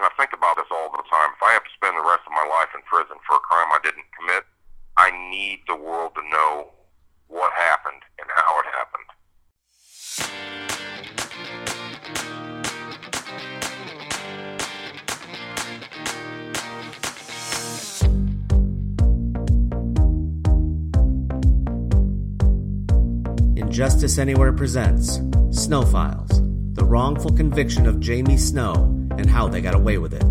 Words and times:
and 0.00 0.08
I 0.08 0.16
think 0.16 0.32
about 0.32 0.56
this 0.56 0.64
all 0.72 0.88
the 0.96 1.04
time. 1.12 1.28
If 1.36 1.42
I 1.44 1.52
have 1.52 1.62
to 1.62 1.70
spend 1.76 1.92
the 1.92 2.00
rest 2.00 2.24
of 2.24 2.32
my 2.32 2.48
life 2.48 2.72
in 2.74 2.80
prison 2.88 3.20
for 3.28 3.36
a 3.36 3.40
crime 3.40 3.68
I 3.68 3.80
didn't 3.84 4.08
commit, 4.16 4.44
I 4.96 5.10
need 5.28 5.60
the 5.68 5.76
world 5.76 6.14
to 6.14 6.22
know 6.22 6.72
what 7.28 7.52
happened 7.52 8.00
and 8.18 8.26
how 8.34 8.60
it 8.60 8.66
happened. 8.72 9.04
Injustice 23.56 24.16
Anywhere 24.16 24.54
presents 24.54 25.20
Snow 25.50 25.82
Files, 25.82 26.40
the 26.72 26.86
wrongful 26.86 27.32
conviction 27.32 27.86
of 27.86 28.00
Jamie 28.00 28.38
Snow 28.38 28.99
and 29.12 29.28
how 29.28 29.48
they 29.48 29.60
got 29.60 29.74
away 29.74 29.98
with 29.98 30.14
it. 30.14 30.22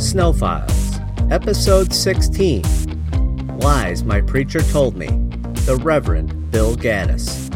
Snow 0.00 0.32
Files, 0.32 0.98
Episode 1.30 1.92
16 1.92 2.62
Lies 3.58 4.04
My 4.04 4.20
Preacher 4.20 4.60
Told 4.60 4.96
Me, 4.96 5.08
the 5.66 5.78
Reverend 5.82 6.50
Bill 6.50 6.76
Gaddis. 6.76 7.48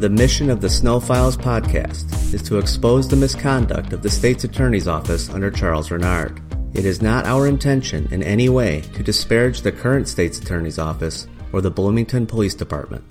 The 0.00 0.08
mission 0.08 0.50
of 0.50 0.60
the 0.60 0.70
Snow 0.70 1.00
Files 1.00 1.36
podcast 1.36 2.34
is 2.34 2.42
to 2.42 2.58
expose 2.58 3.08
the 3.08 3.16
misconduct 3.16 3.92
of 3.92 4.02
the 4.02 4.10
state's 4.10 4.44
attorney's 4.44 4.86
office 4.86 5.30
under 5.30 5.50
Charles 5.50 5.90
Reynard. 5.90 6.40
It 6.74 6.84
is 6.84 7.00
not 7.00 7.24
our 7.26 7.46
intention 7.46 8.06
in 8.10 8.22
any 8.22 8.48
way 8.48 8.82
to 8.94 9.02
disparage 9.02 9.62
the 9.62 9.72
current 9.72 10.08
state's 10.08 10.38
attorney's 10.38 10.78
office 10.78 11.26
or 11.52 11.60
the 11.60 11.70
Bloomington 11.70 12.26
Police 12.26 12.54
Department. 12.54 13.02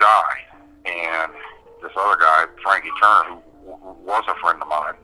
Died? 0.00 0.48
And 0.86 1.32
this 1.82 1.92
other 1.96 2.16
guy, 2.16 2.46
Frankie 2.62 2.90
Turner, 3.00 3.40
who, 3.64 3.94
was 4.04 4.24
a 4.28 4.34
friend 4.40 4.60
of 4.60 4.68
mine, 4.68 4.98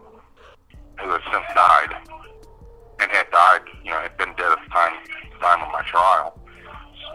who 0.98 1.10
has 1.10 1.22
since 1.30 1.46
died, 1.54 1.94
and 3.00 3.10
had 3.12 3.30
died, 3.30 3.60
you 3.84 3.90
know, 3.90 4.00
had 4.00 4.16
been 4.16 4.34
dead 4.36 4.52
at 4.52 4.58
the 4.64 4.70
time, 4.72 4.94
time 5.40 5.62
of 5.62 5.70
my 5.72 5.82
trial. 5.82 6.38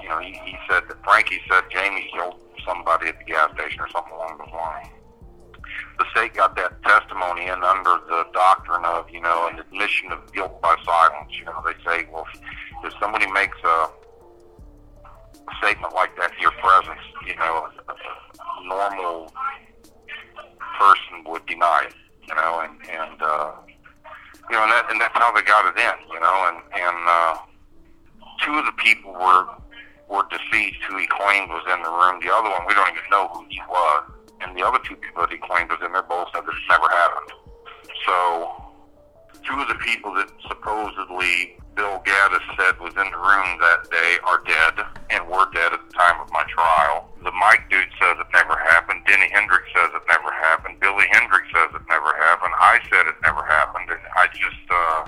You 0.01 0.09
know, 0.09 0.19
he, 0.19 0.33
he 0.45 0.57
said 0.69 0.83
that 0.87 1.03
Frankie 1.03 1.41
said 1.49 1.63
Jamie 1.71 2.09
killed 2.13 2.39
somebody 2.65 3.07
at 3.07 3.17
the 3.17 3.25
gas 3.25 3.51
station 3.53 3.81
or 3.81 3.89
something 3.89 4.13
along 4.13 4.37
those 4.37 4.53
lines. 4.53 4.87
The 5.97 6.05
state 6.11 6.33
got 6.33 6.55
that 6.55 6.81
testimony 6.83 7.43
in 7.43 7.63
under 7.63 7.97
the 8.07 8.25
doctrine 8.33 8.85
of, 8.85 9.09
you 9.09 9.21
know, 9.21 9.49
an 9.51 9.59
admission 9.59 10.11
of 10.11 10.31
guilt 10.33 10.61
by 10.61 10.75
silence. 10.85 11.31
You 11.37 11.45
know, 11.45 11.63
they 11.65 11.73
say, 11.85 12.07
well, 12.11 12.27
if 12.83 12.93
somebody 12.99 13.29
makes 13.31 13.57
a, 13.63 13.89
statement 15.61 15.93
like 15.93 16.15
that 16.17 16.31
your 16.39 16.51
presence, 16.51 17.01
you 17.25 17.35
know, 17.35 17.67
a, 17.87 17.91
a 17.91 18.67
normal 18.67 19.31
person 20.79 21.23
would 21.25 21.45
deny 21.45 21.87
it. 21.87 21.95
You 22.27 22.35
know, 22.35 22.61
and 22.63 22.75
and 22.89 23.21
uh, 23.21 23.51
you 24.49 24.55
know, 24.55 24.63
and, 24.63 24.71
that, 24.71 24.85
and 24.89 25.01
that's 25.01 25.17
how 25.17 25.33
they 25.33 25.41
got 25.41 25.65
it 25.65 25.77
in. 25.79 26.13
You 26.13 26.19
know, 26.19 26.37
and 26.47 26.57
and 26.73 26.97
uh, 27.07 27.37
two 28.43 28.53
of 28.53 28.65
the 28.65 28.71
people 28.77 29.13
were 29.13 29.47
were 30.07 30.27
deceased 30.29 30.83
who 30.87 30.97
he 30.97 31.07
claimed 31.07 31.49
was 31.49 31.63
in 31.71 31.81
the 31.83 31.89
room. 31.89 32.19
The 32.21 32.31
other 32.33 32.49
one, 32.49 32.67
we 32.67 32.73
don't 32.73 32.89
even 32.91 33.09
know 33.09 33.27
who 33.33 33.45
he 33.49 33.59
was. 33.67 34.11
And 34.41 34.57
the 34.57 34.65
other 34.65 34.79
two 34.87 34.95
people 34.95 35.21
that 35.21 35.31
he 35.31 35.37
claimed 35.37 35.69
was 35.69 35.79
in 35.85 35.91
there 35.93 36.03
both 36.03 36.27
said 36.33 36.43
that 36.43 36.51
it 36.51 36.67
never 36.67 36.89
happened. 36.89 37.31
So, 38.05 38.51
two 39.45 39.55
of 39.61 39.67
the 39.67 39.79
people 39.85 40.13
that 40.15 40.27
supposedly 40.47 41.55
Bill 41.75 42.01
Gaddis 42.03 42.43
said 42.57 42.79
was 42.79 42.93
in 42.95 43.07
the 43.11 43.17
room 43.17 43.49
that 43.59 43.87
day 43.89 44.17
are 44.27 44.43
dead 44.43 44.85
and 45.09 45.27
were 45.27 45.47
dead 45.53 45.73
at 45.73 45.79
the 45.79 45.93
time 45.93 46.19
of 46.19 46.31
my 46.31 46.43
trial. 46.49 47.09
The 47.23 47.31
Mike 47.31 47.69
dude 47.69 47.87
says 47.99 48.17
it 48.19 48.27
never 48.33 48.57
happened. 48.57 49.03
Denny 49.07 49.29
Hendricks 49.31 49.69
says 49.73 49.89
it 49.93 50.03
never 50.07 50.31
happened. 50.31 50.79
Billy 50.79 51.05
Hendricks 51.11 51.47
says 51.53 51.69
it 51.73 51.81
never 51.87 52.11
happened. 52.17 52.53
I 52.59 52.79
said 52.89 53.07
it 53.07 53.15
never 53.23 53.43
happened. 53.43 53.89
And 53.89 54.01
I 54.15 54.27
just, 54.35 54.65
uh, 54.69 55.07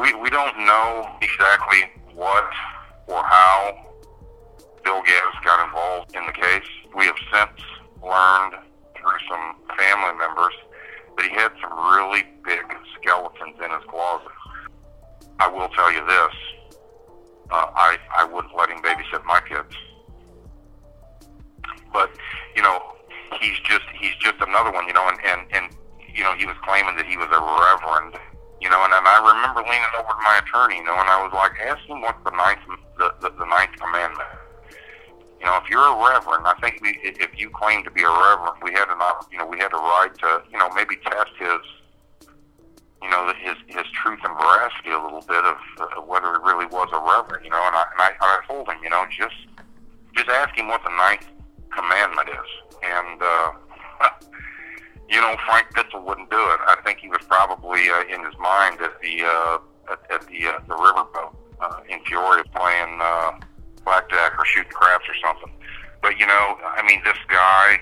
we, 0.00 0.14
we 0.14 0.30
don't 0.30 0.56
know 0.64 1.10
exactly 1.20 1.90
what 2.14 2.48
or 3.08 3.22
how 3.24 3.86
Bill 4.84 5.02
Gaddis 5.02 5.44
got 5.44 5.64
involved 5.66 6.14
in 6.14 6.24
the 6.26 6.32
case. 6.32 6.68
We 6.94 7.06
have 7.06 7.18
since 7.32 7.60
learned 8.02 8.54
through 8.94 9.18
some 9.28 9.56
family 9.76 10.14
members 10.18 10.54
that 11.16 11.24
he 11.24 11.34
had 11.34 11.52
some 11.60 11.72
really 11.72 12.24
big 12.44 12.64
skeletons 12.98 13.56
in 13.64 13.70
his 13.70 13.84
closet. 13.88 14.32
I 15.38 15.48
will 15.48 15.68
tell 15.70 15.92
you 15.92 16.04
this. 16.06 16.34
uh, 17.50 17.70
I 17.74 17.98
I 18.16 18.24
wouldn't 18.24 18.56
let 18.56 18.70
him 18.70 18.78
babysit 18.82 19.24
my 19.24 19.40
kids. 19.46 19.74
But 21.92 22.10
you 22.54 22.62
know, 22.62 22.80
he's 23.40 23.58
just 23.64 23.84
he's 23.98 24.14
just 24.16 24.36
another 24.40 24.72
one. 24.72 24.86
You 24.86 24.94
know, 24.94 25.08
and 25.08 25.18
and 25.24 25.40
and 25.52 25.76
you 26.14 26.24
know, 26.24 26.34
he 26.34 26.46
was 26.46 26.56
claiming 26.64 26.96
that 26.96 27.06
he 27.06 27.16
was 27.16 27.28
a 27.28 27.40
reverend. 27.40 28.16
You 28.60 28.70
know, 28.70 28.82
and, 28.82 28.92
and 28.92 29.06
I 29.06 29.20
remember 29.20 29.60
leaning 29.60 29.94
over 29.98 30.08
to 30.08 30.22
my 30.24 30.40
attorney. 30.40 30.78
You 30.80 30.84
know, 30.84 30.96
and 30.98 31.08
I 31.08 31.22
was 31.22 31.32
like, 31.32 31.52
ask 31.60 31.80
him 31.86 32.00
what's 32.00 32.22
the 32.24 32.32
ninth 32.32 32.60
the, 32.98 33.14
the, 33.20 33.30
the 33.36 33.44
ninth 33.46 33.76
commandment. 33.78 34.28
You 35.40 35.46
know, 35.46 35.56
if 35.62 35.68
you're 35.68 35.84
a 35.84 35.96
reverend, 35.96 36.46
I 36.46 36.54
think 36.60 36.80
we, 36.80 36.98
if 37.02 37.38
you 37.38 37.50
claim 37.50 37.84
to 37.84 37.90
be 37.90 38.02
a 38.02 38.08
reverend, 38.08 38.56
we 38.62 38.72
had 38.72 38.88
an, 38.88 38.98
you 39.30 39.38
know, 39.38 39.46
we 39.46 39.58
had 39.58 39.72
a 39.72 39.76
right 39.76 40.10
to, 40.20 40.42
you 40.50 40.58
know, 40.58 40.70
maybe 40.74 40.96
test 41.04 41.30
his 41.38 41.60
you 43.02 43.10
know, 43.10 43.32
his 43.38 43.54
his 43.68 43.86
truth 43.92 44.18
and 44.24 44.34
veracity 44.34 44.90
a 44.90 44.98
little 44.98 45.22
bit 45.22 45.44
of 45.44 45.56
uh, 45.78 46.00
whether 46.02 46.26
he 46.32 46.38
really 46.42 46.66
was 46.66 46.88
a 46.92 46.98
reverend, 46.98 47.44
you 47.44 47.50
know. 47.50 47.62
And 47.62 47.76
I 47.76 47.84
and 47.92 48.00
I, 48.00 48.10
I 48.20 48.40
told 48.48 48.68
him, 48.68 48.78
you 48.82 48.90
know, 48.90 49.04
just 49.16 49.36
just 50.16 50.28
ask 50.28 50.56
him 50.56 50.68
what 50.68 50.82
the 50.82 50.90
ninth 50.90 51.26
commandment 51.70 52.28
is, 52.30 52.50
and 52.82 53.22
uh, 53.22 53.50
you 55.08 55.20
know, 55.20 55.36
Frank 55.46 55.68
Pitzel 55.74 56.02
wouldn't 56.04 56.30
do 56.30 56.36
it. 56.36 56.60
I 56.66 56.76
think 56.84 56.98
he 56.98 57.08
was 57.08 57.20
probably 57.28 57.88
uh, 57.90 58.02
in 58.10 58.24
his 58.24 58.34
mind 58.40 58.80
at 58.80 59.00
the 59.00 59.22
uh, 59.22 59.58
at, 59.92 60.10
at 60.10 60.26
the 60.26 60.48
uh, 60.48 60.58
the 60.66 60.74
riverboat 60.74 61.36
uh, 61.60 61.80
in 61.88 62.00
Peoria 62.00 62.44
playing 62.54 62.98
uh, 63.00 63.32
blackjack 63.86 64.36
or 64.38 64.44
shooting 64.44 64.70
craps 64.72 65.06
or 65.08 65.16
something. 65.24 65.52
But 66.02 66.18
you 66.20 66.26
know, 66.26 66.58
I 66.60 66.84
mean, 66.86 67.00
this 67.04 67.16
guy, 67.28 67.80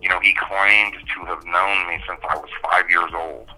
you 0.00 0.08
know, 0.08 0.20
he 0.20 0.32
claimed 0.32 0.94
to 0.94 1.18
have 1.26 1.44
known 1.44 1.88
me 1.88 2.00
since 2.08 2.20
I 2.24 2.36
was 2.36 2.48
five 2.64 2.88
years 2.88 3.10
old 3.12 3.50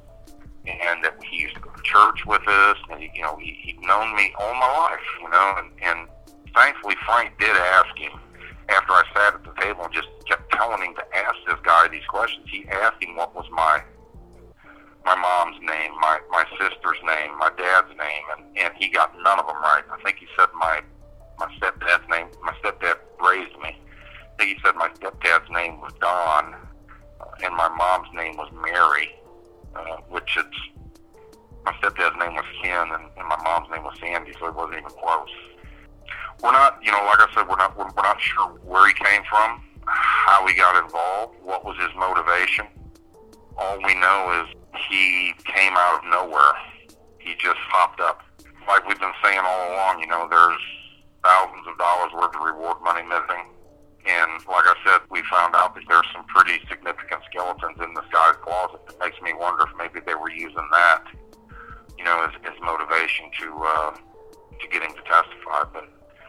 and 0.67 1.03
that 1.03 1.15
he 1.23 1.43
used 1.43 1.55
to 1.55 1.61
go 1.61 1.71
to 1.71 1.83
church 1.83 2.25
with 2.27 2.47
us, 2.47 2.77
and 2.91 3.00
he, 3.00 3.11
you 3.15 3.23
know, 3.23 3.37
he, 3.37 3.59
he'd 3.62 3.81
known 3.83 4.15
me 4.15 4.33
all 4.39 4.55
my 4.55 4.89
life, 4.91 5.06
you 5.21 5.29
know, 5.29 5.55
and, 5.59 5.71
and 5.83 6.09
thankfully 6.55 6.94
Frank 7.05 7.37
did 7.39 7.50
ask 7.50 7.97
him 7.99 8.12
after 8.69 8.93
I 8.93 9.03
sat 9.15 9.35
at 9.35 9.44
the 9.44 9.61
table 9.61 9.85
and 9.85 9.93
just 9.93 10.09
kept 10.29 10.53
telling 10.53 10.83
him 10.83 10.94
to 10.94 11.05
ask 11.17 11.35
this 11.47 11.59
guy 11.62 11.89
these 11.89 12.06
questions. 12.06 12.47
He 12.49 12.67
asked 12.69 13.03
him 13.03 13.17
what 13.17 13.35
was 13.35 13.47
my 13.50 13.83
my 15.05 15.17
mom's 15.17 15.59
name, 15.61 15.91
my 16.00 16.21
my 16.31 16.44
sister's 16.61 17.03
name, 17.03 17.37
my 17.39 17.50
dad's 17.59 17.91
name, 17.91 18.25
and 18.37 18.59
and 18.59 18.73
he 18.79 18.89
got 18.89 19.12
none 19.21 19.41
of 19.41 19.47
them 19.47 19.56
right. 19.56 19.83
I 19.91 20.00
think 20.05 20.19
he 20.19 20.27
said 20.39 20.49
my 20.55 20.81
my 21.43 21.53
stepdad's 21.59 22.09
name. 22.09 22.29
My 22.43 22.53
stepdad 22.62 22.99
raised 23.27 23.59
me. 23.59 23.77
I 23.77 24.37
think 24.39 24.56
he 24.56 24.62
said 24.65 24.75
my 24.77 24.89
stepdad's 24.91 25.50
name 25.50 25.81
was 25.81 25.93
Don, 26.00 26.55
uh, 26.55 27.25
and 27.44 27.55
my 27.55 27.69
mom's 27.69 28.09
name 28.15 28.37
was 28.37 28.50
Mary 28.53 29.15
uh, 29.75 29.97
which 30.09 30.37
it's 30.37 30.59
my 31.65 31.73
stepdad's 31.75 32.19
name 32.19 32.35
was 32.35 32.44
Ken 32.62 32.89
and, 32.91 33.05
and 33.17 33.29
my 33.29 33.41
mom's 33.44 33.71
name 33.71 33.85
was 33.85 33.97
Sandy, 34.00 34.33
so 34.39 34.47
it 34.47 34.55
wasn't 34.55 34.79
even 34.79 34.91
close. 34.91 35.31
We're 36.43 36.53
not, 36.53 36.79
you 36.83 36.91
know, 36.91 36.99
like 37.06 37.21
I 37.21 37.29
said, 37.35 37.49
we're 37.49 37.56
not 37.56 37.77
we're, 37.77 37.87
we're 37.87 38.03
not 38.03 38.21
sure 38.21 38.49
where 38.65 38.87
he 38.89 38.94
came 38.94 39.23
from, 39.29 39.62
how 39.87 40.47
he 40.47 40.55
got 40.55 40.83
involved, 40.83 41.37
what 41.43 41.65
was 41.65 41.77
his 41.79 41.91
motivation. 41.97 42.67
All 43.56 43.79
we 43.79 43.94
know 43.94 44.43
is 44.43 44.56
he 44.91 45.35
came 45.44 45.75
out 45.77 46.03
of 46.03 46.11
nowhere. 46.11 46.53
He 47.19 47.35
just 47.39 47.59
popped 47.71 48.00
up. 48.00 48.23
Like 48.67 48.87
we've 48.89 48.99
been 48.99 49.15
saying 49.23 49.41
all 49.44 49.73
along, 49.73 50.00
you 50.00 50.09
know, 50.09 50.27
there's 50.29 50.61
thousands 51.24 51.66
of 51.66 51.78
dollars 51.78 52.12
worth 52.14 52.34
of 52.34 52.42
reward 52.42 52.76
money 52.82 53.02
missing 53.06 53.52
and 54.06 54.42
like 54.50 54.66
I 54.66 54.74
said, 54.82 55.00
we 55.10 55.22
found 55.30 55.54
out 55.54 55.74
that 55.74 55.84
there's 55.88 56.06
some 56.12 56.26
pretty 56.26 56.58
significant 56.66 57.22
skeletons 57.30 57.78
in 57.78 57.94
this 57.94 58.06
guy's 58.10 58.34
closet. 58.42 58.82
It 58.90 58.98
makes 58.98 59.20
me 59.22 59.30
wonder 59.32 59.62
if 59.62 59.70
maybe 59.78 60.02
they 60.04 60.19
were 60.19 60.30
using 60.30 60.66
that, 60.72 61.06
you 61.96 62.04
know, 62.04 62.26
as, 62.26 62.34
as 62.42 62.58
motivation 62.58 63.30
to 63.38 63.46
uh, 63.62 63.94
to 63.94 64.64
get 64.74 64.82
him 64.82 64.90
to 64.90 65.04
testify. 65.06 65.70
But 65.70 65.86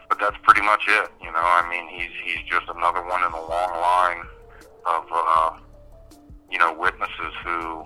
but 0.08 0.22
that's 0.22 0.38
pretty 0.46 0.62
much 0.62 0.86
it. 0.86 1.10
You 1.18 1.34
know, 1.34 1.42
I 1.42 1.66
mean, 1.66 1.90
he's 1.90 2.14
he's 2.22 2.46
just 2.46 2.70
another 2.70 3.02
one 3.02 3.26
in 3.26 3.32
a 3.34 3.42
long 3.42 3.72
line 3.74 4.22
of 4.86 5.04
uh, 5.10 5.50
you 6.50 6.58
know 6.62 6.78
witnesses 6.78 7.34
who 7.42 7.82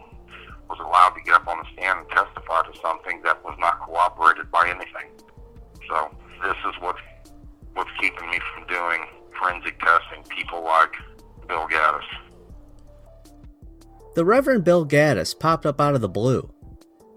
was 0.69 0.76
allowed 0.84 1.16
to 1.16 1.22
get 1.25 1.32
up 1.32 1.49
on 1.49 1.64
the 1.64 1.69
stand 1.72 2.05
and 2.05 2.08
testify 2.12 2.60
to 2.69 2.76
something 2.84 3.22
that 3.25 3.43
was 3.43 3.56
not 3.56 3.81
corroborated 3.81 4.52
by 4.52 4.69
anything. 4.69 5.08
This 6.43 6.56
is 6.69 6.75
what's 6.81 7.00
what's 7.75 7.90
keeping 8.00 8.31
me 8.31 8.38
from 8.55 8.67
doing 8.67 9.06
forensic 9.38 9.79
testing, 9.81 10.23
people 10.29 10.62
like 10.62 10.93
Bill 11.46 11.67
Gaddis. 11.69 12.05
The 14.14 14.25
Reverend 14.25 14.64
Bill 14.64 14.87
Gaddis 14.87 15.38
popped 15.38 15.67
up 15.67 15.81
out 15.81 15.94
of 15.94 16.00
the 16.00 16.08
blue. 16.08 16.52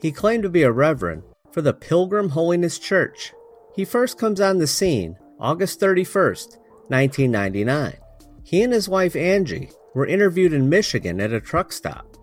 He 0.01 0.11
claimed 0.11 0.43
to 0.43 0.49
be 0.49 0.63
a 0.63 0.71
reverend 0.71 1.23
for 1.51 1.61
the 1.61 1.73
Pilgrim 1.73 2.29
Holiness 2.29 2.79
Church. 2.79 3.33
He 3.75 3.85
first 3.85 4.17
comes 4.17 4.41
on 4.41 4.57
the 4.57 4.67
scene 4.67 5.17
August 5.39 5.79
31st, 5.79 6.57
1999. 6.87 7.97
He 8.43 8.61
and 8.63 8.73
his 8.73 8.89
wife 8.89 9.15
Angie 9.15 9.71
were 9.93 10.05
interviewed 10.05 10.53
in 10.53 10.69
Michigan 10.69 11.19
at 11.19 11.33
a 11.33 11.39
truck 11.41 11.71
stop, 11.71 12.17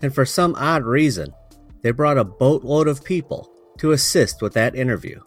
and 0.00 0.14
for 0.14 0.24
some 0.24 0.54
odd 0.56 0.84
reason, 0.84 1.32
they 1.82 1.90
brought 1.90 2.18
a 2.18 2.24
boatload 2.24 2.88
of 2.88 3.04
people 3.04 3.50
to 3.78 3.92
assist 3.92 4.40
with 4.40 4.54
that 4.54 4.74
interview. 4.74 5.20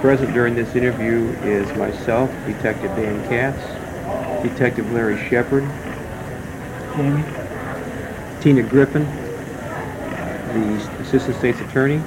Present 0.00 0.34
during 0.34 0.54
this 0.54 0.76
interview 0.76 1.28
is 1.42 1.66
myself, 1.78 2.30
Detective 2.46 2.94
Dan 2.96 3.26
Katz, 3.28 3.60
Detective 4.46 4.92
Larry 4.92 5.16
Shepard, 5.28 5.64
Jamie. 6.94 7.24
Tina 8.42 8.62
Griffin, 8.62 9.04
the 10.52 11.00
Assistant 11.00 11.36
State's 11.38 11.60
Attorney, 11.60 12.02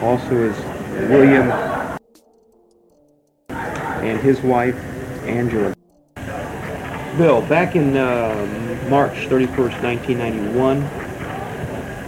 also 0.00 0.44
is 0.44 0.56
William 1.10 1.50
and 3.50 4.20
his 4.20 4.40
wife, 4.42 4.76
Angela. 5.24 5.74
Bill, 7.18 7.42
back 7.42 7.74
in 7.74 7.96
uh, 7.96 8.86
March 8.88 9.14
31st, 9.26 9.82
1991, 9.82 10.82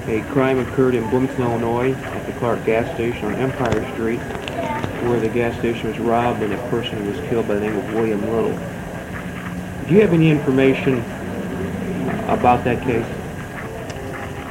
a 0.09 0.23
crime 0.31 0.61
occurred 0.61 0.95
in 0.95 1.09
Bloomington, 1.11 1.43
Illinois 1.43 1.93
at 1.93 2.27
the 2.27 2.33
Clark 2.39 2.65
gas 2.65 2.95
station 2.95 3.25
on 3.27 3.35
Empire 3.35 3.85
Street 3.95 4.21
where 5.03 5.21
the 5.21 5.29
gas 5.29 5.57
station 5.59 5.89
was 5.89 5.99
robbed 5.99 6.43
and 6.43 6.53
a 6.53 6.69
person 6.69 7.07
was 7.07 7.17
killed 7.29 7.49
by 7.49 7.55
the 7.55 7.61
name 7.61 7.77
of 7.77 7.95
William 7.95 8.21
Little. 8.31 8.53
Do 9.87 9.95
you 9.95 10.01
have 10.01 10.13
any 10.13 10.31
information 10.31 10.99
about 12.29 12.65
that 12.65 12.83
case? 12.83 13.07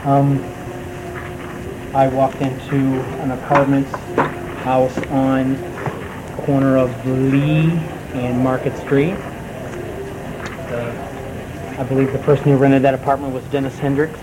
Um, 0.06 0.44
I 1.94 2.08
walked 2.08 2.42
into 2.42 2.76
an 3.22 3.32
apartment 3.32 3.88
house 4.64 4.98
on 5.10 5.56
corner 6.38 6.78
of 6.78 7.06
Lee 7.06 7.72
and 8.14 8.44
Market 8.44 8.78
Street. 8.78 9.16
I 11.78 11.84
believe 11.84 12.12
the 12.12 12.20
person 12.20 12.46
who 12.46 12.58
rented 12.58 12.82
that 12.82 12.96
apartment 12.96 13.34
was 13.34 13.44
Dennis 13.46 13.78
Hendricks. 13.78 14.20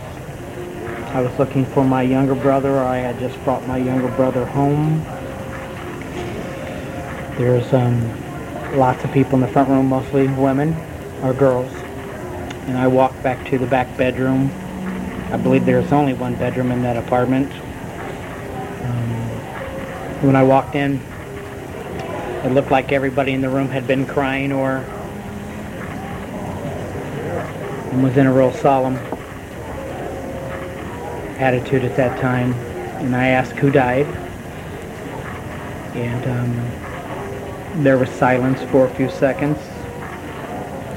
I 1.13 1.21
was 1.21 1.39
looking 1.39 1.65
for 1.67 1.85
my 1.85 2.03
younger 2.03 2.35
brother. 2.35 2.81
I 2.81 2.97
had 2.97 3.21
just 3.21 3.43
brought 3.45 3.65
my 3.69 3.77
younger 3.77 4.09
brother 4.17 4.45
home. 4.45 5.07
There's 7.37 7.73
um, 7.73 8.79
lots 8.79 9.03
of 9.03 9.11
people 9.11 9.35
in 9.35 9.41
the 9.41 9.49
front 9.49 9.69
room, 9.69 9.89
mostly 9.89 10.29
women 10.29 10.77
or 11.21 11.35
girls. 11.35 11.73
And 12.69 12.79
I 12.79 12.87
walked 12.87 13.21
back 13.25 13.45
to 13.51 13.59
the 13.59 13.67
back 13.67 13.97
bedroom. 13.97 14.53
I 15.33 15.37
believe 15.37 15.67
there's 15.67 15.91
only 15.91 16.15
one 16.15 16.37
bedroom 16.37 16.71
in 16.71 16.83
that 16.83 16.97
apartment. 16.97 17.51
Um, 18.83 19.11
when 20.23 20.37
I 20.37 20.45
walked 20.45 20.77
in, 20.77 21.01
it 22.45 22.53
looked 22.53 22.71
like 22.71 22.93
everybody 22.93 23.33
in 23.33 23.41
the 23.41 23.51
room 23.51 23.69
had 23.69 23.89
been 23.89 24.07
crying 24.07 24.53
or 24.53 24.85
was 28.01 28.17
in 28.17 28.27
a 28.27 28.33
real 28.33 28.53
solemn 28.53 28.97
attitude 31.39 31.85
at 31.85 31.97
that 31.97 32.21
time. 32.21 32.53
And 33.03 33.17
I 33.17 33.29
asked 33.29 33.57
who 33.57 33.71
died. 33.71 34.07
And 35.97 36.27
um, 36.27 36.84
there 37.77 37.99
was 37.99 38.09
silence 38.09 38.63
for 38.71 38.87
a 38.87 38.95
few 38.95 39.11
seconds. 39.11 39.59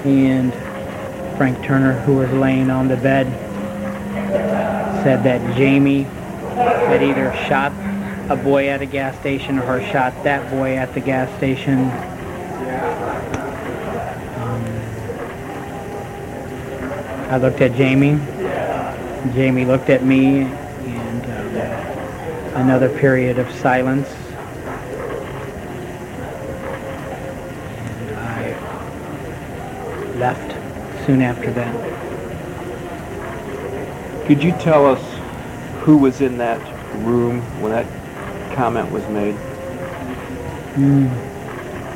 And 0.06 0.54
Frank 1.38 1.64
Turner, 1.64 1.94
who 2.02 2.18
was 2.18 2.32
laying 2.32 2.70
on 2.70 2.88
the 2.88 2.98
bed, 2.98 3.28
said 5.04 5.24
that 5.24 5.58
Jamie 5.58 6.04
had 6.04 7.02
either 7.02 7.34
shot 7.48 7.72
a 8.30 8.36
boy 8.36 8.68
at 8.68 8.82
a 8.82 8.86
gas 8.86 9.18
station 9.20 9.60
or 9.60 9.82
shot 9.82 10.14
that 10.24 10.50
boy 10.52 10.76
at 10.76 10.94
the 10.94 11.00
gas 11.00 11.36
station. 11.38 11.80
Um, 14.38 14.66
I 17.32 17.38
looked 17.38 17.62
at 17.62 17.76
Jamie. 17.76 18.20
Jamie 19.34 19.66
looked 19.66 19.90
at 19.90 20.04
me 20.04 20.42
and 20.42 21.26
um, 21.26 22.62
another 22.62 22.90
period 23.00 23.40
of 23.40 23.52
silence. 23.52 24.08
left 30.18 30.52
soon 31.08 31.24
after 31.24 31.52
that. 31.54 31.74
Could 34.28 34.44
you 34.44 34.52
tell 34.60 34.86
us 34.86 35.02
who 35.84 35.98
was 35.98 36.22
in 36.22 36.38
that 36.38 36.60
room 37.04 37.42
when 37.62 37.72
that 37.72 37.88
comment 38.54 38.92
was 38.92 39.08
made? 39.08 39.34
Mm. 40.76 41.10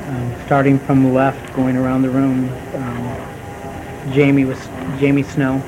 Um, 0.07 0.45
starting 0.45 0.79
from 0.79 1.03
the 1.03 1.09
left, 1.09 1.53
going 1.53 1.77
around 1.77 2.01
the 2.01 2.09
room, 2.09 2.49
um, 2.73 4.13
Jamie 4.13 4.45
was 4.45 4.57
Jamie 4.99 5.23
Snow 5.23 5.61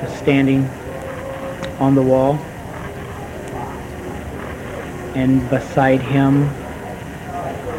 was 0.00 0.12
standing 0.18 0.64
on 1.80 1.94
the 1.94 2.02
wall, 2.02 2.34
and 5.14 5.48
beside 5.50 6.00
him 6.00 6.48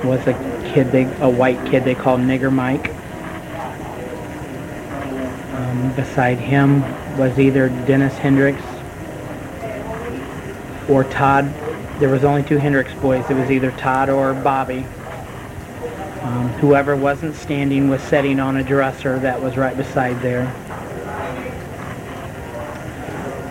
was 0.04 0.26
a 0.28 0.34
kid, 0.74 0.92
they, 0.92 1.06
a 1.22 1.30
white 1.30 1.64
kid 1.70 1.84
they 1.84 1.96
called 1.96 2.22
Nigger 2.22 2.52
Mike. 2.52 2.94
Um, 5.56 5.86
beside 5.98 6.38
him 6.38 6.82
was 7.18 7.38
either 7.38 7.68
Dennis 7.86 8.14
Hendricks 8.18 8.64
or 10.88 11.04
Todd. 11.04 11.52
There 12.00 12.08
was 12.08 12.24
only 12.24 12.44
two 12.44 12.58
Hendricks 12.58 12.94
boys. 12.94 13.30
It 13.30 13.34
was 13.34 13.50
either 13.52 13.72
Todd 13.72 14.08
or 14.10 14.34
Bobby. 14.36 14.86
Um, 16.22 16.50
whoever 16.60 16.96
wasn't 16.96 17.36
standing 17.36 17.90
was 17.90 18.02
sitting 18.04 18.40
on 18.40 18.58
a 18.58 18.64
dresser 18.64 19.18
that 19.20 19.42
was 19.42 19.58
right 19.58 19.76
beside 19.76 20.22
there. 20.22 20.46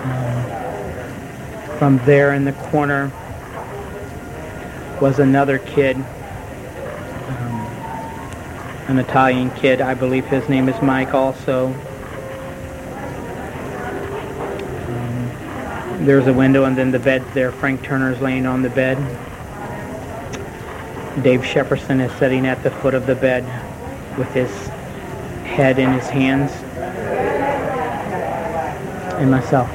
Um, 0.04 1.78
from 1.78 1.98
there 2.06 2.32
in 2.32 2.44
the 2.44 2.52
corner 2.52 3.10
was 5.00 5.18
another 5.18 5.58
kid, 5.58 5.96
um, 5.96 6.04
an 8.88 8.98
Italian 9.00 9.50
kid. 9.50 9.80
I 9.80 9.94
believe 9.94 10.26
his 10.26 10.48
name 10.48 10.68
is 10.68 10.80
Mike 10.80 11.12
also. 11.12 11.74
There's 16.06 16.28
a 16.28 16.32
window 16.32 16.64
and 16.64 16.78
then 16.78 16.92
the 16.92 17.00
bed's 17.00 17.26
there. 17.34 17.50
Frank 17.50 17.82
Turner's 17.82 18.20
laying 18.20 18.46
on 18.46 18.62
the 18.62 18.70
bed. 18.70 18.96
Dave 21.22 21.40
Shepperson 21.40 22.00
is 22.00 22.16
sitting 22.18 22.46
at 22.46 22.62
the 22.62 22.70
foot 22.70 22.94
of 22.94 23.06
the 23.06 23.16
bed 23.16 23.44
with 24.16 24.28
his 24.28 24.50
head 25.44 25.80
in 25.80 25.92
his 25.92 26.08
hands. 26.08 26.52
And 29.18 29.30
myself. 29.30 29.68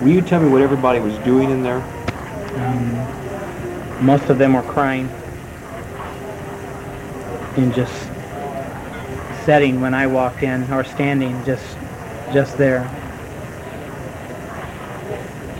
Will 0.00 0.08
you 0.08 0.22
tell 0.22 0.40
me 0.40 0.48
what 0.48 0.62
everybody 0.62 0.98
was 0.98 1.16
doing 1.18 1.50
in 1.50 1.62
there? 1.62 1.82
Um, 2.56 4.06
most 4.06 4.30
of 4.30 4.38
them 4.38 4.54
were 4.54 4.62
crying 4.62 5.08
and 7.56 7.74
just 7.74 8.08
sitting 9.44 9.82
when 9.82 9.92
I 9.92 10.06
walked 10.06 10.42
in 10.42 10.72
or 10.72 10.84
standing 10.84 11.44
just 11.44 11.76
just 12.32 12.56
there. 12.56 12.99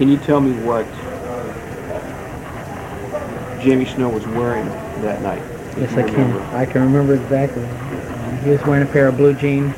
Can 0.01 0.09
you 0.09 0.17
tell 0.17 0.41
me 0.41 0.53
what 0.63 0.87
Jamie 3.63 3.85
Snow 3.85 4.09
was 4.09 4.27
wearing 4.29 4.65
that 5.03 5.21
night? 5.21 5.43
Yes, 5.77 5.93
I 5.93 6.09
can. 6.09 6.39
I 6.55 6.65
can 6.65 6.81
remember 6.81 7.17
exactly. 7.17 7.63
Um, 7.67 8.39
he 8.39 8.49
was 8.49 8.63
wearing 8.63 8.89
a 8.89 8.91
pair 8.91 9.09
of 9.09 9.19
blue 9.19 9.35
jean 9.35 9.75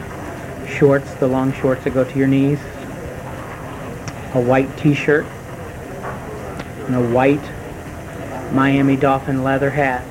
shorts, 0.69 1.12
the 1.14 1.26
long 1.26 1.52
shorts 1.55 1.83
that 1.83 1.91
go 1.93 2.05
to 2.05 2.17
your 2.17 2.29
knees, 2.29 2.61
a 4.35 4.41
white 4.41 4.79
T-shirt, 4.79 5.26
and 6.87 6.95
a 6.95 7.09
white 7.11 7.43
Miami 8.52 8.95
Dolphin 8.95 9.43
leather 9.43 9.71
hat. 9.71 10.05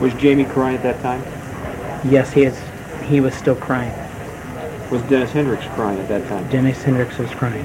Was 0.00 0.12
Jamie 0.14 0.46
crying 0.46 0.78
at 0.78 0.82
that 0.82 1.00
time? 1.00 1.22
Yes, 2.10 2.32
he 2.32 2.42
is. 2.42 2.60
He 3.04 3.20
was 3.20 3.36
still 3.36 3.54
crying. 3.54 4.01
Was 4.92 5.00
Dennis 5.04 5.32
Hendricks 5.32 5.64
crying 5.68 5.98
at 5.98 6.08
that 6.08 6.28
time? 6.28 6.46
Dennis 6.50 6.82
Hendricks 6.82 7.16
was 7.16 7.30
crying. 7.30 7.64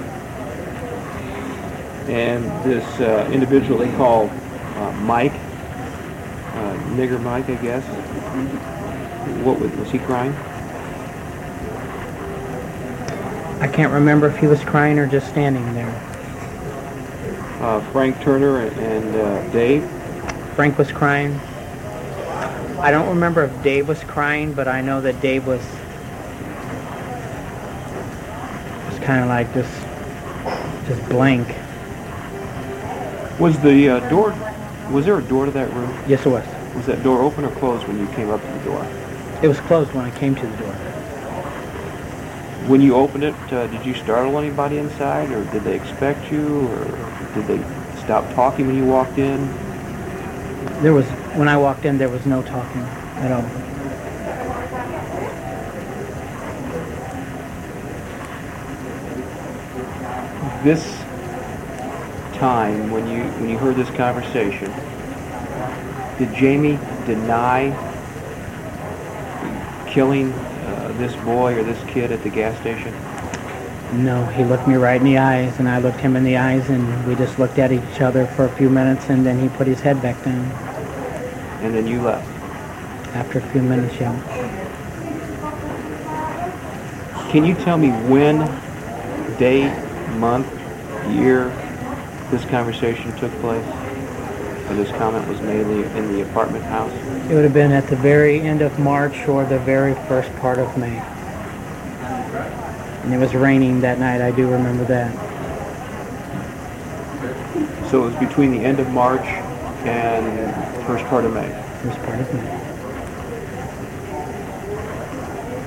And 2.08 2.46
this 2.64 2.86
uh, 3.02 3.30
individual 3.34 3.78
they 3.78 3.92
call 3.98 4.30
uh, 4.30 4.94
Mike, 5.02 5.34
uh, 5.34 6.78
Nigger 6.96 7.22
Mike, 7.22 7.50
I 7.50 7.56
guess. 7.56 7.84
What 9.44 9.60
was, 9.60 9.70
was 9.74 9.92
he 9.92 10.00
crying? 10.00 10.34
I 13.60 13.68
can't 13.68 13.92
remember 13.92 14.30
if 14.30 14.38
he 14.38 14.48
was 14.48 14.64
crying 14.64 14.98
or 14.98 15.06
just 15.06 15.28
standing 15.28 15.74
there. 15.74 15.90
Uh, 17.60 17.82
Frank 17.92 18.22
Turner 18.22 18.62
and, 18.62 18.80
and 18.80 19.16
uh, 19.16 19.52
Dave. 19.52 19.84
Frank 20.56 20.78
was 20.78 20.94
crying. 20.94 21.38
I 22.80 22.90
don't 22.90 23.10
remember 23.10 23.44
if 23.44 23.64
Dave 23.64 23.90
was 23.90 24.02
crying, 24.06 24.54
but 24.54 24.70
I 24.70 24.80
know 24.80 25.02
that 25.02 25.20
Dave 25.20 25.46
was 25.46 25.62
was 28.97 28.97
kind 29.08 29.22
of 29.22 29.30
like 29.30 29.54
this, 29.54 29.70
just 30.86 31.02
blank. 31.10 31.48
Was 33.40 33.58
the 33.62 33.88
uh, 33.88 34.10
door? 34.10 34.36
Was 34.92 35.06
there 35.06 35.18
a 35.18 35.24
door 35.24 35.46
to 35.46 35.52
that 35.52 35.72
room? 35.74 35.98
Yes, 36.10 36.26
it 36.26 36.30
was. 36.30 36.46
Was 36.76 36.88
that 36.88 37.02
door 37.04 37.22
open 37.22 37.46
or 37.46 37.52
closed 37.52 37.88
when 37.88 37.98
you 38.02 38.08
came 38.16 38.30
up 38.30 38.42
to 38.42 38.48
the 38.48 38.64
door? 38.66 38.86
It 39.42 39.48
was 39.48 39.62
closed 39.62 39.94
when 39.94 40.04
I 40.04 40.12
came 40.12 40.36
to 40.36 40.46
the 40.46 40.58
door. 40.58 40.74
When 42.68 42.82
you 42.82 42.96
opened 42.96 43.24
it, 43.24 43.54
uh, 43.54 43.68
did 43.68 43.86
you 43.86 43.94
startle 43.94 44.38
anybody 44.38 44.78
inside, 44.78 45.32
or 45.32 45.46
did 45.54 45.64
they 45.64 45.78
expect 45.78 46.30
you, 46.30 46.68
or 46.68 46.86
did 47.34 47.48
they 47.48 47.60
stop 48.02 48.30
talking 48.34 48.68
when 48.68 48.76
you 48.76 48.84
walked 48.84 49.18
in? 49.18 49.40
There 50.82 50.94
was 50.94 51.06
when 51.40 51.48
I 51.48 51.56
walked 51.56 51.86
in, 51.86 51.98
there 51.98 52.10
was 52.10 52.26
no 52.26 52.44
talking 52.44 52.82
at 53.24 53.32
all. 53.32 53.77
This 60.68 60.84
time, 62.40 62.92
when 62.92 63.08
you 63.08 63.24
when 63.40 63.50
you 63.50 63.58
heard 63.58 63.78
this 63.78 63.90
conversation, 63.92 64.70
did 66.18 66.36
Jamie 66.36 66.78
deny 67.06 67.72
killing 69.88 70.34
uh, 70.34 70.94
this 70.98 71.16
boy 71.24 71.58
or 71.58 71.64
this 71.64 71.82
kid 71.90 72.12
at 72.12 72.22
the 72.22 72.30
gas 72.30 72.60
station? 72.60 72.94
No, 74.04 74.26
he 74.26 74.44
looked 74.44 74.68
me 74.68 74.76
right 74.76 75.00
in 75.00 75.06
the 75.06 75.18
eyes, 75.18 75.58
and 75.58 75.70
I 75.70 75.80
looked 75.80 76.02
him 76.02 76.18
in 76.18 76.26
the 76.26 76.36
eyes, 76.36 76.68
and 76.68 77.08
we 77.08 77.16
just 77.16 77.40
looked 77.40 77.60
at 77.60 77.72
each 77.72 78.02
other 78.02 78.28
for 78.28 78.44
a 78.44 78.52
few 78.58 78.70
minutes, 78.70 79.06
and 79.08 79.26
then 79.26 79.40
he 79.40 79.48
put 79.48 79.68
his 79.68 79.80
head 79.80 80.02
back 80.02 80.22
down. 80.26 80.52
And 81.62 81.74
then 81.74 81.88
you 81.88 82.02
left. 82.02 82.28
After 83.16 83.40
a 83.40 83.50
few 83.54 83.62
minutes, 83.62 83.96
yeah. 84.02 84.12
Can 87.32 87.46
you 87.46 87.56
tell 87.56 87.78
me 87.78 87.92
when, 88.10 88.40
day, 89.38 89.74
month, 90.18 90.57
year 91.14 91.50
this 92.32 92.44
conversation 92.46 93.16
took 93.18 93.32
place? 93.40 93.66
Or 94.70 94.76
this 94.76 94.90
comment 94.98 95.28
was 95.28 95.40
made 95.42 95.62
in 95.62 95.82
the, 95.82 95.98
in 95.98 96.14
the 96.14 96.22
apartment 96.22 96.66
house? 96.66 96.92
It 97.30 97.34
would 97.34 97.44
have 97.44 97.54
been 97.54 97.72
at 97.72 97.88
the 97.88 97.96
very 97.96 98.42
end 98.42 98.62
of 98.62 98.78
March 98.80 99.28
or 99.28 99.46
the 99.46 99.60
very 99.60 99.94
first 100.08 100.34
part 100.38 100.60
of 100.60 100.78
May. 100.78 100.98
And 103.04 103.14
it 103.14 103.18
was 103.18 103.34
raining 103.34 103.80
that 103.82 104.00
night, 104.00 104.22
I 104.22 104.32
do 104.32 104.50
remember 104.50 104.84
that. 104.86 105.14
So 107.90 108.04
it 108.04 108.12
was 108.12 108.16
between 108.16 108.52
the 108.52 108.60
end 108.60 108.82
of 108.82 108.90
March 108.90 109.26
and 109.86 110.86
first 110.86 111.06
part 111.06 111.24
of 111.24 111.34
May. 111.34 111.50
First 111.84 112.00
part 112.04 112.20
of 112.20 112.34
May. 112.34 112.67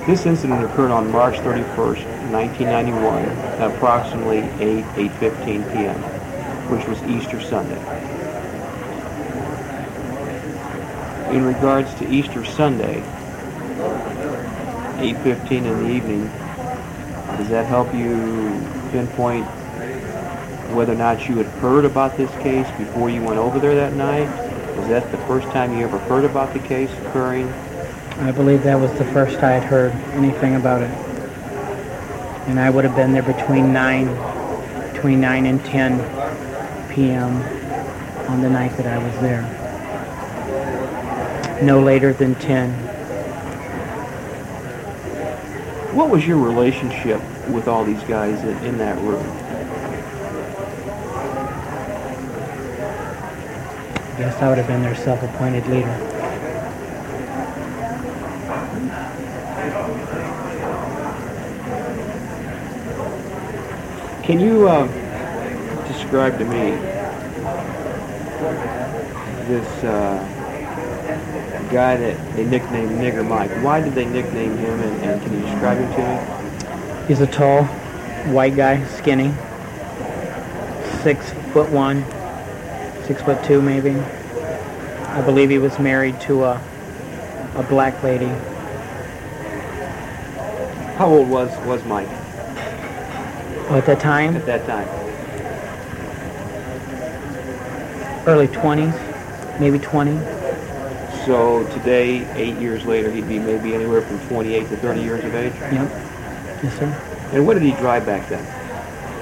This 0.07 0.25
incident 0.25 0.63
occurred 0.63 0.89
on 0.89 1.11
March 1.11 1.35
31st, 1.37 2.31
1991, 2.31 3.23
at 3.23 3.69
approximately 3.69 4.39
8, 4.39 4.83
8.15 5.19 5.73
p.m., 5.73 5.95
which 6.71 6.87
was 6.87 6.99
Easter 7.03 7.39
Sunday. 7.39 7.77
In 11.35 11.45
regards 11.45 11.93
to 11.95 12.09
Easter 12.09 12.43
Sunday, 12.43 13.01
8.15 14.97 15.51
in 15.51 15.63
the 15.63 15.93
evening, 15.93 16.25
does 17.37 17.49
that 17.49 17.67
help 17.67 17.93
you 17.93 18.15
pinpoint 18.91 19.45
whether 20.73 20.93
or 20.93 20.95
not 20.95 21.29
you 21.29 21.37
had 21.37 21.45
heard 21.61 21.85
about 21.85 22.17
this 22.17 22.31
case 22.41 22.67
before 22.79 23.11
you 23.11 23.21
went 23.21 23.37
over 23.37 23.59
there 23.59 23.75
that 23.75 23.93
night? 23.93 24.27
Was 24.79 24.87
that 24.89 25.11
the 25.11 25.19
first 25.19 25.47
time 25.49 25.77
you 25.77 25.83
ever 25.85 25.99
heard 25.99 26.25
about 26.25 26.53
the 26.53 26.59
case 26.59 26.91
occurring? 27.05 27.53
I 28.19 28.31
believe 28.31 28.63
that 28.63 28.79
was 28.79 28.91
the 28.97 29.05
first 29.05 29.39
I 29.39 29.51
had 29.51 29.63
heard 29.63 29.91
anything 30.13 30.55
about 30.55 30.81
it. 30.81 30.91
And 32.47 32.59
I 32.59 32.69
would 32.69 32.83
have 32.85 32.95
been 32.95 33.13
there 33.13 33.23
between 33.23 33.73
9, 33.73 34.93
between 34.93 35.21
9 35.21 35.45
and 35.45 35.63
10 35.65 36.89
p.m. 36.89 37.41
on 38.29 38.41
the 38.41 38.49
night 38.49 38.75
that 38.77 38.85
I 38.85 38.97
was 38.97 39.13
there. 39.21 39.41
No 41.63 41.81
later 41.81 42.13
than 42.13 42.35
10. 42.35 42.71
What 45.95 46.09
was 46.09 46.25
your 46.25 46.37
relationship 46.37 47.21
with 47.49 47.67
all 47.67 47.83
these 47.83 48.03
guys 48.03 48.41
in, 48.43 48.57
in 48.65 48.77
that 48.77 48.97
room? 48.99 49.25
I 54.13 54.17
guess 54.17 54.41
I 54.41 54.49
would 54.49 54.57
have 54.57 54.67
been 54.67 54.81
their 54.81 54.95
self-appointed 54.95 55.67
leader. 55.67 56.10
Can 64.31 64.39
you 64.39 64.65
uh, 64.65 64.87
describe 65.89 66.37
to 66.37 66.45
me 66.45 66.71
this 69.49 69.83
uh, 69.83 71.67
guy 71.69 71.97
that 71.97 72.35
they 72.37 72.45
nicknamed 72.45 72.91
Nigger 72.91 73.27
Mike. 73.27 73.51
Why 73.61 73.81
did 73.81 73.93
they 73.93 74.05
nickname 74.05 74.55
him, 74.55 74.79
and, 74.79 75.03
and 75.03 75.21
can 75.21 75.33
you 75.33 75.41
describe 75.41 75.79
him 75.79 75.93
to 75.95 77.01
me? 77.01 77.07
He's 77.09 77.19
a 77.19 77.27
tall, 77.27 77.65
white 78.31 78.55
guy, 78.55 78.87
skinny, 78.87 79.33
six 81.03 81.31
foot 81.51 81.69
one, 81.69 82.05
six 83.07 83.21
foot 83.21 83.43
two 83.43 83.61
maybe. 83.61 83.99
I 85.09 85.21
believe 85.25 85.49
he 85.49 85.57
was 85.57 85.77
married 85.77 86.21
to 86.21 86.45
a 86.45 86.63
a 87.55 87.63
black 87.63 88.01
lady. 88.01 88.31
How 90.95 91.09
old 91.09 91.27
was 91.27 91.49
was 91.67 91.83
Mike 91.83 92.20
At 93.71 93.85
that 93.85 93.99
time, 93.99 94.35
at 94.35 94.45
that 94.45 94.65
time? 94.65 94.87
early 98.27 98.47
20s, 98.47 99.59
maybe 99.59 99.79
20. 99.79 100.11
So 101.25 101.67
today, 101.71 102.27
eight 102.35 102.57
years 102.57 102.85
later, 102.85 103.11
he'd 103.11 103.27
be 103.27 103.39
maybe 103.39 103.73
anywhere 103.73 104.01
from 104.01 104.19
28 104.27 104.69
to 104.69 104.77
30 104.77 105.01
years 105.01 105.23
of 105.23 105.35
age. 105.35 105.53
Yep. 105.53 105.89
Yes, 106.63 106.79
sir. 106.79 107.29
And 107.33 107.45
what 107.45 107.55
did 107.55 107.63
he 107.63 107.71
drive 107.73 108.05
back 108.05 108.27
then? 108.29 108.45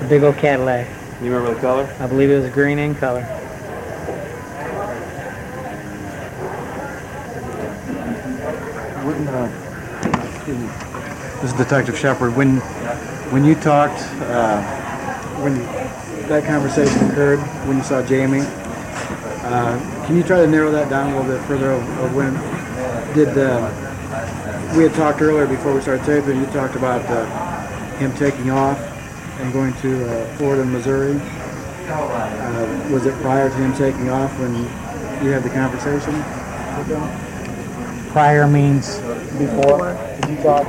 A 0.04 0.10
big 0.10 0.24
old 0.24 0.38
Cadillac. 0.38 0.88
You 1.22 1.34
remember 1.34 1.54
the 1.54 1.62
color? 1.62 1.96
I 2.00 2.08
believe 2.08 2.30
it 2.30 2.40
was 2.40 2.50
green 2.52 2.80
in 2.80 2.96
color. 2.96 3.24
When, 9.06 9.28
uh, 9.28 11.42
this 11.42 11.52
is 11.52 11.58
Detective 11.58 11.98
Shepard. 11.98 12.36
When 12.36 12.62
when 13.32 13.46
you 13.46 13.54
talked, 13.56 14.00
uh, 14.30 14.62
when 15.42 15.56
that 16.30 16.46
conversation 16.46 17.10
occurred, 17.10 17.40
when 17.68 17.78
you 17.78 17.84
saw 17.84 18.02
Jamie, 18.02 18.42
uh, 18.42 20.06
can 20.06 20.18
you 20.18 20.24
try 20.24 20.38
to 20.38 20.48
narrow 20.48 20.72
that 20.72 20.90
down 20.90 21.14
a 21.14 21.20
little 21.20 21.38
bit 21.38 21.46
further? 21.46 21.72
Of, 21.72 22.00
of 22.00 22.16
when 22.16 22.34
did 23.14 23.38
uh, 23.38 23.70
we 24.76 24.84
had 24.84 24.94
talked 24.96 25.22
earlier 25.22 25.46
before 25.46 25.74
we 25.74 25.82
started 25.82 26.06
taping? 26.06 26.40
You 26.40 26.46
talked 26.48 26.76
about 26.76 27.06
uh, 27.06 27.26
him 27.98 28.14
taking 28.16 28.50
off 28.50 28.80
and 29.40 29.54
going 29.54 29.74
to 29.76 30.10
uh, 30.10 30.26
Florida 30.38 30.64
and 30.64 30.72
Missouri. 30.72 31.20
Uh, 31.90 32.90
was 32.92 33.06
it 33.06 33.16
prior 33.22 33.50
to 33.50 33.56
him 33.56 33.74
taking 33.74 34.10
off 34.10 34.38
when 34.40 34.56
you 35.24 35.32
had 35.32 35.44
the 35.44 35.50
conversation 35.50 36.14
with 36.78 36.88
them? 36.88 38.10
Prior 38.10 38.48
means 38.48 38.98
before? 39.38 39.94
Did 40.22 40.30
you 40.32 40.44
talk? 40.44 40.66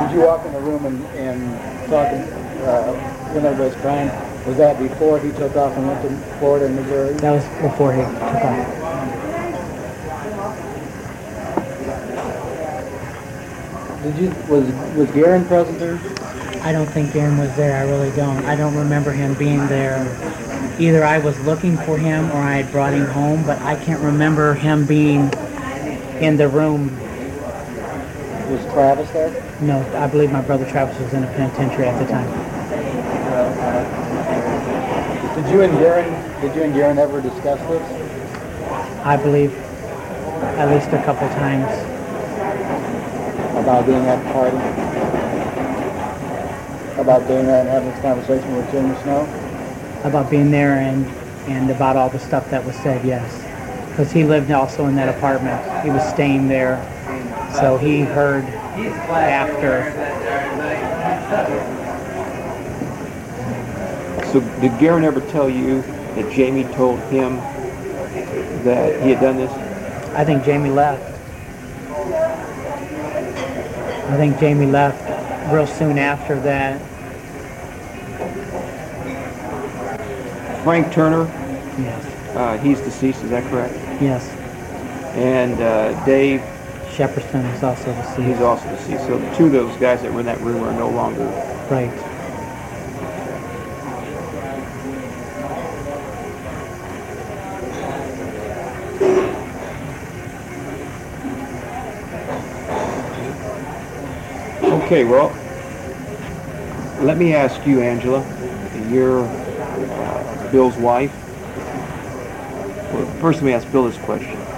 Did 0.00 0.16
you 0.16 0.22
walk 0.26 0.44
in 0.44 0.52
the 0.52 0.60
room 0.60 0.86
and, 0.86 1.04
and 1.16 1.73
talk 1.88 2.08
uh, 2.12 2.92
when 3.32 3.44
everybody's 3.44 3.80
crying? 3.80 4.10
Was 4.46 4.56
that 4.58 4.78
before 4.78 5.18
he 5.20 5.30
took 5.32 5.56
off 5.56 5.76
and 5.76 5.86
went 5.86 6.02
to 6.02 6.38
Florida 6.38 6.66
and 6.66 6.76
Missouri? 6.76 7.14
that 7.14 7.30
was 7.30 7.44
before 7.62 7.92
he 7.92 8.02
took 8.02 8.44
off. 8.44 8.84
Did 14.02 14.18
you 14.18 14.28
was 14.48 14.70
was 14.96 15.10
Garen 15.12 15.46
present 15.46 15.78
there? 15.78 15.98
I 16.62 16.72
don't 16.72 16.88
think 16.88 17.10
Darren 17.10 17.38
was 17.38 17.54
there. 17.56 17.76
I 17.76 17.82
really 17.82 18.10
don't. 18.16 18.44
I 18.46 18.56
don't 18.56 18.74
remember 18.74 19.12
him 19.12 19.34
being 19.34 19.66
there. 19.68 20.04
Either 20.78 21.04
I 21.04 21.18
was 21.18 21.38
looking 21.40 21.76
for 21.78 21.98
him 21.98 22.30
or 22.32 22.36
I 22.36 22.56
had 22.56 22.72
brought 22.72 22.94
him 22.94 23.06
home, 23.06 23.44
but 23.44 23.60
I 23.60 23.76
can't 23.76 24.00
remember 24.00 24.54
him 24.54 24.86
being 24.86 25.30
in 26.20 26.36
the 26.36 26.48
room. 26.48 26.88
Was 28.50 28.64
Travis 28.72 29.10
there? 29.10 29.30
No, 29.60 29.80
I 29.96 30.06
believe 30.06 30.30
my 30.30 30.40
brother 30.42 30.68
Travis 30.70 30.98
was 31.00 31.12
in 31.14 31.24
a 31.24 31.26
penitentiary 31.28 31.86
at 31.86 31.98
the 31.98 32.06
time. 32.10 32.28
Did 35.34 35.52
you 35.52 35.62
and 35.62 35.78
Garen 35.78 36.40
did 36.40 36.54
you 36.54 36.62
and 36.62 36.74
Garen 36.74 36.98
ever 36.98 37.20
discuss 37.20 37.60
this? 37.68 37.82
I 39.04 39.16
believe 39.16 39.54
at 40.58 40.70
least 40.70 40.88
a 40.88 41.02
couple 41.04 41.28
times. 41.30 41.70
About 43.58 43.86
being 43.86 44.04
at 44.06 44.22
the 44.24 44.32
party? 44.32 44.56
About 47.00 47.26
being 47.26 47.46
there 47.46 47.60
and 47.60 47.68
having 47.68 47.90
this 47.90 48.00
conversation 48.00 48.54
with 48.54 48.70
Jimmy 48.70 48.94
Snow? 49.02 49.26
about 50.04 50.30
being 50.30 50.50
there 50.50 50.74
and 50.74 51.06
and 51.48 51.70
about 51.70 51.96
all 51.96 52.08
the 52.08 52.18
stuff 52.18 52.48
that 52.50 52.64
was 52.64 52.76
said. 52.76 53.04
Yes, 53.04 53.42
because 53.90 54.12
he 54.12 54.22
lived 54.24 54.50
also 54.50 54.86
in 54.86 54.94
that 54.94 55.14
apartment. 55.14 55.60
He 55.84 55.90
was 55.90 56.06
staying 56.08 56.48
there, 56.48 56.76
so 57.58 57.78
he 57.78 58.00
heard 58.00 58.44
after. 58.44 59.92
So 64.32 64.40
did 64.60 64.76
Garen 64.80 65.04
ever 65.04 65.20
tell 65.20 65.48
you 65.48 65.82
that 66.16 66.32
Jamie 66.32 66.64
told 66.74 66.98
him 67.10 67.36
that 68.64 69.00
he 69.02 69.10
had 69.10 69.20
done 69.20 69.36
this? 69.36 69.52
I 70.14 70.24
think 70.24 70.44
Jamie 70.44 70.70
left. 70.70 71.02
I 74.10 74.16
think 74.16 74.38
Jamie 74.38 74.66
left 74.66 75.00
real 75.52 75.66
soon 75.66 75.98
after 75.98 76.38
that. 76.40 76.80
Frank 80.64 80.92
Turner, 80.92 81.26
Yes, 81.78 82.04
uh, 82.36 82.56
he's 82.58 82.80
deceased, 82.80 83.22
is 83.22 83.30
that 83.30 83.44
correct? 83.50 83.74
yes. 84.00 84.26
And 85.14 85.60
uh, 85.60 86.04
Dave, 86.06 86.42
Shepperson 86.94 87.52
is 87.56 87.64
also 87.64 87.92
the 87.92 88.02
sea. 88.14 88.22
he's 88.22 88.38
deceased. 88.38 88.42
also 88.42 88.70
deceased. 88.70 89.06
So 89.08 89.34
two 89.36 89.46
of 89.46 89.52
those 89.52 89.76
guys 89.78 90.00
that 90.02 90.12
were 90.12 90.20
in 90.20 90.26
that 90.26 90.40
room 90.40 90.62
are 90.62 90.72
no 90.72 90.88
longer. 90.88 91.24
Right. 91.68 91.90
Okay, 104.84 105.02
well, 105.02 105.30
let 107.00 107.18
me 107.18 107.34
ask 107.34 107.66
you, 107.66 107.80
Angela. 107.80 108.20
You're 108.88 109.24
uh, 109.24 110.48
Bill's 110.52 110.76
wife. 110.76 111.10
Well, 112.92 113.06
first, 113.20 113.40
let 113.40 113.46
me 113.46 113.52
ask 113.52 113.68
Bill 113.72 113.84
this 113.84 113.98
question. 113.98 114.53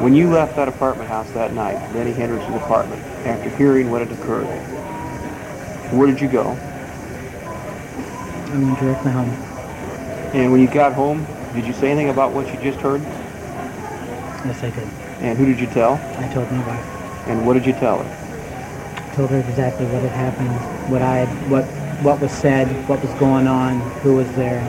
When 0.00 0.14
you 0.14 0.30
left 0.30 0.54
that 0.56 0.68
apartment 0.68 1.08
house 1.08 1.30
that 1.32 1.52
night, 1.52 1.74
Lenny 1.94 2.12
Hendricks' 2.12 2.46
apartment, 2.54 3.02
after 3.26 3.50
hearing 3.56 3.90
what 3.90 4.00
had 4.00 4.12
occurred, 4.12 4.46
where 5.92 6.06
did 6.06 6.20
you 6.20 6.28
go? 6.28 6.50
I 8.46 8.56
mean, 8.56 8.74
directly 8.76 9.10
home. 9.10 9.30
And 10.34 10.52
when 10.52 10.60
you 10.60 10.68
got 10.68 10.92
home, 10.92 11.26
did 11.54 11.66
you 11.66 11.72
say 11.72 11.90
anything 11.90 12.10
about 12.10 12.32
what 12.32 12.46
you 12.46 12.60
just 12.60 12.78
heard? 12.80 13.00
Yes, 14.46 14.62
I 14.62 14.70
did. 14.70 14.88
And 15.20 15.36
who 15.36 15.46
did 15.46 15.58
you 15.58 15.66
tell? 15.66 15.94
I 15.94 16.32
told 16.32 16.50
my 16.52 16.64
wife. 16.66 17.28
And 17.28 17.44
what 17.44 17.54
did 17.54 17.66
you 17.66 17.72
tell 17.72 18.02
her? 18.02 18.18
told 19.18 19.30
her 19.30 19.40
exactly 19.40 19.84
what 19.86 20.00
had 20.00 20.12
happened, 20.12 20.92
what 20.92 21.02
I 21.02 21.16
had, 21.16 21.50
what 21.50 21.64
what 22.04 22.20
was 22.20 22.30
said, 22.30 22.68
what 22.88 23.02
was 23.02 23.12
going 23.14 23.48
on, 23.48 23.80
who 24.02 24.14
was 24.14 24.32
there. 24.36 24.62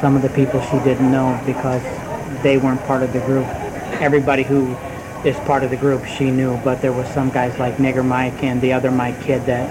Some 0.00 0.16
of 0.16 0.22
the 0.22 0.30
people 0.30 0.58
she 0.62 0.78
didn't 0.78 1.12
know 1.12 1.38
because 1.44 1.82
they 2.42 2.58
weren't 2.58 2.82
part 2.84 3.02
of 3.02 3.12
the 3.12 3.20
group. 3.20 3.46
Everybody 4.00 4.42
who 4.42 4.76
is 5.24 5.36
part 5.40 5.64
of 5.64 5.70
the 5.70 5.76
group 5.76 6.04
she 6.04 6.30
knew, 6.30 6.56
but 6.58 6.80
there 6.80 6.92
were 6.92 7.06
some 7.06 7.30
guys 7.30 7.58
like 7.58 7.76
Nigger 7.76 8.04
Mike 8.04 8.42
and 8.44 8.60
the 8.60 8.72
other 8.72 8.90
Mike 8.90 9.20
kid 9.22 9.44
that 9.46 9.68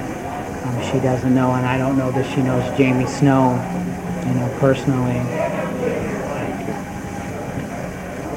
um, 0.65 0.91
she 0.91 0.99
doesn't 0.99 1.34
know, 1.34 1.53
and 1.53 1.65
I 1.65 1.77
don't 1.77 1.97
know 1.97 2.12
that 2.12 2.25
she 2.34 2.41
knows 2.41 2.77
Jamie 2.77 3.08
Snow, 3.08 3.53
you 4.27 4.34
know, 4.34 4.58
personally. 4.60 5.17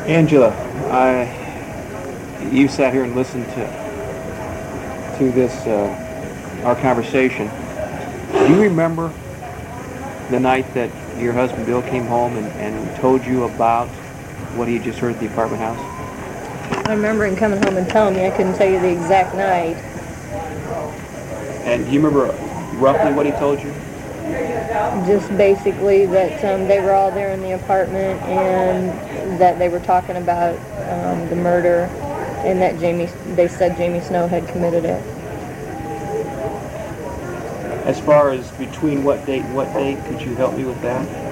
Angela, 0.08 0.50
I, 0.90 2.48
you 2.50 2.68
sat 2.68 2.92
here 2.92 3.04
and 3.04 3.14
listened 3.14 3.46
to 3.46 3.80
to 5.18 5.30
this 5.32 5.52
uh, 5.66 6.62
our 6.64 6.74
conversation. 6.76 7.50
Do 8.32 8.54
you 8.54 8.62
remember 8.62 9.12
the 10.30 10.40
night 10.40 10.72
that 10.74 10.90
your 11.18 11.32
husband 11.32 11.66
Bill 11.66 11.82
came 11.82 12.06
home 12.06 12.36
and, 12.36 12.46
and 12.52 12.96
told 12.96 13.24
you 13.24 13.44
about 13.44 13.88
what 14.54 14.68
he 14.68 14.78
just 14.78 14.98
heard 14.98 15.14
at 15.14 15.20
the 15.20 15.26
apartment 15.26 15.62
house? 15.62 15.78
I 16.86 16.94
remember 16.94 17.24
him 17.26 17.36
coming 17.36 17.62
home 17.62 17.76
and 17.76 17.88
telling 17.88 18.14
me. 18.14 18.26
I 18.26 18.30
couldn't 18.30 18.54
tell 18.54 18.68
you 18.68 18.80
the 18.80 18.90
exact 18.90 19.34
night. 19.34 19.76
And 21.64 21.84
do 21.84 21.92
you 21.92 22.00
remember 22.00 22.32
roughly 22.78 23.12
what 23.12 23.26
he 23.26 23.32
told 23.32 23.60
you? 23.60 23.72
Just 25.06 25.28
basically 25.36 26.06
that 26.06 26.44
um, 26.44 26.66
they 26.66 26.80
were 26.80 26.92
all 26.92 27.10
there 27.10 27.32
in 27.32 27.42
the 27.42 27.52
apartment 27.52 28.20
and 28.22 29.40
that 29.40 29.58
they 29.58 29.68
were 29.68 29.80
talking 29.80 30.16
about 30.16 30.56
um, 30.90 31.28
the 31.28 31.36
murder 31.36 31.84
and 32.44 32.60
that 32.60 32.78
Jamie, 32.78 33.06
they 33.34 33.46
said 33.46 33.76
Jamie 33.76 34.00
Snow 34.00 34.26
had 34.26 34.48
committed 34.48 34.84
it. 34.84 35.02
As 37.86 38.00
far 38.00 38.30
as 38.30 38.50
between 38.52 39.04
what 39.04 39.26
date 39.26 39.42
and 39.42 39.54
what 39.54 39.72
date, 39.74 40.04
could 40.06 40.20
you 40.22 40.34
help 40.34 40.54
me 40.54 40.64
with 40.64 40.80
that? 40.82 41.29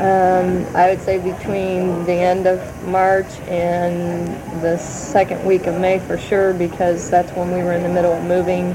Um, 0.00 0.64
I 0.74 0.88
would 0.88 1.02
say 1.02 1.18
between 1.18 2.06
the 2.06 2.14
end 2.14 2.46
of 2.46 2.88
March 2.88 3.30
and 3.40 4.28
the 4.62 4.78
second 4.78 5.44
week 5.44 5.66
of 5.66 5.78
May 5.78 5.98
for 5.98 6.16
sure 6.16 6.54
because 6.54 7.10
that's 7.10 7.30
when 7.32 7.52
we 7.52 7.62
were 7.62 7.74
in 7.74 7.82
the 7.82 7.90
middle 7.90 8.14
of 8.14 8.24
moving 8.24 8.72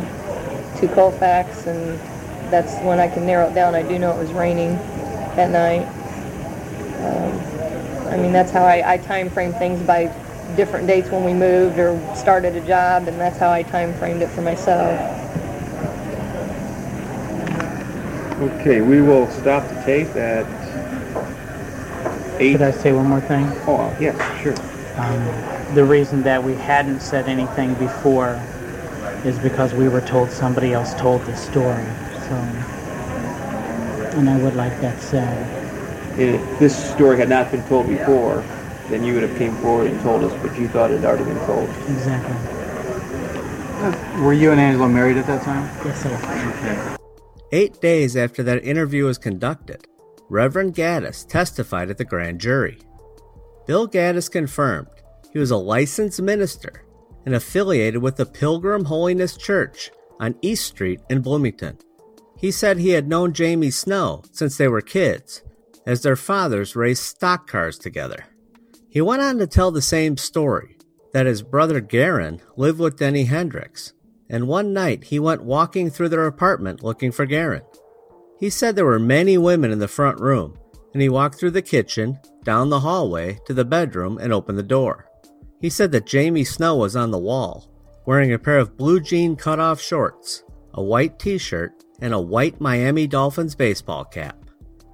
to 0.77 0.87
Colfax 0.93 1.65
and 1.65 1.99
that's 2.51 2.75
when 2.85 2.99
I 2.99 3.07
can 3.07 3.25
narrow 3.25 3.49
it 3.49 3.55
down. 3.55 3.73
I 3.73 3.81
do 3.81 3.97
know 3.97 4.11
it 4.11 4.19
was 4.19 4.33
raining 4.33 4.75
that 5.35 5.49
night. 5.49 5.87
Um, 7.01 8.07
I 8.13 8.17
mean, 8.17 8.31
that's 8.31 8.51
how 8.51 8.63
I, 8.63 8.93
I 8.93 8.97
time 8.97 9.31
frame 9.31 9.53
things 9.53 9.81
by 9.81 10.15
different 10.55 10.85
dates 10.85 11.09
when 11.09 11.23
we 11.23 11.33
moved 11.33 11.79
or 11.79 11.99
started 12.15 12.55
a 12.55 12.61
job, 12.67 13.07
and 13.07 13.19
that's 13.19 13.39
how 13.39 13.49
I 13.49 13.63
time 13.63 13.95
framed 13.95 14.21
it 14.21 14.29
for 14.29 14.43
myself. 14.43 14.99
Okay, 18.41 18.81
we 18.81 19.01
will 19.01 19.27
stop 19.31 19.67
the 19.67 19.81
tape 19.83 20.15
at 20.15 20.64
eight. 22.39 22.53
Could 22.53 22.61
I 22.61 22.71
say 22.71 22.91
one 22.91 23.07
more 23.07 23.21
thing? 23.21 23.45
Oh, 23.67 23.95
yes, 23.99 24.15
sure. 24.41 24.55
Um, 24.97 25.75
the 25.75 25.83
reason 25.83 26.23
that 26.23 26.43
we 26.43 26.53
hadn't 26.55 27.01
said 27.01 27.27
anything 27.27 27.73
before 27.75 28.41
is 29.23 29.37
because 29.39 29.73
we 29.73 29.89
were 29.89 30.01
told 30.01 30.29
somebody 30.31 30.73
else 30.73 30.93
told 30.95 31.25
the 31.25 31.35
story. 31.35 31.85
So, 32.27 32.35
and 34.17 34.29
I 34.29 34.37
would 34.37 34.55
like 34.55 34.79
that 34.81 35.01
said. 35.01 35.37
And 36.13 36.35
if 36.35 36.59
this 36.59 36.91
story 36.91 37.17
had 37.17 37.27
not 37.27 37.51
been 37.51 37.63
told 37.67 37.87
before, 37.87 38.43
then 38.89 39.03
you 39.03 39.13
would 39.13 39.23
have 39.23 39.37
came 39.37 39.55
forward 39.57 39.87
and 39.91 39.99
told 40.01 40.23
us, 40.23 40.33
but 40.41 40.57
you 40.57 40.67
thought 40.69 40.91
it 40.91 41.01
had 41.01 41.05
already 41.05 41.25
been 41.25 41.45
told. 41.45 41.67
Exactly. 41.89 42.35
Were 44.23 44.33
you 44.33 44.51
and 44.51 44.61
Angela 44.61 44.87
married 44.87 45.17
at 45.17 45.27
that 45.27 45.43
time? 45.43 45.69
Yes, 45.83 46.01
sir. 46.01 46.97
Eight 47.51 47.81
days 47.81 48.15
after 48.15 48.41
that 48.43 48.63
interview 48.63 49.05
was 49.05 49.17
conducted, 49.17 49.87
Reverend 50.29 50.73
Gaddis 50.73 51.27
testified 51.27 51.89
at 51.89 51.97
the 51.97 52.05
grand 52.05 52.39
jury. 52.41 52.79
Bill 53.67 53.87
Gaddis 53.87 54.29
confirmed 54.29 54.87
he 55.31 55.39
was 55.39 55.51
a 55.51 55.57
licensed 55.57 56.21
minister 56.21 56.85
and 57.25 57.35
affiliated 57.35 58.01
with 58.01 58.15
the 58.15 58.25
Pilgrim 58.25 58.85
Holiness 58.85 59.35
Church 59.37 59.91
on 60.19 60.35
East 60.41 60.65
Street 60.65 61.01
in 61.09 61.21
Bloomington. 61.21 61.77
He 62.37 62.51
said 62.51 62.77
he 62.77 62.89
had 62.89 63.07
known 63.07 63.33
Jamie 63.33 63.71
Snow 63.71 64.23
since 64.31 64.57
they 64.57 64.67
were 64.67 64.81
kids, 64.81 65.41
as 65.85 66.01
their 66.01 66.15
fathers 66.15 66.75
raced 66.75 67.03
stock 67.03 67.47
cars 67.47 67.77
together. 67.77 68.25
He 68.89 69.01
went 69.01 69.21
on 69.21 69.37
to 69.39 69.47
tell 69.47 69.71
the 69.71 69.81
same 69.81 70.17
story 70.17 70.77
that 71.13 71.25
his 71.25 71.41
brother 71.41 71.79
Garen 71.79 72.41
lived 72.55 72.79
with 72.79 72.97
Denny 72.97 73.25
Hendricks, 73.25 73.93
and 74.29 74.47
one 74.47 74.73
night 74.73 75.05
he 75.05 75.19
went 75.19 75.43
walking 75.43 75.89
through 75.89 76.09
their 76.09 76.25
apartment 76.25 76.83
looking 76.83 77.11
for 77.11 77.25
Garen. 77.25 77.63
He 78.39 78.49
said 78.49 78.75
there 78.75 78.85
were 78.85 78.99
many 78.99 79.37
women 79.37 79.71
in 79.71 79.79
the 79.79 79.87
front 79.87 80.19
room, 80.19 80.57
and 80.93 81.01
he 81.01 81.09
walked 81.09 81.35
through 81.35 81.51
the 81.51 81.61
kitchen, 81.61 82.19
down 82.43 82.69
the 82.69 82.81
hallway, 82.81 83.39
to 83.45 83.53
the 83.53 83.65
bedroom, 83.65 84.17
and 84.17 84.33
opened 84.33 84.57
the 84.57 84.63
door. 84.63 85.09
He 85.61 85.69
said 85.69 85.91
that 85.93 86.05
Jamie 86.05 86.43
Snow 86.43 86.75
was 86.75 86.95
on 86.95 87.11
the 87.11 87.17
wall, 87.17 87.71
wearing 88.05 88.33
a 88.33 88.39
pair 88.39 88.59
of 88.59 88.77
blue 88.77 88.99
jean 88.99 89.35
cutoff 89.35 89.81
shorts, 89.81 90.43
a 90.73 90.83
white 90.83 91.17
t 91.17 91.37
shirt, 91.37 91.71
and 92.01 92.13
a 92.13 92.19
white 92.19 92.59
Miami 92.59 93.07
Dolphins 93.07 93.55
baseball 93.55 94.03
cap. 94.03 94.37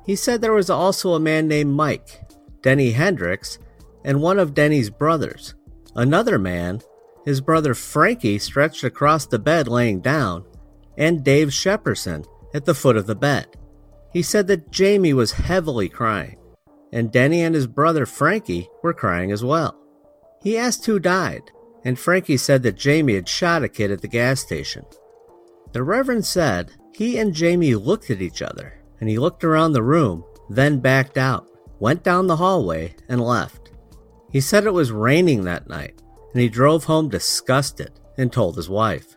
He 0.06 0.16
said 0.16 0.42
there 0.42 0.54
was 0.54 0.70
also 0.70 1.14
a 1.14 1.20
man 1.20 1.48
named 1.48 1.74
Mike, 1.74 2.22
Denny 2.62 2.92
Hendricks, 2.92 3.58
and 4.04 4.22
one 4.22 4.40
of 4.40 4.54
Denny's 4.54 4.90
brothers. 4.90 5.56
Another 5.96 6.38
man, 6.40 6.82
his 7.26 7.42
brother 7.42 7.74
Frankie, 7.74 8.40
stretched 8.40 8.84
across 8.84 9.26
the 9.26 9.40
bed 9.40 9.68
laying 9.68 10.00
down, 10.00 10.46
and 10.98 11.24
Dave 11.24 11.50
Shepperson 11.50 12.26
at 12.54 12.66
the 12.66 12.74
foot 12.74 12.98
of 12.98 13.08
the 13.08 13.16
bed. 13.16 13.48
He 14.12 14.22
said 14.22 14.48
that 14.48 14.72
Jamie 14.72 15.14
was 15.14 15.32
heavily 15.32 15.88
crying, 15.88 16.38
and 16.92 17.12
Denny 17.12 17.42
and 17.42 17.56
his 17.56 17.68
brother 17.68 18.06
Frankie 18.06 18.70
were 18.84 18.94
crying 18.94 19.32
as 19.32 19.44
well. 19.44 19.78
He 20.42 20.58
asked 20.58 20.86
who 20.86 21.00
died, 21.00 21.52
and 21.86 21.98
Frankie 21.98 22.38
said 22.38 22.64
that 22.64 22.78
Jamie 22.78 23.16
had 23.16 23.30
shot 23.30 23.64
a 23.64 23.70
kid 23.70 23.92
at 23.92 24.02
the 24.02 24.08
gas 24.08 24.42
station. 24.42 24.86
The 25.72 25.84
Reverend 25.84 26.26
said 26.26 26.72
he 26.94 27.18
and 27.18 27.34
Jamie 27.34 27.76
looked 27.76 28.10
at 28.10 28.22
each 28.22 28.42
other, 28.42 28.82
and 29.00 29.10
he 29.10 29.18
looked 29.18 29.44
around 29.44 29.72
the 29.72 29.84
room, 29.84 30.26
then 30.50 30.80
backed 30.80 31.18
out, 31.18 31.50
went 31.80 32.04
down 32.04 32.28
the 32.28 32.36
hallway, 32.36 32.96
and 33.08 33.22
left. 33.22 33.72
He 34.30 34.42
said 34.42 34.66
it 34.66 34.74
was 34.74 34.92
raining 34.92 35.44
that 35.46 35.70
night, 35.70 36.02
and 36.34 36.42
he 36.42 36.50
drove 36.50 36.84
home 36.84 37.08
disgusted 37.10 37.92
and 38.18 38.32
told 38.32 38.58
his 38.58 38.70
wife. 38.70 39.16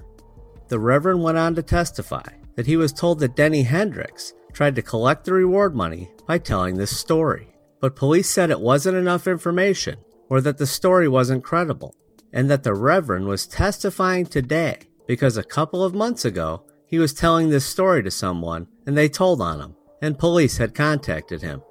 The 0.69 0.79
Reverend 0.79 1.23
went 1.23 1.39
on 1.39 1.55
to 1.57 1.63
testify 1.63 2.29
that 2.57 2.67
he 2.67 2.77
was 2.77 2.93
told 2.93 3.19
that 3.21 3.37
Denny 3.37 3.63
Hendricks 3.63 4.33
tried 4.53 4.77
to 4.77 4.83
collect 4.83 5.25
the 5.25 5.33
reward 5.33 5.75
money 5.75 6.11
by 6.27 6.39
telling 6.39 6.77
this 6.77 6.97
story, 6.97 7.55
but 7.81 7.97
police 7.97 8.31
said 8.31 8.51
it 8.51 8.61
wasn't 8.61 8.97
enough 8.97 9.27
information 9.27 9.97
or 10.29 10.41
that 10.41 10.59
the 10.59 10.67
story 10.67 11.09
wasn't 11.09 11.45
credible, 11.45 11.95
and 12.33 12.51
that 12.51 12.63
the 12.63 12.75
Reverend 12.75 13.27
was 13.27 13.47
testifying 13.47 14.27
today 14.27 14.79
because 15.07 15.37
a 15.37 15.45
couple 15.45 15.85
of 15.85 15.95
months 15.95 16.25
ago 16.25 16.65
he 16.87 16.99
was 16.99 17.13
telling 17.13 17.51
this 17.51 17.67
story 17.67 18.03
to 18.03 18.11
someone 18.11 18.67
and 18.87 18.97
they 18.97 19.09
told 19.09 19.41
on 19.41 19.61
him, 19.61 19.77
and 20.01 20.19
police 20.19 20.59
had 20.59 20.75
contacted 20.75 21.43
him. 21.43 21.63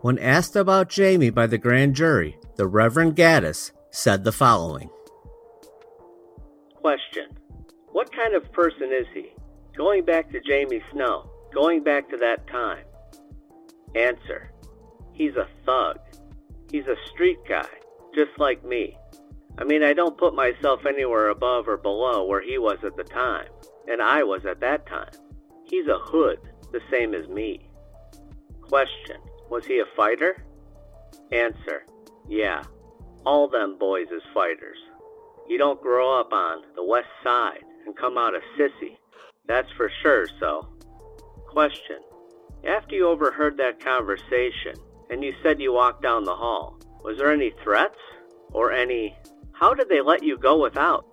When 0.00 0.18
asked 0.18 0.56
about 0.56 0.88
Jamie 0.88 1.30
by 1.30 1.46
the 1.46 1.58
grand 1.58 1.94
jury, 1.94 2.38
the 2.56 2.66
Reverend 2.66 3.16
Gaddis 3.16 3.70
said 3.90 4.24
the 4.24 4.32
following 4.32 4.90
Question 6.74 7.28
What 7.92 8.10
kind 8.12 8.34
of 8.34 8.50
person 8.52 8.90
is 8.92 9.06
he? 9.14 9.32
Going 9.76 10.04
back 10.04 10.30
to 10.32 10.40
Jamie 10.40 10.82
Snow, 10.92 11.30
going 11.54 11.82
back 11.82 12.08
to 12.10 12.16
that 12.18 12.46
time. 12.48 12.84
Answer 13.94 14.52
He's 15.12 15.36
a 15.36 15.48
thug. 15.64 15.98
He's 16.70 16.86
a 16.86 16.96
street 17.12 17.38
guy, 17.48 17.68
just 18.14 18.30
like 18.38 18.64
me. 18.64 18.96
I 19.58 19.64
mean, 19.64 19.82
I 19.82 19.92
don't 19.92 20.16
put 20.16 20.34
myself 20.34 20.86
anywhere 20.86 21.28
above 21.28 21.68
or 21.68 21.76
below 21.76 22.24
where 22.24 22.40
he 22.40 22.58
was 22.58 22.78
at 22.84 22.96
the 22.96 23.04
time, 23.04 23.48
and 23.86 24.00
I 24.00 24.22
was 24.22 24.46
at 24.46 24.60
that 24.60 24.86
time. 24.86 25.12
He's 25.64 25.86
a 25.86 25.98
hood, 25.98 26.38
the 26.72 26.80
same 26.90 27.14
as 27.14 27.28
me. 27.28 27.68
Question 28.62 29.18
Was 29.50 29.66
he 29.66 29.80
a 29.80 29.96
fighter? 29.96 30.44
Answer 31.30 31.84
Yeah, 32.28 32.62
all 33.26 33.48
them 33.48 33.78
boys 33.78 34.08
is 34.14 34.22
fighters. 34.32 34.78
You 35.48 35.58
don't 35.58 35.80
grow 35.82 36.18
up 36.18 36.32
on 36.32 36.62
the 36.74 36.84
west 36.84 37.08
side 37.22 37.64
and 37.84 37.96
come 37.96 38.16
out 38.16 38.34
a 38.34 38.40
sissy. 38.58 38.96
That's 39.46 39.70
for 39.76 39.90
sure, 40.02 40.26
so. 40.40 40.68
Question. 41.48 41.98
After 42.66 42.94
you 42.94 43.08
overheard 43.08 43.56
that 43.56 43.84
conversation 43.84 44.74
and 45.10 45.22
you 45.22 45.34
said 45.42 45.60
you 45.60 45.72
walked 45.72 46.02
down 46.02 46.24
the 46.24 46.34
hall, 46.34 46.78
was 47.04 47.18
there 47.18 47.32
any 47.32 47.52
threats? 47.62 47.98
Or 48.52 48.70
any, 48.70 49.16
how 49.52 49.74
did 49.74 49.88
they 49.88 50.02
let 50.02 50.22
you 50.22 50.36
go 50.36 50.60
without? 50.60 51.06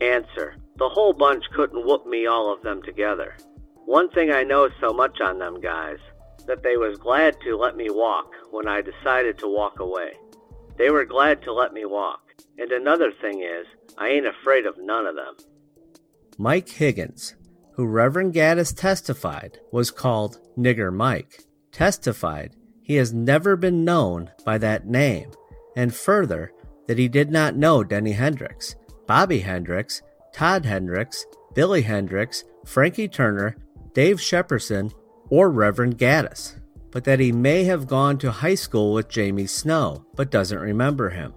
Answer. 0.00 0.56
The 0.78 0.88
whole 0.88 1.12
bunch 1.12 1.44
couldn't 1.54 1.86
whoop 1.86 2.06
me 2.06 2.26
all 2.26 2.52
of 2.52 2.62
them 2.62 2.82
together. 2.82 3.36
One 3.86 4.10
thing 4.10 4.32
I 4.32 4.42
know 4.42 4.68
so 4.80 4.92
much 4.92 5.20
on 5.20 5.38
them 5.38 5.60
guys, 5.60 5.98
that 6.46 6.62
they 6.62 6.76
was 6.76 6.98
glad 6.98 7.36
to 7.42 7.56
let 7.56 7.76
me 7.76 7.88
walk 7.90 8.32
when 8.50 8.68
I 8.68 8.80
decided 8.82 9.38
to 9.38 9.48
walk 9.48 9.80
away. 9.80 10.12
They 10.76 10.90
were 10.90 11.04
glad 11.04 11.42
to 11.42 11.52
let 11.52 11.72
me 11.72 11.84
walk. 11.84 12.20
And 12.58 12.70
another 12.72 13.12
thing 13.20 13.42
is, 13.42 13.66
I 13.98 14.08
ain't 14.08 14.26
afraid 14.26 14.66
of 14.66 14.76
none 14.78 15.06
of 15.06 15.16
them. 15.16 15.34
Mike 16.38 16.68
Higgins, 16.68 17.34
who 17.76 17.86
Reverend 17.86 18.32
Gaddis 18.32 18.74
testified 18.74 19.60
was 19.70 19.90
called 19.90 20.40
Nigger 20.58 20.92
Mike, 20.92 21.44
testified 21.72 22.56
he 22.82 22.94
has 22.94 23.12
never 23.12 23.54
been 23.54 23.84
known 23.84 24.30
by 24.44 24.56
that 24.58 24.86
name, 24.86 25.30
and 25.76 25.94
further, 25.94 26.52
that 26.86 26.98
he 26.98 27.08
did 27.08 27.30
not 27.30 27.56
know 27.56 27.84
Denny 27.84 28.12
Hendricks, 28.12 28.76
Bobby 29.06 29.40
Hendricks, 29.40 30.00
Todd 30.32 30.64
Hendricks, 30.64 31.26
Billy 31.54 31.82
Hendricks, 31.82 32.44
Frankie 32.64 33.08
Turner, 33.08 33.56
Dave 33.92 34.18
Shepperson, 34.18 34.92
or 35.28 35.50
Reverend 35.50 35.98
Gaddis, 35.98 36.58
but 36.90 37.04
that 37.04 37.20
he 37.20 37.32
may 37.32 37.64
have 37.64 37.86
gone 37.86 38.16
to 38.18 38.30
high 38.30 38.54
school 38.54 38.94
with 38.94 39.08
Jamie 39.08 39.46
Snow, 39.46 40.06
but 40.14 40.30
doesn't 40.30 40.58
remember 40.58 41.10
him. 41.10 41.34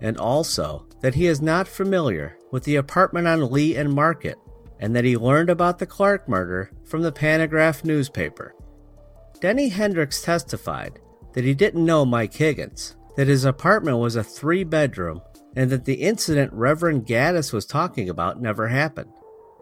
And 0.00 0.18
also 0.18 0.86
that 1.00 1.14
he 1.14 1.26
is 1.26 1.40
not 1.40 1.68
familiar 1.68 2.36
with 2.50 2.64
the 2.64 2.76
apartment 2.76 3.26
on 3.26 3.50
Lee 3.50 3.76
and 3.76 3.92
Market, 3.92 4.36
and 4.82 4.96
that 4.96 5.04
he 5.04 5.16
learned 5.16 5.48
about 5.48 5.78
the 5.78 5.86
Clark 5.86 6.28
murder 6.28 6.72
from 6.84 7.02
the 7.02 7.12
Pantagraph 7.12 7.84
newspaper. 7.84 8.52
Denny 9.40 9.68
Hendricks 9.68 10.20
testified 10.20 10.98
that 11.34 11.44
he 11.44 11.54
didn't 11.54 11.86
know 11.86 12.04
Mike 12.04 12.34
Higgins, 12.34 12.96
that 13.16 13.28
his 13.28 13.44
apartment 13.44 13.98
was 13.98 14.16
a 14.16 14.24
three 14.24 14.64
bedroom, 14.64 15.22
and 15.54 15.70
that 15.70 15.84
the 15.84 16.02
incident 16.02 16.52
Reverend 16.52 17.06
Gaddis 17.06 17.52
was 17.52 17.64
talking 17.64 18.08
about 18.08 18.42
never 18.42 18.68
happened, 18.68 19.12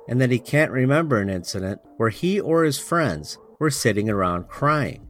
and 0.09 0.19
that 0.23 0.31
he 0.31 0.39
can't 0.39 0.73
remember 0.73 1.19
an 1.19 1.29
incident 1.29 1.83
where 1.99 2.09
he 2.09 2.41
or 2.41 2.65
his 2.65 2.79
friends 2.79 3.37
were 3.59 3.71
sitting 3.71 4.09
around 4.09 4.49
crying. 4.49 5.07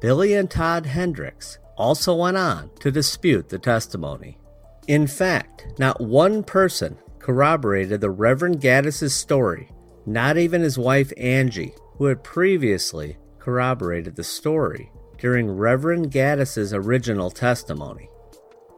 Billy 0.00 0.34
and 0.34 0.48
Todd 0.48 0.86
Hendricks 0.86 1.58
also 1.76 2.14
went 2.14 2.36
on 2.36 2.70
to 2.78 2.92
dispute 2.92 3.48
the 3.48 3.58
testimony. 3.58 4.38
In 4.86 5.08
fact, 5.08 5.66
not 5.76 6.00
one 6.00 6.44
person 6.44 6.98
corroborated 7.28 8.00
the 8.00 8.08
Reverend 8.08 8.58
Gaddis's 8.58 9.14
story, 9.14 9.70
not 10.06 10.38
even 10.38 10.62
his 10.62 10.78
wife 10.78 11.12
Angie, 11.18 11.74
who 11.98 12.06
had 12.06 12.24
previously 12.24 13.18
corroborated 13.38 14.16
the 14.16 14.24
story 14.24 14.90
during 15.18 15.50
Reverend 15.50 16.10
Gaddis's 16.10 16.72
original 16.72 17.30
testimony. 17.30 18.08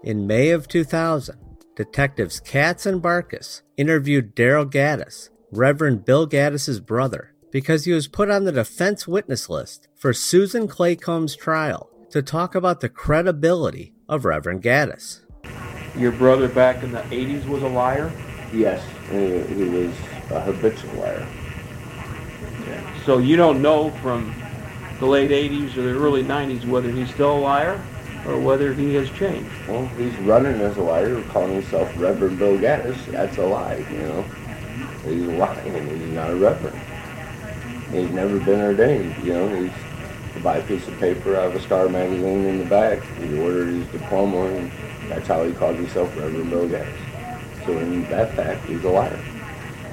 In 0.02 0.26
May 0.26 0.50
of 0.50 0.66
2000, 0.66 1.38
detectives 1.76 2.40
Katz 2.40 2.86
and 2.86 3.00
Barkus 3.00 3.62
interviewed 3.76 4.34
Daryl 4.34 4.68
Gaddis, 4.68 5.28
Reverend 5.52 6.04
Bill 6.04 6.26
Gaddis's 6.26 6.80
brother, 6.80 7.32
because 7.52 7.84
he 7.84 7.92
was 7.92 8.08
put 8.08 8.30
on 8.30 8.42
the 8.42 8.50
defense 8.50 9.06
witness 9.06 9.48
list 9.48 9.86
for 9.94 10.12
Susan 10.12 10.66
Claycomb's 10.66 11.36
trial 11.36 11.88
to 12.10 12.20
talk 12.20 12.56
about 12.56 12.80
the 12.80 12.88
credibility 12.88 13.94
of 14.08 14.24
Reverend 14.24 14.60
Gaddis. 14.60 15.20
Your 15.96 16.10
brother 16.10 16.48
back 16.48 16.82
in 16.82 16.90
the 16.90 17.02
80s 17.02 17.46
was 17.46 17.62
a 17.62 17.68
liar? 17.68 18.10
Yes, 18.52 18.84
he, 19.10 19.40
he 19.54 19.64
was 19.64 19.94
a 20.30 20.40
habitual 20.40 20.92
liar. 20.94 21.26
So 23.04 23.18
you 23.18 23.36
don't 23.36 23.62
know 23.62 23.90
from 24.02 24.34
the 24.98 25.06
late 25.06 25.30
80s 25.30 25.76
or 25.76 25.82
the 25.82 25.90
early 25.90 26.22
90s 26.22 26.66
whether 26.66 26.90
he's 26.90 27.10
still 27.10 27.38
a 27.38 27.40
liar 27.40 27.82
or 28.26 28.38
whether 28.38 28.74
he 28.74 28.94
has 28.94 29.08
changed. 29.10 29.50
Well, 29.66 29.86
he's 29.96 30.14
running 30.18 30.60
as 30.60 30.76
a 30.76 30.82
liar, 30.82 31.22
calling 31.24 31.54
himself 31.54 31.90
Reverend 31.96 32.38
Bill 32.38 32.58
Gaddis. 32.58 33.06
That's 33.06 33.38
a 33.38 33.46
lie, 33.46 33.84
you 33.90 33.98
know. 33.98 34.22
He's 35.04 35.22
lying, 35.22 35.74
and 35.74 36.02
he's 36.02 36.10
not 36.10 36.30
a 36.30 36.36
reverend. 36.36 36.78
He's 37.90 38.10
never 38.10 38.38
been 38.38 38.60
ordained, 38.60 39.16
you 39.24 39.32
know. 39.32 39.62
He's 39.62 39.72
to 40.34 40.40
buy 40.40 40.58
a 40.58 40.62
piece 40.62 40.86
of 40.86 40.98
paper 41.00 41.36
out 41.36 41.46
of 41.46 41.56
a 41.56 41.60
Star 41.60 41.88
magazine 41.88 42.44
in 42.44 42.58
the 42.58 42.64
back. 42.64 43.02
He 43.18 43.36
ordered 43.38 43.68
his 43.68 43.86
diploma, 43.88 44.44
and 44.44 44.70
that's 45.08 45.26
how 45.26 45.44
he 45.44 45.52
called 45.52 45.76
himself 45.76 46.14
Reverend 46.16 46.50
Bill 46.50 46.68
Gaddis. 46.68 47.09
So 47.66 47.78
in 47.78 48.08
that 48.08 48.34
fact, 48.34 48.66
he's 48.66 48.84
a 48.84 48.88
liar. 48.88 49.18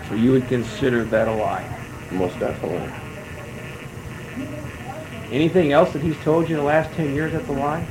So 0.10 0.16
you 0.16 0.32
would 0.32 0.48
consider 0.48 1.04
that 1.06 1.28
a 1.28 1.34
lie? 1.34 1.66
Most 2.12 2.40
definitely. 2.40 2.90
Anything 5.32 5.74
else 5.74 5.92
that 5.92 6.02
he's 6.02 6.18
told 6.24 6.48
you 6.48 6.56
in 6.56 6.62
the 6.62 6.68
last 6.68 6.94
10 6.94 7.14
years 7.14 7.34
that's 7.34 7.50
a 7.50 7.52
lie? 7.52 7.86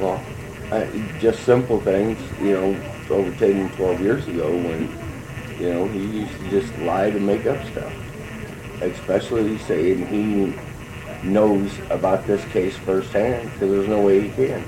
Well, 0.00 0.24
I, 0.72 0.86
just 1.20 1.44
simple 1.44 1.80
things, 1.80 2.18
you 2.42 2.52
know, 2.52 2.76
over 3.08 3.30
10, 3.38 3.70
12 3.76 4.02
years 4.02 4.26
ago 4.26 4.50
when, 4.50 4.88
you 5.60 5.72
know, 5.72 5.86
he 5.88 6.00
used 6.00 6.32
to 6.38 6.50
just 6.50 6.76
lie 6.80 7.10
to 7.10 7.20
make 7.20 7.46
up 7.46 7.62
stuff. 7.66 7.92
Especially 8.80 9.58
saying 9.58 10.06
he 10.06 10.52
knows 11.28 11.78
about 11.90 12.26
this 12.26 12.44
case 12.46 12.74
firsthand 12.76 13.52
because 13.52 13.70
there's 13.70 13.88
no 13.88 14.00
way 14.00 14.22
he 14.22 14.28
can. 14.30 14.64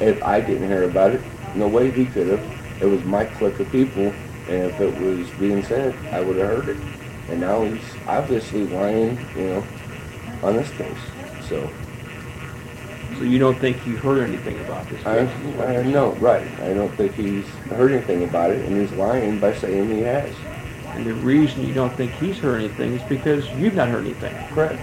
If 0.00 0.22
I 0.22 0.40
didn't 0.40 0.68
hear 0.68 0.84
about 0.84 1.12
it, 1.12 1.20
no 1.54 1.68
way 1.68 1.90
he 1.90 2.06
could 2.06 2.26
have. 2.26 2.59
It 2.80 2.86
was 2.86 3.04
my 3.04 3.24
clique 3.24 3.60
of 3.60 3.70
people, 3.70 4.12
and 4.48 4.70
if 4.70 4.80
it 4.80 4.98
was 4.98 5.28
being 5.38 5.62
said, 5.62 5.94
I 6.12 6.20
would 6.20 6.36
have 6.36 6.48
heard 6.48 6.68
it. 6.70 6.82
And 7.28 7.40
now 7.40 7.62
he's 7.62 7.82
obviously 8.06 8.66
lying, 8.66 9.18
you 9.36 9.44
know, 9.44 9.66
on 10.42 10.56
this 10.56 10.70
case. 10.70 10.98
So. 11.48 11.70
So 13.18 13.24
you 13.24 13.38
don't 13.38 13.58
think 13.58 13.76
he 13.80 13.94
heard 13.94 14.26
anything 14.26 14.58
about 14.60 14.88
this 14.88 15.04
I, 15.04 15.26
case? 15.26 15.60
I 15.60 15.82
no, 15.82 16.12
right. 16.14 16.46
I 16.60 16.72
don't 16.72 16.94
think 16.96 17.14
he's 17.14 17.46
heard 17.68 17.92
anything 17.92 18.24
about 18.24 18.50
it, 18.50 18.64
and 18.64 18.80
he's 18.80 18.92
lying 18.92 19.38
by 19.38 19.54
saying 19.54 19.90
he 19.90 20.00
has. 20.00 20.34
And 20.86 21.04
the 21.06 21.14
reason 21.14 21.66
you 21.66 21.74
don't 21.74 21.94
think 21.96 22.12
he's 22.12 22.38
heard 22.38 22.60
anything 22.60 22.94
is 22.94 23.02
because 23.02 23.46
you've 23.50 23.74
not 23.74 23.88
heard 23.88 24.06
anything. 24.06 24.34
Correct. 24.48 24.80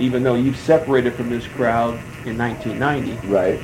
Even 0.00 0.22
though 0.22 0.34
you've 0.34 0.56
separated 0.56 1.14
from 1.14 1.28
this 1.28 1.46
crowd 1.48 1.94
in 2.24 2.38
1990, 2.38 3.26
Right. 3.26 3.60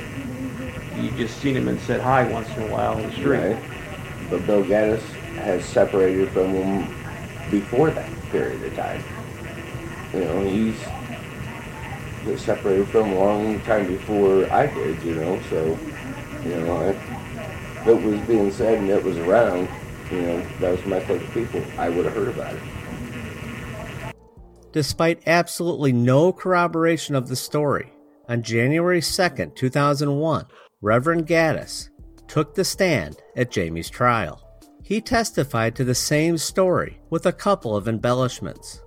You 0.97 1.11
just 1.11 1.39
seen 1.39 1.55
him 1.55 1.67
and 1.67 1.79
said 1.81 2.01
hi 2.01 2.27
once 2.31 2.49
in 2.55 2.63
a 2.63 2.67
while 2.67 2.97
in 2.97 3.07
the 3.07 3.11
street. 3.11 3.37
Right. 3.37 3.63
But 4.29 4.45
Bill 4.45 4.63
Gaddis 4.63 5.01
has 5.37 5.65
separated 5.65 6.29
from 6.29 6.53
him 6.53 6.87
before 7.51 7.91
that 7.91 8.11
period 8.29 8.63
of 8.63 8.75
time. 8.75 9.03
You 10.13 10.21
know, 10.21 10.43
he's 10.43 10.79
was 12.25 12.41
separated 12.41 12.87
from 12.87 13.11
a 13.11 13.19
long 13.19 13.59
time 13.61 13.87
before 13.87 14.51
I 14.51 14.67
did, 14.67 15.01
you 15.03 15.15
know, 15.15 15.41
so, 15.49 15.77
you 16.45 16.55
know, 16.61 16.89
if 16.89 17.87
it 17.87 18.01
was 18.01 18.19
being 18.21 18.51
said 18.51 18.79
and 18.79 18.89
it 18.89 19.03
was 19.03 19.17
around, 19.17 19.67
you 20.11 20.21
know, 20.21 20.47
that 20.59 20.71
was 20.71 20.85
my 20.85 20.99
clique 21.01 21.21
of 21.21 21.33
people, 21.33 21.63
I 21.77 21.89
would 21.89 22.05
have 22.05 22.13
heard 22.13 22.29
about 22.29 22.53
it. 22.53 24.13
Despite 24.71 25.27
absolutely 25.27 25.91
no 25.91 26.31
corroboration 26.31 27.15
of 27.15 27.27
the 27.27 27.35
story, 27.35 27.91
on 28.29 28.41
January 28.41 29.01
2nd, 29.01 29.55
2001, 29.55 30.45
Reverend 30.83 31.27
Gaddis 31.27 31.91
took 32.27 32.53
the 32.53 32.65
stand 32.65 33.21
at 33.37 33.49
Jamie's 33.49 33.89
trial. 33.89 34.41
He 34.83 34.99
testified 34.99 35.77
to 35.77 35.85
the 35.85 35.95
same 35.95 36.37
story 36.37 36.99
with 37.09 37.25
a 37.25 37.31
couple 37.31 37.73
of 37.73 37.87
embellishments. 37.87 38.81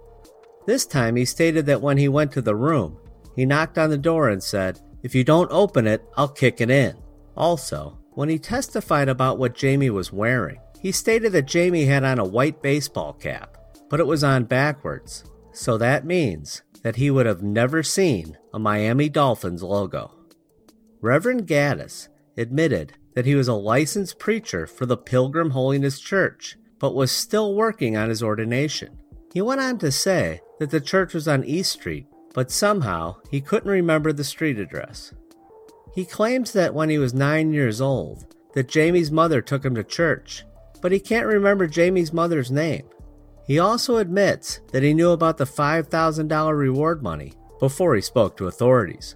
This 0.67 0.85
time 0.85 1.17
he 1.17 1.25
stated 1.25 1.65
that 1.65 1.81
when 1.81 1.97
he 1.97 2.09
went 2.09 2.33
to 2.33 2.43
the 2.43 2.55
room, 2.55 2.99
he 3.35 3.47
knocked 3.47 3.79
on 3.79 3.89
the 3.89 3.97
door 3.97 4.29
and 4.29 4.43
said, 4.43 4.79
If 5.03 5.15
you 5.15 5.25
don't 5.25 5.51
open 5.51 5.87
it, 5.87 6.05
I'll 6.19 6.29
kick 6.29 6.61
it 6.61 6.69
in. 6.69 6.99
Also, 7.35 7.99
when 8.11 8.29
he 8.29 8.39
testified 8.39 9.09
about 9.09 9.39
what 9.39 9.55
Jamie 9.55 9.89
was 9.89 10.13
wearing, 10.13 10.61
he 10.79 10.93
stated 10.93 11.33
that 11.33 11.47
Jamie 11.47 11.87
had 11.87 12.05
on 12.05 12.19
a 12.19 12.25
white 12.27 12.61
baseball 12.61 13.15
cap, 13.15 13.57
but 13.89 14.01
it 14.01 14.07
was 14.07 14.23
on 14.23 14.45
backwards, 14.45 15.25
so 15.53 15.79
that 15.79 16.05
means 16.05 16.61
that 16.83 16.97
he 16.97 17.11
would 17.11 17.25
have 17.25 17.43
never 17.43 17.83
seen 17.83 18.37
a 18.53 18.59
Miami 18.59 19.09
Dolphins 19.09 19.63
logo. 19.63 20.13
Reverend 21.07 21.47
Gaddis 21.47 22.09
admitted 22.37 22.95
that 23.14 23.27
he 23.27 23.37
was 23.37 23.47
a 23.47 23.55
licensed 23.55 24.19
preacher 24.19 24.66
for 24.66 24.87
the 24.87 24.97
Pilgrim 24.97 25.51
Holiness 25.51 26.01
Church, 26.01 26.57
but 26.81 26.97
was 26.97 27.12
still 27.12 27.55
working 27.55 27.97
on 27.97 28.09
his 28.09 28.25
ordination. 28.25 28.99
He 29.33 29.40
went 29.40 29.61
on 29.61 29.79
to 29.79 29.92
say 29.92 30.40
that 30.59 30.71
the 30.71 30.81
church 30.81 31.14
was 31.14 31.29
on 31.29 31.45
East 31.45 31.71
Street, 31.71 32.09
but 32.35 32.51
somehow 32.51 33.19
he 33.31 33.40
couldn't 33.40 33.71
remember 33.71 34.12
the 34.12 34.25
street 34.25 34.59
address. 34.59 35.14
He 35.95 36.05
claims 36.05 36.53
that 36.55 36.75
when 36.75 36.90
he 36.90 36.99
was 36.99 37.14
nine 37.14 37.53
years 37.53 37.81
old, 37.81 38.35
that 38.55 38.69
Jamie's 38.69 39.12
mother 39.12 39.40
took 39.40 39.64
him 39.64 39.77
to 39.77 39.85
church, 39.85 40.42
but 40.83 40.90
he 40.90 40.99
can't 40.99 41.29
remember 41.29 41.69
Jamie's 41.69 42.12
mother's 42.12 42.51
name. 42.51 42.83
He 43.47 43.61
also 43.61 43.99
admits 43.99 44.59
that 44.73 44.83
he 44.83 44.92
knew 44.92 45.11
about 45.11 45.38
the 45.38 45.45
$5,000 45.45 46.59
reward 46.59 47.01
money 47.01 47.35
before 47.61 47.95
he 47.95 48.01
spoke 48.01 48.37
to 48.38 48.49
authorities. 48.49 49.14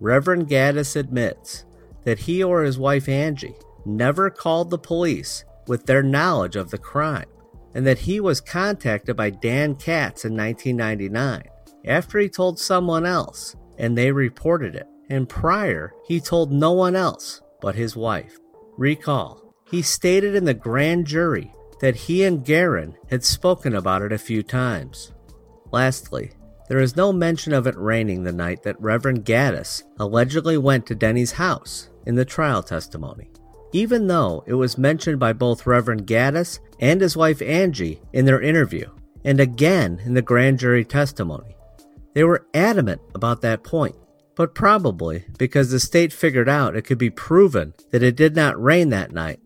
Reverend 0.00 0.48
Gaddis 0.48 0.96
admits 0.96 1.64
that 2.04 2.20
he 2.20 2.42
or 2.42 2.62
his 2.62 2.78
wife 2.78 3.08
Angie 3.08 3.56
never 3.84 4.30
called 4.30 4.70
the 4.70 4.78
police 4.78 5.44
with 5.66 5.86
their 5.86 6.02
knowledge 6.02 6.56
of 6.56 6.70
the 6.70 6.78
crime, 6.78 7.28
and 7.74 7.86
that 7.86 7.98
he 7.98 8.20
was 8.20 8.40
contacted 8.40 9.16
by 9.16 9.30
Dan 9.30 9.74
Katz 9.74 10.24
in 10.24 10.36
1999 10.36 11.42
after 11.84 12.18
he 12.18 12.28
told 12.28 12.58
someone 12.58 13.06
else 13.06 13.56
and 13.78 13.96
they 13.96 14.10
reported 14.10 14.74
it, 14.74 14.86
and 15.08 15.28
prior 15.28 15.92
he 16.06 16.20
told 16.20 16.52
no 16.52 16.72
one 16.72 16.96
else 16.96 17.40
but 17.60 17.74
his 17.74 17.96
wife. 17.96 18.38
Recall, 18.76 19.54
he 19.70 19.82
stated 19.82 20.34
in 20.34 20.44
the 20.44 20.54
grand 20.54 21.06
jury 21.06 21.52
that 21.80 21.94
he 21.96 22.24
and 22.24 22.44
Garin 22.44 22.96
had 23.08 23.24
spoken 23.24 23.74
about 23.74 24.02
it 24.02 24.12
a 24.12 24.18
few 24.18 24.42
times. 24.42 25.12
Lastly, 25.70 26.32
there 26.68 26.80
is 26.80 26.96
no 26.96 27.12
mention 27.12 27.52
of 27.52 27.66
it 27.66 27.76
raining 27.76 28.22
the 28.22 28.32
night 28.32 28.62
that 28.62 28.80
Reverend 28.80 29.24
Gaddis 29.24 29.82
allegedly 29.98 30.58
went 30.58 30.86
to 30.86 30.94
Denny's 30.94 31.32
house 31.32 31.88
in 32.06 32.14
the 32.14 32.24
trial 32.24 32.62
testimony, 32.62 33.30
even 33.72 34.06
though 34.06 34.44
it 34.46 34.54
was 34.54 34.78
mentioned 34.78 35.18
by 35.18 35.32
both 35.32 35.66
Reverend 35.66 36.06
Gaddis 36.06 36.60
and 36.78 37.00
his 37.00 37.16
wife 37.16 37.42
Angie 37.42 38.00
in 38.12 38.24
their 38.24 38.40
interview, 38.40 38.88
and 39.24 39.40
again 39.40 40.00
in 40.04 40.14
the 40.14 40.22
grand 40.22 40.58
jury 40.58 40.84
testimony. 40.84 41.56
They 42.14 42.24
were 42.24 42.46
adamant 42.52 43.00
about 43.14 43.40
that 43.42 43.64
point, 43.64 43.96
but 44.34 44.54
probably 44.54 45.24
because 45.38 45.70
the 45.70 45.80
state 45.80 46.12
figured 46.12 46.48
out 46.48 46.76
it 46.76 46.82
could 46.82 46.98
be 46.98 47.10
proven 47.10 47.74
that 47.90 48.02
it 48.02 48.16
did 48.16 48.36
not 48.36 48.62
rain 48.62 48.90
that 48.90 49.12
night. 49.12 49.40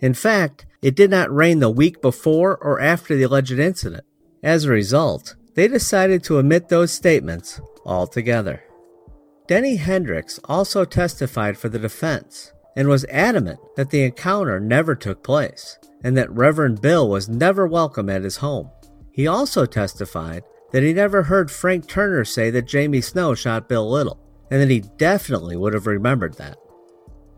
In 0.00 0.14
fact, 0.14 0.66
it 0.82 0.96
did 0.96 1.10
not 1.10 1.32
rain 1.32 1.60
the 1.60 1.70
week 1.70 2.02
before 2.02 2.56
or 2.56 2.80
after 2.80 3.14
the 3.14 3.22
alleged 3.22 3.52
incident. 3.52 4.04
As 4.42 4.64
a 4.64 4.70
result, 4.70 5.36
they 5.54 5.68
decided 5.68 6.22
to 6.24 6.38
omit 6.38 6.68
those 6.68 6.92
statements 6.92 7.60
altogether. 7.84 8.62
Denny 9.46 9.76
Hendricks 9.76 10.40
also 10.44 10.84
testified 10.84 11.58
for 11.58 11.68
the 11.68 11.78
defense 11.78 12.52
and 12.76 12.88
was 12.88 13.04
adamant 13.10 13.60
that 13.76 13.90
the 13.90 14.02
encounter 14.04 14.58
never 14.58 14.94
took 14.94 15.22
place 15.22 15.78
and 16.04 16.16
that 16.16 16.30
Reverend 16.30 16.80
Bill 16.80 17.08
was 17.08 17.28
never 17.28 17.66
welcome 17.66 18.08
at 18.08 18.24
his 18.24 18.36
home. 18.36 18.70
He 19.12 19.26
also 19.26 19.66
testified 19.66 20.42
that 20.72 20.82
he 20.82 20.92
never 20.92 21.24
heard 21.24 21.50
Frank 21.50 21.86
Turner 21.86 22.24
say 22.24 22.50
that 22.50 22.66
Jamie 22.66 23.02
Snow 23.02 23.34
shot 23.34 23.68
Bill 23.68 23.88
Little 23.88 24.18
and 24.50 24.60
that 24.60 24.70
he 24.70 24.80
definitely 24.96 25.56
would 25.56 25.74
have 25.74 25.86
remembered 25.86 26.34
that. 26.38 26.56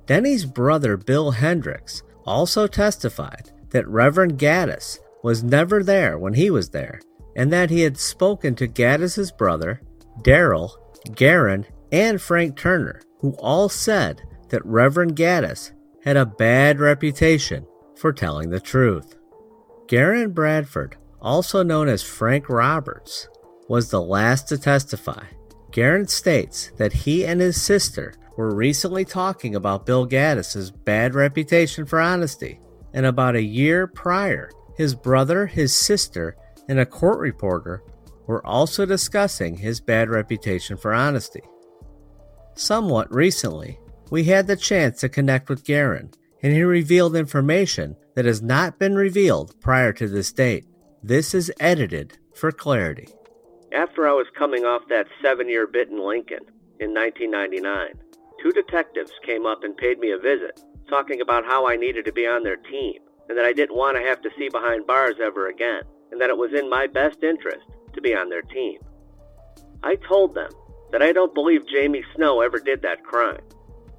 Denny's 0.06 0.44
brother 0.44 0.96
Bill 0.96 1.32
Hendricks 1.32 2.02
also 2.26 2.66
testified 2.66 3.50
that 3.70 3.88
Reverend 3.88 4.38
Gaddis 4.38 4.98
was 5.22 5.42
never 5.42 5.82
there 5.82 6.18
when 6.18 6.34
he 6.34 6.50
was 6.50 6.70
there, 6.70 7.00
and 7.36 7.52
that 7.52 7.70
he 7.70 7.80
had 7.80 7.98
spoken 7.98 8.54
to 8.56 8.68
Gaddis's 8.68 9.32
brother, 9.32 9.80
Daryl, 10.22 10.70
Garin, 11.14 11.66
and 11.90 12.20
Frank 12.20 12.56
Turner, 12.56 13.02
who 13.20 13.32
all 13.38 13.68
said 13.68 14.22
that 14.50 14.64
Reverend 14.64 15.16
Gaddis 15.16 15.72
had 16.04 16.16
a 16.16 16.26
bad 16.26 16.78
reputation 16.78 17.66
for 17.96 18.12
telling 18.12 18.50
the 18.50 18.60
truth. 18.60 19.16
Garin 19.88 20.32
Bradford, 20.32 20.96
also 21.20 21.62
known 21.62 21.88
as 21.88 22.02
Frank 22.02 22.48
Roberts, 22.48 23.28
was 23.68 23.90
the 23.90 24.02
last 24.02 24.48
to 24.48 24.58
testify. 24.58 25.24
Garin 25.70 26.06
states 26.06 26.70
that 26.76 26.92
he 26.92 27.24
and 27.24 27.40
his 27.40 27.60
sister 27.60 28.14
were 28.36 28.54
recently 28.54 29.04
talking 29.04 29.54
about 29.54 29.86
Bill 29.86 30.06
Gaddis's 30.06 30.70
bad 30.70 31.14
reputation 31.14 31.86
for 31.86 32.00
honesty, 32.00 32.60
and 32.92 33.06
about 33.06 33.36
a 33.36 33.42
year 33.42 33.86
prior, 33.86 34.50
his 34.76 34.94
brother, 34.94 35.46
his 35.46 35.74
sister, 35.74 36.36
and 36.68 36.78
a 36.78 36.86
court 36.86 37.18
reporter 37.18 37.82
were 38.26 38.44
also 38.46 38.86
discussing 38.86 39.56
his 39.56 39.80
bad 39.80 40.08
reputation 40.08 40.76
for 40.76 40.94
honesty. 40.94 41.42
Somewhat 42.54 43.12
recently, 43.14 43.78
we 44.10 44.24
had 44.24 44.46
the 44.46 44.56
chance 44.56 45.00
to 45.00 45.08
connect 45.08 45.48
with 45.48 45.64
Garin, 45.64 46.10
and 46.42 46.52
he 46.52 46.62
revealed 46.62 47.16
information 47.16 47.96
that 48.14 48.24
has 48.24 48.42
not 48.42 48.78
been 48.78 48.94
revealed 48.94 49.60
prior 49.60 49.92
to 49.94 50.08
this 50.08 50.32
date. 50.32 50.64
This 51.02 51.34
is 51.34 51.52
edited 51.58 52.18
for 52.34 52.52
clarity. 52.52 53.08
After 53.72 54.06
I 54.06 54.12
was 54.12 54.26
coming 54.38 54.64
off 54.64 54.82
that 54.88 55.08
seven 55.20 55.48
year 55.48 55.66
bit 55.66 55.88
in 55.88 55.98
Lincoln 55.98 56.44
in 56.78 56.94
1999, 56.94 57.94
two 58.40 58.52
detectives 58.52 59.10
came 59.24 59.46
up 59.46 59.64
and 59.64 59.76
paid 59.76 59.98
me 59.98 60.12
a 60.12 60.18
visit, 60.18 60.60
talking 60.88 61.20
about 61.20 61.44
how 61.44 61.66
I 61.66 61.76
needed 61.76 62.04
to 62.04 62.12
be 62.12 62.26
on 62.26 62.44
their 62.44 62.56
team, 62.56 63.00
and 63.28 63.36
that 63.36 63.44
I 63.44 63.52
didn't 63.52 63.76
want 63.76 63.96
to 63.96 64.02
have 64.02 64.22
to 64.22 64.30
see 64.38 64.48
behind 64.48 64.86
bars 64.86 65.16
ever 65.20 65.48
again, 65.48 65.82
and 66.14 66.20
that 66.20 66.30
it 66.30 66.38
was 66.38 66.52
in 66.54 66.70
my 66.70 66.86
best 66.86 67.24
interest 67.24 67.66
to 67.92 68.00
be 68.00 68.14
on 68.14 68.28
their 68.28 68.42
team. 68.42 68.78
I 69.82 69.96
told 69.96 70.36
them 70.36 70.50
that 70.92 71.02
I 71.02 71.10
don't 71.10 71.34
believe 71.34 71.66
Jamie 71.66 72.04
Snow 72.14 72.40
ever 72.40 72.60
did 72.60 72.82
that 72.82 73.02
crime. 73.02 73.42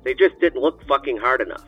They 0.06 0.14
just 0.14 0.40
didn't 0.40 0.62
look 0.62 0.82
fucking 0.88 1.18
hard 1.18 1.42
enough. 1.42 1.66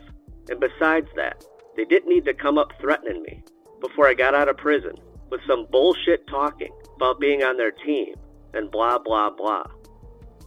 And 0.48 0.58
besides 0.58 1.08
that, 1.16 1.44
they 1.76 1.84
didn't 1.84 2.08
need 2.08 2.24
to 2.24 2.32
come 2.32 2.56
up 2.56 2.72
threatening 2.80 3.22
me 3.24 3.42
before 3.82 4.08
I 4.08 4.14
got 4.14 4.34
out 4.34 4.48
of 4.48 4.56
prison 4.56 4.94
with 5.28 5.42
some 5.46 5.66
bullshit 5.70 6.26
talking 6.28 6.72
about 6.96 7.20
being 7.20 7.42
on 7.42 7.58
their 7.58 7.72
team 7.72 8.14
and 8.54 8.70
blah 8.70 8.96
blah 8.98 9.28
blah. 9.28 9.64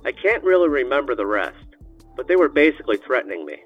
I 0.03 0.13
can't 0.13 0.43
really 0.43 0.67
remember 0.67 1.13
the 1.13 1.27
rest, 1.27 1.77
but 2.17 2.27
they 2.27 2.37
were 2.37 2.49
basically 2.49 2.97
threatening 2.97 3.45
me. 3.45 3.57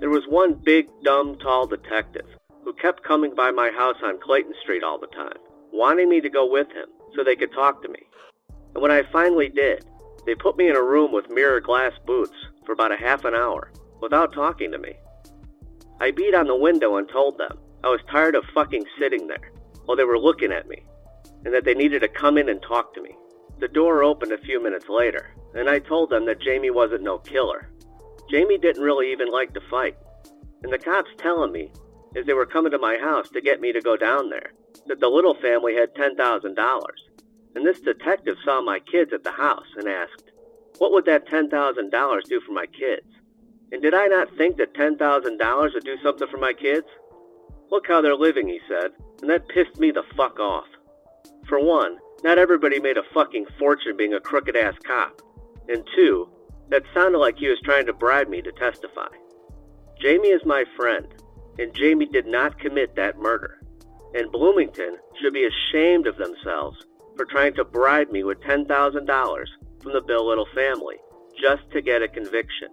There 0.00 0.10
was 0.10 0.24
one 0.28 0.54
big, 0.54 0.88
dumb, 1.04 1.38
tall 1.38 1.68
detective 1.68 2.26
who 2.64 2.72
kept 2.72 3.04
coming 3.04 3.36
by 3.36 3.52
my 3.52 3.70
house 3.70 3.98
on 4.02 4.18
Clayton 4.20 4.54
Street 4.62 4.82
all 4.82 4.98
the 4.98 5.06
time, 5.06 5.38
wanting 5.72 6.08
me 6.08 6.20
to 6.20 6.28
go 6.28 6.50
with 6.50 6.68
him 6.68 6.88
so 7.14 7.22
they 7.22 7.36
could 7.36 7.52
talk 7.52 7.82
to 7.82 7.88
me. 7.88 8.00
And 8.74 8.82
when 8.82 8.90
I 8.90 9.02
finally 9.12 9.48
did, 9.48 9.84
they 10.26 10.34
put 10.34 10.56
me 10.56 10.68
in 10.68 10.76
a 10.76 10.82
room 10.82 11.12
with 11.12 11.30
mirror 11.30 11.60
glass 11.60 11.92
booths 12.06 12.36
for 12.64 12.72
about 12.72 12.92
a 12.92 12.96
half 12.96 13.24
an 13.24 13.34
hour 13.34 13.72
without 14.00 14.32
talking 14.32 14.70
to 14.72 14.78
me. 14.78 14.94
I 16.00 16.10
beat 16.10 16.34
on 16.34 16.46
the 16.46 16.56
window 16.56 16.96
and 16.96 17.08
told 17.08 17.38
them 17.38 17.58
I 17.82 17.88
was 17.88 18.00
tired 18.10 18.34
of 18.34 18.44
fucking 18.54 18.84
sitting 18.98 19.26
there 19.26 19.52
while 19.84 19.96
they 19.96 20.04
were 20.04 20.18
looking 20.18 20.52
at 20.52 20.68
me 20.68 20.82
and 21.44 21.54
that 21.54 21.64
they 21.64 21.74
needed 21.74 22.00
to 22.00 22.08
come 22.08 22.36
in 22.38 22.48
and 22.48 22.62
talk 22.62 22.94
to 22.94 23.02
me. 23.02 23.16
The 23.58 23.68
door 23.68 24.02
opened 24.02 24.32
a 24.32 24.38
few 24.38 24.62
minutes 24.62 24.86
later, 24.88 25.34
and 25.54 25.68
I 25.68 25.78
told 25.78 26.10
them 26.10 26.26
that 26.26 26.40
Jamie 26.40 26.70
wasn't 26.70 27.02
no 27.02 27.18
killer. 27.18 27.70
Jamie 28.30 28.58
didn't 28.58 28.82
really 28.82 29.10
even 29.12 29.28
like 29.28 29.52
to 29.54 29.60
fight. 29.70 29.96
And 30.62 30.72
the 30.72 30.78
cops 30.78 31.10
telling 31.18 31.52
me, 31.52 31.72
as 32.16 32.26
they 32.26 32.32
were 32.32 32.46
coming 32.46 32.72
to 32.72 32.78
my 32.78 32.96
house 32.98 33.28
to 33.30 33.40
get 33.40 33.60
me 33.60 33.72
to 33.72 33.80
go 33.80 33.96
down 33.96 34.30
there, 34.30 34.52
that 34.86 35.00
the 35.00 35.08
little 35.08 35.34
family 35.34 35.74
had 35.74 35.94
$10,000 35.94 36.82
and 37.54 37.66
this 37.66 37.80
detective 37.80 38.36
saw 38.44 38.62
my 38.62 38.78
kids 38.80 39.12
at 39.12 39.24
the 39.24 39.32
house 39.32 39.66
and 39.76 39.88
asked, 39.88 40.30
What 40.78 40.92
would 40.92 41.04
that 41.06 41.26
$10,000 41.28 42.22
do 42.24 42.40
for 42.40 42.52
my 42.52 42.66
kids? 42.66 43.06
And 43.72 43.82
did 43.82 43.94
I 43.94 44.06
not 44.06 44.36
think 44.36 44.56
that 44.56 44.74
$10,000 44.74 45.74
would 45.74 45.84
do 45.84 45.96
something 46.02 46.28
for 46.28 46.38
my 46.38 46.52
kids? 46.52 46.86
Look 47.70 47.86
how 47.86 48.00
they're 48.00 48.16
living, 48.16 48.48
he 48.48 48.60
said, 48.68 48.92
and 49.20 49.30
that 49.30 49.48
pissed 49.48 49.78
me 49.78 49.90
the 49.90 50.02
fuck 50.16 50.40
off. 50.40 50.66
For 51.48 51.62
one, 51.62 51.98
not 52.22 52.38
everybody 52.38 52.80
made 52.80 52.96
a 52.96 53.02
fucking 53.14 53.46
fortune 53.58 53.96
being 53.96 54.14
a 54.14 54.20
crooked 54.20 54.56
ass 54.56 54.74
cop. 54.84 55.20
And 55.68 55.86
two, 55.94 56.28
that 56.68 56.82
sounded 56.94 57.18
like 57.18 57.38
he 57.38 57.48
was 57.48 57.60
trying 57.64 57.86
to 57.86 57.92
bribe 57.92 58.28
me 58.28 58.42
to 58.42 58.52
testify. 58.52 59.08
Jamie 60.00 60.28
is 60.28 60.44
my 60.44 60.64
friend, 60.76 61.06
and 61.60 61.74
Jamie 61.74 62.06
did 62.06 62.26
not 62.26 62.58
commit 62.58 62.96
that 62.96 63.18
murder. 63.18 63.60
And 64.14 64.32
Bloomington 64.32 64.96
should 65.20 65.34
be 65.34 65.46
ashamed 65.46 66.06
of 66.06 66.16
themselves 66.16 66.84
for 67.16 67.26
trying 67.26 67.54
to 67.54 67.64
bribe 67.64 68.10
me 68.10 68.24
with 68.24 68.40
$10,000 68.40 69.44
from 69.82 69.92
the 69.92 70.00
Bill 70.00 70.26
Little 70.26 70.48
family 70.54 70.96
just 71.40 71.70
to 71.72 71.82
get 71.82 72.02
a 72.02 72.08
conviction, 72.08 72.68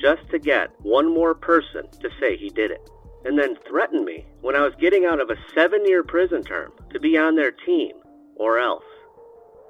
just 0.00 0.28
to 0.30 0.38
get 0.38 0.70
one 0.82 1.12
more 1.12 1.34
person 1.34 1.88
to 2.00 2.10
say 2.20 2.36
he 2.36 2.50
did 2.50 2.70
it, 2.70 2.88
and 3.24 3.38
then 3.38 3.56
threaten 3.66 4.04
me 4.04 4.26
when 4.42 4.54
I 4.54 4.62
was 4.62 4.74
getting 4.78 5.06
out 5.06 5.20
of 5.20 5.30
a 5.30 5.36
seven 5.54 5.84
year 5.86 6.02
prison 6.02 6.42
term 6.42 6.72
to 6.92 7.00
be 7.00 7.16
on 7.16 7.34
their 7.34 7.50
team, 7.50 7.92
or 8.36 8.58
else. 8.58 8.84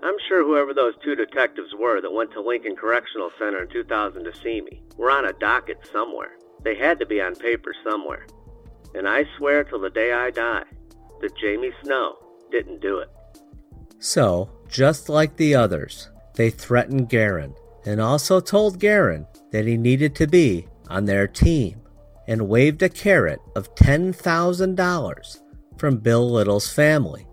I'm 0.02 0.14
sure 0.28 0.44
whoever 0.44 0.74
those 0.74 0.94
two 1.02 1.16
detectives 1.16 1.74
were 1.76 2.00
that 2.00 2.12
went 2.12 2.32
to 2.32 2.40
Lincoln 2.40 2.76
Correctional 2.76 3.30
Center 3.38 3.62
in 3.62 3.68
2000 3.68 4.24
to 4.24 4.36
see 4.36 4.60
me 4.60 4.82
were 4.96 5.10
on 5.10 5.24
a 5.24 5.32
docket 5.32 5.78
somewhere. 5.92 6.36
They 6.62 6.76
had 6.76 6.98
to 7.00 7.06
be 7.06 7.20
on 7.20 7.34
paper 7.34 7.74
somewhere. 7.88 8.26
And 8.94 9.08
I 9.08 9.24
swear 9.36 9.64
till 9.64 9.80
the 9.80 9.90
day 9.90 10.12
I 10.12 10.30
die 10.30 10.64
that 11.20 11.36
Jamie 11.36 11.72
Snow 11.82 12.16
didn't 12.50 12.80
do 12.80 12.98
it. 12.98 13.10
So, 13.98 14.50
just 14.68 15.08
like 15.08 15.36
the 15.36 15.54
others, 15.54 16.10
they 16.34 16.50
threatened 16.50 17.08
Garin 17.08 17.54
and 17.84 18.00
also 18.00 18.40
told 18.40 18.78
Garin 18.78 19.26
that 19.50 19.66
he 19.66 19.76
needed 19.76 20.14
to 20.16 20.26
be 20.26 20.68
on 20.88 21.04
their 21.04 21.26
team 21.26 21.80
and 22.26 22.48
waved 22.48 22.82
a 22.82 22.88
carrot 22.88 23.40
of 23.56 23.74
$10,000 23.74 25.38
from 25.78 25.96
Bill 25.98 26.30
Little's 26.30 26.70
family. 26.70 27.26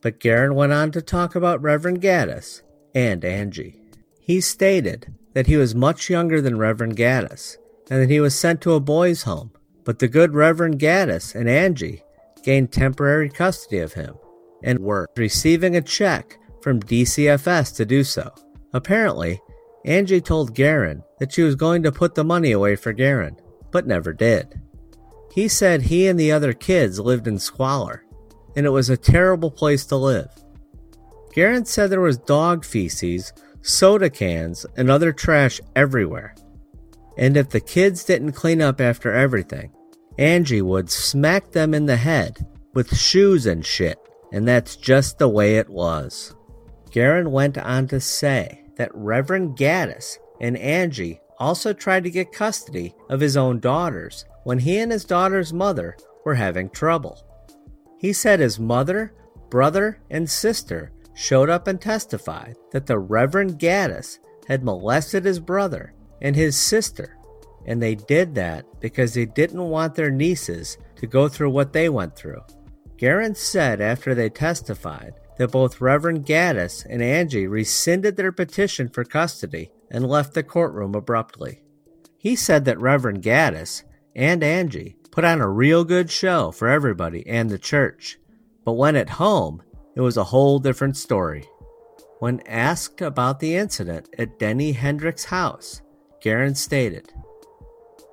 But 0.00 0.20
Garin 0.20 0.54
went 0.54 0.72
on 0.72 0.92
to 0.92 1.02
talk 1.02 1.34
about 1.34 1.60
Reverend 1.60 2.00
Gaddis 2.00 2.62
and 2.94 3.24
Angie. 3.24 3.80
He 4.20 4.40
stated 4.40 5.12
that 5.34 5.46
he 5.46 5.56
was 5.56 5.74
much 5.74 6.08
younger 6.08 6.40
than 6.40 6.58
Reverend 6.58 6.96
Gaddis 6.96 7.56
and 7.90 8.00
that 8.00 8.10
he 8.10 8.20
was 8.20 8.38
sent 8.38 8.60
to 8.62 8.74
a 8.74 8.80
boys' 8.80 9.24
home, 9.24 9.50
but 9.90 9.98
the 9.98 10.06
good 10.06 10.36
Reverend 10.36 10.78
Gaddis 10.78 11.34
and 11.34 11.48
Angie 11.48 12.04
gained 12.44 12.70
temporary 12.70 13.28
custody 13.28 13.80
of 13.80 13.94
him 13.94 14.14
and 14.62 14.78
were 14.78 15.08
receiving 15.16 15.74
a 15.74 15.82
check 15.82 16.38
from 16.62 16.78
DCFS 16.78 17.74
to 17.74 17.84
do 17.84 18.04
so. 18.04 18.32
Apparently, 18.72 19.40
Angie 19.84 20.20
told 20.20 20.54
Garin 20.54 21.02
that 21.18 21.32
she 21.32 21.42
was 21.42 21.56
going 21.56 21.82
to 21.82 21.90
put 21.90 22.14
the 22.14 22.22
money 22.22 22.52
away 22.52 22.76
for 22.76 22.92
Garin, 22.92 23.36
but 23.72 23.88
never 23.88 24.12
did. 24.12 24.60
He 25.34 25.48
said 25.48 25.82
he 25.82 26.06
and 26.06 26.20
the 26.20 26.30
other 26.30 26.52
kids 26.52 27.00
lived 27.00 27.26
in 27.26 27.40
squalor, 27.40 28.04
and 28.54 28.66
it 28.66 28.70
was 28.70 28.90
a 28.90 28.96
terrible 28.96 29.50
place 29.50 29.84
to 29.86 29.96
live. 29.96 30.30
Garin 31.34 31.64
said 31.64 31.90
there 31.90 32.00
was 32.00 32.16
dog 32.16 32.64
feces, 32.64 33.32
soda 33.62 34.08
cans, 34.08 34.64
and 34.76 34.88
other 34.88 35.12
trash 35.12 35.60
everywhere. 35.74 36.36
And 37.18 37.36
if 37.36 37.50
the 37.50 37.60
kids 37.60 38.04
didn't 38.04 38.34
clean 38.34 38.62
up 38.62 38.80
after 38.80 39.12
everything, 39.12 39.72
Angie 40.20 40.62
would 40.62 40.90
smack 40.90 41.50
them 41.50 41.74
in 41.74 41.86
the 41.86 41.96
head 41.96 42.46
with 42.74 42.96
shoes 42.96 43.46
and 43.46 43.66
shit 43.66 43.98
and 44.32 44.46
that's 44.46 44.76
just 44.76 45.18
the 45.18 45.28
way 45.28 45.56
it 45.56 45.68
was. 45.68 46.34
Garin 46.90 47.30
went 47.30 47.58
on 47.58 47.86
to 47.88 48.00
say 48.00 48.64
that 48.76 48.94
Reverend 48.94 49.56
Gaddis 49.56 50.18
and 50.40 50.56
Angie 50.56 51.20
also 51.38 51.72
tried 51.72 52.04
to 52.04 52.10
get 52.10 52.32
custody 52.32 52.94
of 53.08 53.20
his 53.20 53.36
own 53.36 53.60
daughters 53.60 54.24
when 54.44 54.58
he 54.58 54.78
and 54.78 54.92
his 54.92 55.04
daughter's 55.04 55.52
mother 55.52 55.96
were 56.24 56.34
having 56.34 56.68
trouble. 56.70 57.24
He 57.98 58.12
said 58.12 58.40
his 58.40 58.58
mother, 58.58 59.14
brother, 59.48 60.00
and 60.10 60.28
sister 60.28 60.92
showed 61.14 61.50
up 61.50 61.66
and 61.66 61.80
testified 61.80 62.56
that 62.72 62.86
the 62.86 62.98
Reverend 62.98 63.58
Gaddis 63.58 64.18
had 64.48 64.64
molested 64.64 65.24
his 65.24 65.38
brother 65.38 65.92
and 66.22 66.34
his 66.34 66.56
sister, 66.56 67.16
and 67.66 67.82
they 67.82 67.94
did 67.94 68.34
that 68.34 68.64
because 68.80 69.14
they 69.14 69.26
didn't 69.26 69.68
want 69.68 69.94
their 69.94 70.10
nieces 70.10 70.78
to 70.96 71.06
go 71.06 71.28
through 71.28 71.50
what 71.50 71.72
they 71.72 71.88
went 71.88 72.16
through. 72.16 72.40
Garin 72.96 73.34
said 73.34 73.80
after 73.80 74.14
they 74.14 74.28
testified 74.28 75.14
that 75.38 75.52
both 75.52 75.80
Reverend 75.80 76.26
Gaddis 76.26 76.84
and 76.88 77.02
Angie 77.02 77.46
rescinded 77.46 78.16
their 78.16 78.32
petition 78.32 78.88
for 78.88 79.04
custody 79.04 79.70
and 79.90 80.06
left 80.06 80.34
the 80.34 80.42
courtroom 80.42 80.94
abruptly. 80.94 81.62
He 82.18 82.36
said 82.36 82.66
that 82.66 82.78
Reverend 82.78 83.22
Gaddis 83.22 83.84
and 84.14 84.44
Angie 84.44 84.96
put 85.10 85.24
on 85.24 85.40
a 85.40 85.48
real 85.48 85.84
good 85.84 86.10
show 86.10 86.50
for 86.50 86.68
everybody 86.68 87.26
and 87.26 87.48
the 87.48 87.58
church, 87.58 88.18
but 88.64 88.74
when 88.74 88.96
at 88.96 89.08
home, 89.08 89.62
it 89.96 90.00
was 90.02 90.16
a 90.16 90.24
whole 90.24 90.58
different 90.58 90.96
story. 90.96 91.44
When 92.18 92.46
asked 92.46 93.00
about 93.00 93.40
the 93.40 93.56
incident 93.56 94.10
at 94.18 94.38
Denny 94.38 94.72
Hendricks' 94.72 95.24
house, 95.24 95.80
Garin 96.20 96.54
stated, 96.54 97.14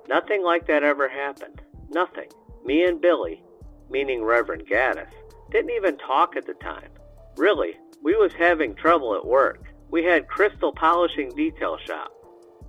Nothing 0.08 0.42
like 0.42 0.66
that 0.66 0.82
ever 0.82 1.08
happened. 1.08 1.60
Nothing. 1.90 2.28
Me 2.64 2.84
and 2.84 3.00
Billy 3.00 3.42
meaning 3.90 4.22
Reverend 4.22 4.66
Gaddis, 4.66 5.10
didn't 5.50 5.70
even 5.70 5.96
talk 5.98 6.36
at 6.36 6.46
the 6.46 6.54
time. 6.54 6.90
Really, 7.36 7.76
we 8.02 8.14
was 8.14 8.32
having 8.32 8.74
trouble 8.74 9.14
at 9.14 9.26
work. 9.26 9.64
We 9.90 10.04
had 10.04 10.28
crystal 10.28 10.72
polishing 10.72 11.34
detail 11.34 11.78
shop. 11.86 12.12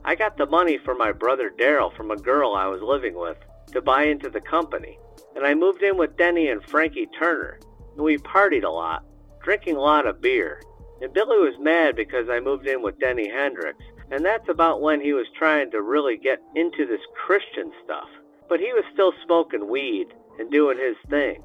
I 0.05 0.15
got 0.15 0.37
the 0.37 0.45
money 0.45 0.77
for 0.77 0.95
my 0.95 1.11
brother 1.11 1.51
Daryl 1.57 1.95
from 1.95 2.11
a 2.11 2.15
girl 2.15 2.55
I 2.55 2.67
was 2.67 2.81
living 2.81 3.15
with 3.15 3.37
to 3.73 3.81
buy 3.81 4.03
into 4.03 4.29
the 4.29 4.41
company, 4.41 4.97
and 5.35 5.45
I 5.45 5.53
moved 5.53 5.83
in 5.83 5.97
with 5.97 6.17
Denny 6.17 6.47
and 6.47 6.63
Frankie 6.63 7.09
Turner, 7.19 7.59
and 7.95 8.03
we 8.03 8.17
partied 8.17 8.63
a 8.63 8.69
lot, 8.69 9.03
drinking 9.43 9.75
a 9.75 9.81
lot 9.81 10.07
of 10.07 10.21
beer. 10.21 10.61
And 11.01 11.13
Billy 11.13 11.37
was 11.37 11.59
mad 11.59 11.95
because 11.95 12.29
I 12.29 12.39
moved 12.39 12.67
in 12.67 12.81
with 12.81 12.99
Denny 12.99 13.29
Hendricks, 13.29 13.83
and 14.11 14.25
that's 14.25 14.49
about 14.49 14.81
when 14.81 15.01
he 15.01 15.13
was 15.13 15.27
trying 15.37 15.71
to 15.71 15.81
really 15.81 16.17
get 16.17 16.41
into 16.55 16.85
this 16.85 17.01
Christian 17.25 17.71
stuff. 17.83 18.07
But 18.47 18.59
he 18.59 18.73
was 18.73 18.83
still 18.93 19.13
smoking 19.25 19.69
weed 19.69 20.07
and 20.39 20.51
doing 20.51 20.77
his 20.77 20.95
thing. 21.09 21.43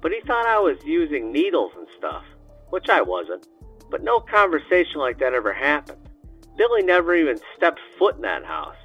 But 0.00 0.12
he 0.12 0.20
thought 0.26 0.46
I 0.46 0.58
was 0.58 0.78
using 0.84 1.32
needles 1.32 1.72
and 1.76 1.86
stuff, 1.98 2.24
which 2.70 2.88
I 2.88 3.02
wasn't. 3.02 3.46
But 3.90 4.02
no 4.02 4.20
conversation 4.20 4.98
like 5.00 5.18
that 5.18 5.34
ever 5.34 5.52
happened. 5.52 6.08
Billy 6.56 6.82
never 6.82 7.14
even 7.14 7.38
stepped 7.56 7.80
foot 7.98 8.16
in 8.16 8.22
that 8.22 8.44
house. 8.44 8.76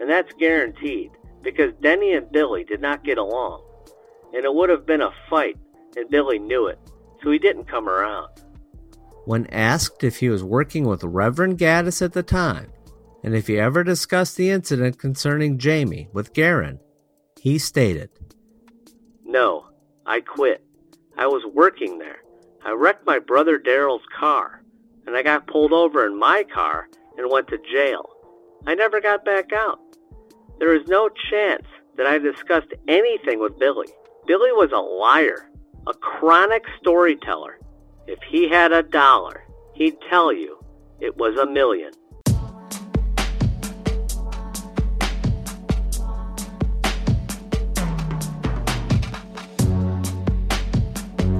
And 0.00 0.10
that's 0.10 0.32
guaranteed 0.38 1.12
because 1.42 1.72
Denny 1.80 2.14
and 2.14 2.30
Billy 2.32 2.64
did 2.64 2.80
not 2.80 3.04
get 3.04 3.18
along. 3.18 3.62
And 4.34 4.44
it 4.44 4.52
would 4.52 4.68
have 4.68 4.84
been 4.84 5.00
a 5.00 5.12
fight, 5.30 5.56
and 5.96 6.10
Billy 6.10 6.38
knew 6.38 6.66
it, 6.66 6.78
so 7.22 7.30
he 7.30 7.38
didn't 7.38 7.68
come 7.68 7.88
around. 7.88 8.28
When 9.26 9.48
asked 9.48 10.04
if 10.04 10.18
he 10.18 10.28
was 10.28 10.44
working 10.44 10.86
with 10.86 11.02
Reverend 11.02 11.58
Gaddis 11.58 12.00
at 12.00 12.12
the 12.12 12.22
time, 12.22 12.72
and 13.24 13.34
if 13.34 13.48
he 13.48 13.58
ever 13.58 13.82
discussed 13.82 14.36
the 14.36 14.50
incident 14.50 15.00
concerning 15.00 15.58
Jamie 15.58 16.08
with 16.12 16.32
Garin, 16.32 16.78
he 17.40 17.58
stated, 17.58 18.08
No, 19.24 19.66
I 20.06 20.20
quit. 20.20 20.64
I 21.18 21.26
was 21.26 21.42
working 21.52 21.98
there. 21.98 22.18
I 22.64 22.70
wrecked 22.70 23.04
my 23.04 23.18
brother 23.18 23.58
Daryl's 23.58 24.06
car, 24.16 24.62
and 25.08 25.16
I 25.16 25.24
got 25.24 25.48
pulled 25.48 25.72
over 25.72 26.06
in 26.06 26.16
my 26.16 26.44
car 26.44 26.88
and 27.18 27.28
went 27.28 27.48
to 27.48 27.58
jail. 27.58 28.08
I 28.64 28.76
never 28.76 29.00
got 29.00 29.24
back 29.24 29.52
out. 29.52 29.80
There 30.60 30.72
is 30.72 30.86
no 30.86 31.08
chance 31.08 31.66
that 31.96 32.06
I 32.06 32.18
discussed 32.18 32.72
anything 32.86 33.40
with 33.40 33.58
Billy. 33.58 33.88
Billy 34.28 34.52
was 34.52 34.70
a 34.70 34.78
liar, 34.78 35.50
a 35.88 35.94
chronic 35.94 36.62
storyteller. 36.80 37.58
If 38.08 38.20
he 38.22 38.48
had 38.48 38.70
a 38.70 38.84
dollar, 38.84 39.42
he'd 39.74 39.96
tell 40.08 40.32
you 40.32 40.64
it 41.00 41.16
was 41.16 41.36
a 41.38 41.44
million. 41.44 41.90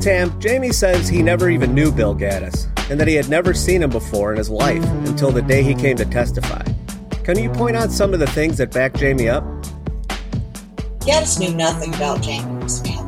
Tam, 0.01 0.41
Jamie 0.41 0.73
says 0.73 1.09
he 1.09 1.23
never 1.23 1.49
even 1.51 1.73
knew 1.73 1.93
Bill 1.93 2.17
Gaddis, 2.17 2.67
and 2.91 2.99
that 2.99 3.07
he 3.07 3.15
had 3.15 3.29
never 3.29 3.55
seen 3.55 3.81
him 3.81 3.91
before 3.91 4.33
in 4.33 4.39
his 4.39 4.51
life 4.51 4.85
until 5.07 5.31
the 5.31 5.43
day 5.43 5.63
he 5.63 5.75
came 5.75 5.97
to 5.97 6.05
testify. 6.05 6.65
Can 7.23 7.39
you 7.39 7.49
point 7.51 7.77
out 7.77 7.93
some 7.93 8.13
of 8.13 8.19
the 8.19 8.27
things 8.29 8.59
that 8.59 8.73
back 8.73 8.95
Jamie 8.95 9.29
up? 9.29 9.45
Gaddis 10.99 11.39
knew 11.39 11.55
nothing 11.55 11.95
about 11.95 12.23
Jamie's 12.23 12.81
family, 12.81 13.06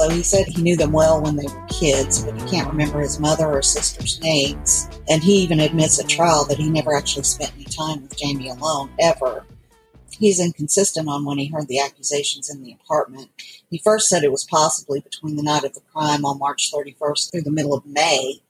although 0.00 0.14
he 0.14 0.22
said 0.22 0.46
he 0.46 0.62
knew 0.62 0.76
them 0.76 0.92
well 0.92 1.20
when 1.20 1.36
they 1.36 1.46
were 1.46 1.66
kids, 1.68 2.24
but 2.24 2.34
he 2.34 2.48
can't 2.48 2.68
remember 2.68 3.00
his 3.00 3.20
mother 3.20 3.46
or 3.46 3.62
sister's 3.62 4.20
names. 4.20 4.88
And 5.08 5.22
he 5.22 5.34
even 5.42 5.60
admits 5.60 6.00
at 6.00 6.08
trial 6.08 6.46
that 6.46 6.58
he 6.58 6.70
never 6.70 6.96
actually 6.96 7.24
spent 7.24 7.52
any 7.54 7.64
time 7.64 8.02
with 8.02 8.16
Jamie 8.16 8.48
alone, 8.48 8.90
ever. 8.98 9.44
He's 10.10 10.40
inconsistent 10.40 11.08
on 11.08 11.24
when 11.24 11.38
he 11.38 11.48
heard 11.48 11.68
the 11.68 11.80
accusations 11.80 12.48
in 12.50 12.62
the 12.62 12.72
apartment. 12.82 13.30
He 13.70 13.78
first 13.78 14.08
said 14.08 14.22
it 14.22 14.32
was 14.32 14.44
possibly 14.44 15.00
between 15.00 15.36
the 15.36 15.42
night 15.42 15.64
of 15.64 15.74
the 15.74 15.82
crime 15.92 16.24
on 16.24 16.38
March 16.38 16.70
31st 16.72 17.30
through 17.30 17.42
the 17.42 17.52
middle 17.52 17.74
of 17.74 17.86
May, 17.86 18.40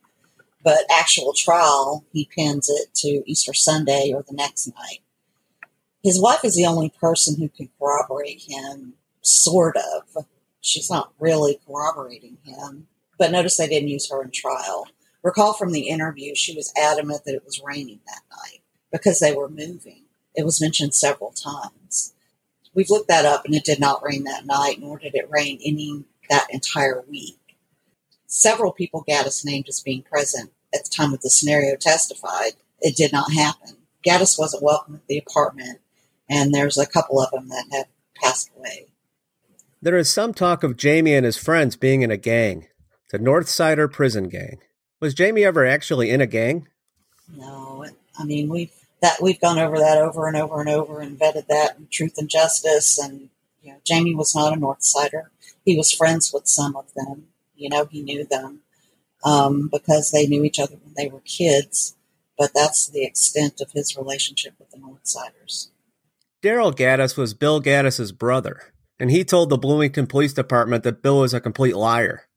but 0.63 0.85
actual 0.89 1.33
trial, 1.33 2.05
he 2.13 2.29
pins 2.33 2.69
it 2.69 2.93
to 2.95 3.23
Easter 3.29 3.53
Sunday 3.53 4.11
or 4.13 4.23
the 4.23 4.35
next 4.35 4.67
night. 4.67 4.99
His 6.03 6.21
wife 6.21 6.43
is 6.43 6.55
the 6.55 6.65
only 6.65 6.93
person 6.99 7.39
who 7.39 7.49
can 7.49 7.69
corroborate 7.77 8.41
him, 8.47 8.93
sort 9.21 9.75
of. 9.77 10.25
She's 10.61 10.89
not 10.89 11.13
really 11.19 11.59
corroborating 11.65 12.37
him, 12.43 12.87
but 13.17 13.31
notice 13.31 13.57
they 13.57 13.67
didn't 13.67 13.89
use 13.89 14.09
her 14.09 14.21
in 14.23 14.31
trial. 14.31 14.87
Recall 15.23 15.53
from 15.53 15.71
the 15.71 15.89
interview, 15.89 16.33
she 16.35 16.55
was 16.55 16.73
adamant 16.77 17.25
that 17.25 17.35
it 17.35 17.45
was 17.45 17.61
raining 17.63 17.99
that 18.07 18.21
night 18.31 18.61
because 18.91 19.19
they 19.19 19.33
were 19.33 19.49
moving. 19.49 20.03
It 20.35 20.45
was 20.45 20.61
mentioned 20.61 20.95
several 20.95 21.31
times. 21.31 22.13
We've 22.73 22.89
looked 22.89 23.09
that 23.09 23.25
up 23.25 23.45
and 23.45 23.53
it 23.53 23.65
did 23.65 23.79
not 23.79 24.03
rain 24.03 24.23
that 24.23 24.45
night, 24.45 24.79
nor 24.79 24.97
did 24.97 25.15
it 25.15 25.29
rain 25.29 25.59
any 25.63 26.05
that 26.29 26.47
entire 26.49 27.03
week. 27.09 27.37
Several 28.27 28.71
people 28.71 29.03
Gaddis 29.07 29.43
named 29.43 29.65
as 29.67 29.81
being 29.81 30.03
present 30.03 30.51
at 30.73 30.85
the 30.85 30.89
time 30.89 31.13
of 31.13 31.21
the 31.21 31.29
scenario 31.29 31.75
testified. 31.75 32.53
It 32.79 32.95
did 32.95 33.11
not 33.11 33.33
happen. 33.33 33.75
Gaddis 34.05 34.39
wasn't 34.39 34.63
welcome 34.63 34.95
at 34.95 35.07
the 35.07 35.17
apartment, 35.17 35.79
and 36.29 36.53
there's 36.53 36.77
a 36.77 36.85
couple 36.87 37.19
of 37.19 37.29
them 37.31 37.49
that 37.49 37.65
have 37.71 37.87
passed 38.15 38.49
away. 38.55 38.87
There 39.83 39.97
is 39.97 40.09
some 40.09 40.33
talk 40.33 40.63
of 40.63 40.77
Jamie 40.77 41.15
and 41.15 41.25
his 41.25 41.37
friends 41.37 41.75
being 41.75 42.03
in 42.03 42.11
a 42.11 42.17
gang, 42.17 42.67
the 43.11 43.17
Northsider 43.17 43.91
prison 43.91 44.29
gang. 44.29 44.59
Was 44.99 45.15
Jamie 45.15 45.43
ever 45.43 45.65
actually 45.65 46.11
in 46.11 46.21
a 46.21 46.27
gang? 46.27 46.67
No, 47.35 47.85
I 48.19 48.23
mean 48.23 48.49
we've 48.49 48.73
that 49.01 49.21
we've 49.21 49.41
gone 49.41 49.57
over 49.57 49.79
that 49.79 49.97
over 49.97 50.27
and 50.27 50.37
over 50.37 50.59
and 50.59 50.69
over 50.69 51.01
and 51.01 51.19
vetted 51.19 51.47
that 51.47 51.77
in 51.77 51.87
Truth 51.91 52.19
and 52.19 52.29
Justice, 52.29 52.99
and 52.99 53.29
you 53.61 53.71
know 53.71 53.79
Jamie 53.83 54.13
was 54.13 54.35
not 54.35 54.53
a 54.53 54.55
Northsider. 54.55 55.27
He 55.65 55.75
was 55.75 55.91
friends 55.91 56.31
with 56.31 56.47
some 56.47 56.75
of 56.75 56.93
them. 56.95 57.27
You 57.55 57.69
know, 57.69 57.85
he 57.85 58.01
knew 58.01 58.23
them 58.23 58.61
um, 59.23 59.67
because 59.67 60.11
they 60.11 60.27
knew 60.27 60.43
each 60.43 60.59
other 60.59 60.75
when 60.83 60.93
they 60.95 61.07
were 61.07 61.21
kids. 61.21 61.95
But 62.37 62.51
that's 62.53 62.87
the 62.87 63.03
extent 63.03 63.61
of 63.61 63.71
his 63.71 63.95
relationship 63.95 64.53
with 64.57 64.71
the 64.71 64.77
Northsiders. 64.77 65.69
Daryl 66.41 66.75
Gaddis 66.75 67.17
was 67.17 67.35
Bill 67.35 67.61
Gaddis's 67.61 68.11
brother, 68.11 68.73
and 69.01 69.09
he 69.09 69.23
told 69.23 69.49
the 69.49 69.57
Bloomington 69.57 70.05
Police 70.05 70.31
Department 70.31 70.83
that 70.83 71.01
Bill 71.01 71.21
was 71.21 71.33
a 71.33 71.41
complete 71.41 71.75
liar. 71.75 72.27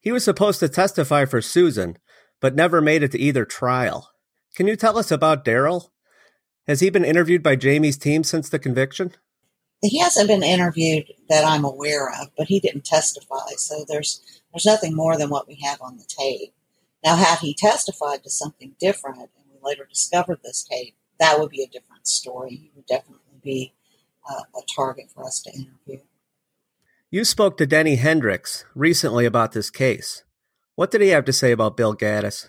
He 0.00 0.10
was 0.10 0.24
supposed 0.24 0.58
to 0.60 0.70
testify 0.70 1.26
for 1.26 1.42
Susan, 1.42 1.98
but 2.40 2.54
never 2.54 2.80
made 2.80 3.02
it 3.02 3.12
to 3.12 3.18
either 3.18 3.44
trial. 3.44 4.10
Can 4.56 4.66
you 4.66 4.74
tell 4.74 4.96
us 4.96 5.10
about 5.10 5.44
Daryl? 5.44 5.90
Has 6.66 6.80
he 6.80 6.88
been 6.88 7.04
interviewed 7.04 7.42
by 7.42 7.56
Jamie's 7.56 7.98
team 7.98 8.24
since 8.24 8.48
the 8.48 8.58
conviction? 8.58 9.12
He 9.82 9.98
hasn't 9.98 10.28
been 10.28 10.42
interviewed 10.42 11.12
that 11.28 11.44
I'm 11.44 11.62
aware 11.62 12.08
of, 12.08 12.28
but 12.38 12.46
he 12.46 12.58
didn't 12.58 12.86
testify, 12.86 13.50
so 13.58 13.84
there's 13.86 14.22
there's 14.50 14.64
nothing 14.64 14.96
more 14.96 15.18
than 15.18 15.28
what 15.28 15.46
we 15.46 15.56
have 15.56 15.82
on 15.82 15.98
the 15.98 16.06
tape. 16.08 16.54
Now, 17.04 17.16
had 17.16 17.40
he 17.40 17.52
testified 17.52 18.24
to 18.24 18.30
something 18.30 18.76
different, 18.80 19.18
and 19.18 19.44
we 19.52 19.58
later 19.62 19.84
discovered 19.84 20.38
this 20.42 20.64
tape, 20.64 20.94
that 21.20 21.38
would 21.38 21.50
be 21.50 21.62
a 21.62 21.68
different 21.68 22.06
story. 22.06 22.50
He 22.50 22.70
would 22.74 22.86
definitely 22.86 23.40
be 23.42 23.74
uh, 24.26 24.40
a 24.56 24.62
target 24.74 25.10
for 25.14 25.22
us 25.24 25.42
to 25.42 25.52
interview. 25.52 26.00
You 27.14 27.24
spoke 27.24 27.56
to 27.58 27.64
Denny 27.64 27.94
Hendricks 27.94 28.64
recently 28.74 29.24
about 29.24 29.52
this 29.52 29.70
case. 29.70 30.24
What 30.74 30.90
did 30.90 31.00
he 31.00 31.10
have 31.10 31.24
to 31.26 31.32
say 31.32 31.52
about 31.52 31.76
Bill 31.76 31.94
Gaddis? 31.94 32.48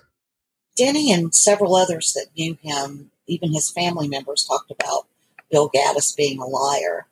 Denny 0.76 1.12
and 1.12 1.36
several 1.36 1.76
others 1.76 2.14
that 2.14 2.36
knew 2.36 2.58
him, 2.60 3.12
even 3.28 3.54
his 3.54 3.70
family 3.70 4.08
members, 4.08 4.44
talked 4.44 4.72
about 4.72 5.06
Bill 5.52 5.70
Gaddis 5.70 6.18
being 6.18 6.40
a 6.40 6.48
liar. 6.48 7.06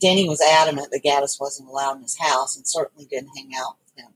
Denny 0.00 0.28
was 0.28 0.40
adamant 0.40 0.92
that 0.92 1.02
Gaddis 1.02 1.40
wasn't 1.40 1.68
allowed 1.68 1.96
in 1.96 2.02
his 2.02 2.20
house 2.20 2.56
and 2.56 2.68
certainly 2.68 3.04
didn't 3.04 3.36
hang 3.36 3.50
out 3.58 3.78
with 3.84 4.04
him. 4.04 4.12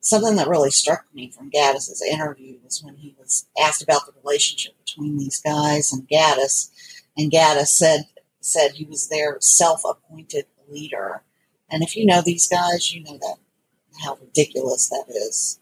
Something 0.00 0.36
that 0.36 0.48
really 0.48 0.70
struck 0.70 1.04
me 1.12 1.30
from 1.30 1.50
Gaddis's 1.50 2.00
interview 2.00 2.56
was 2.64 2.82
when 2.82 2.96
he 2.96 3.14
was 3.18 3.44
asked 3.60 3.82
about 3.82 4.06
the 4.06 4.14
relationship 4.24 4.72
between 4.82 5.18
these 5.18 5.38
guys 5.42 5.92
and 5.92 6.08
Gaddis, 6.08 6.70
and 7.14 7.30
Gaddis 7.30 7.66
said 7.66 8.06
said 8.40 8.72
he 8.72 8.86
was 8.86 9.08
their 9.08 9.36
self-appointed 9.40 10.46
leader. 10.66 11.24
And 11.70 11.82
if 11.82 11.96
you 11.96 12.04
know 12.06 12.22
these 12.22 12.48
guys, 12.48 12.92
you 12.92 13.02
know 13.02 13.18
that 13.18 13.36
how 14.02 14.16
ridiculous 14.20 14.88
that 14.88 15.04
is. 15.08 15.58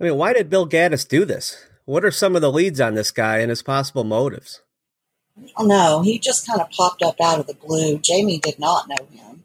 I 0.00 0.04
mean, 0.04 0.16
why 0.16 0.32
did 0.32 0.50
Bill 0.50 0.68
Gaddis 0.68 1.06
do 1.06 1.24
this? 1.24 1.64
What 1.84 2.04
are 2.04 2.10
some 2.10 2.34
of 2.36 2.42
the 2.42 2.52
leads 2.52 2.80
on 2.80 2.94
this 2.94 3.10
guy 3.10 3.38
and 3.38 3.50
his 3.50 3.62
possible 3.62 4.04
motives? 4.04 4.62
Oh, 5.56 5.64
no, 5.64 6.02
he 6.02 6.18
just 6.18 6.46
kind 6.46 6.60
of 6.60 6.70
popped 6.70 7.02
up 7.02 7.20
out 7.20 7.40
of 7.40 7.46
the 7.46 7.54
blue. 7.54 7.98
Jamie 7.98 8.38
did 8.38 8.58
not 8.58 8.88
know 8.88 9.06
him. 9.10 9.44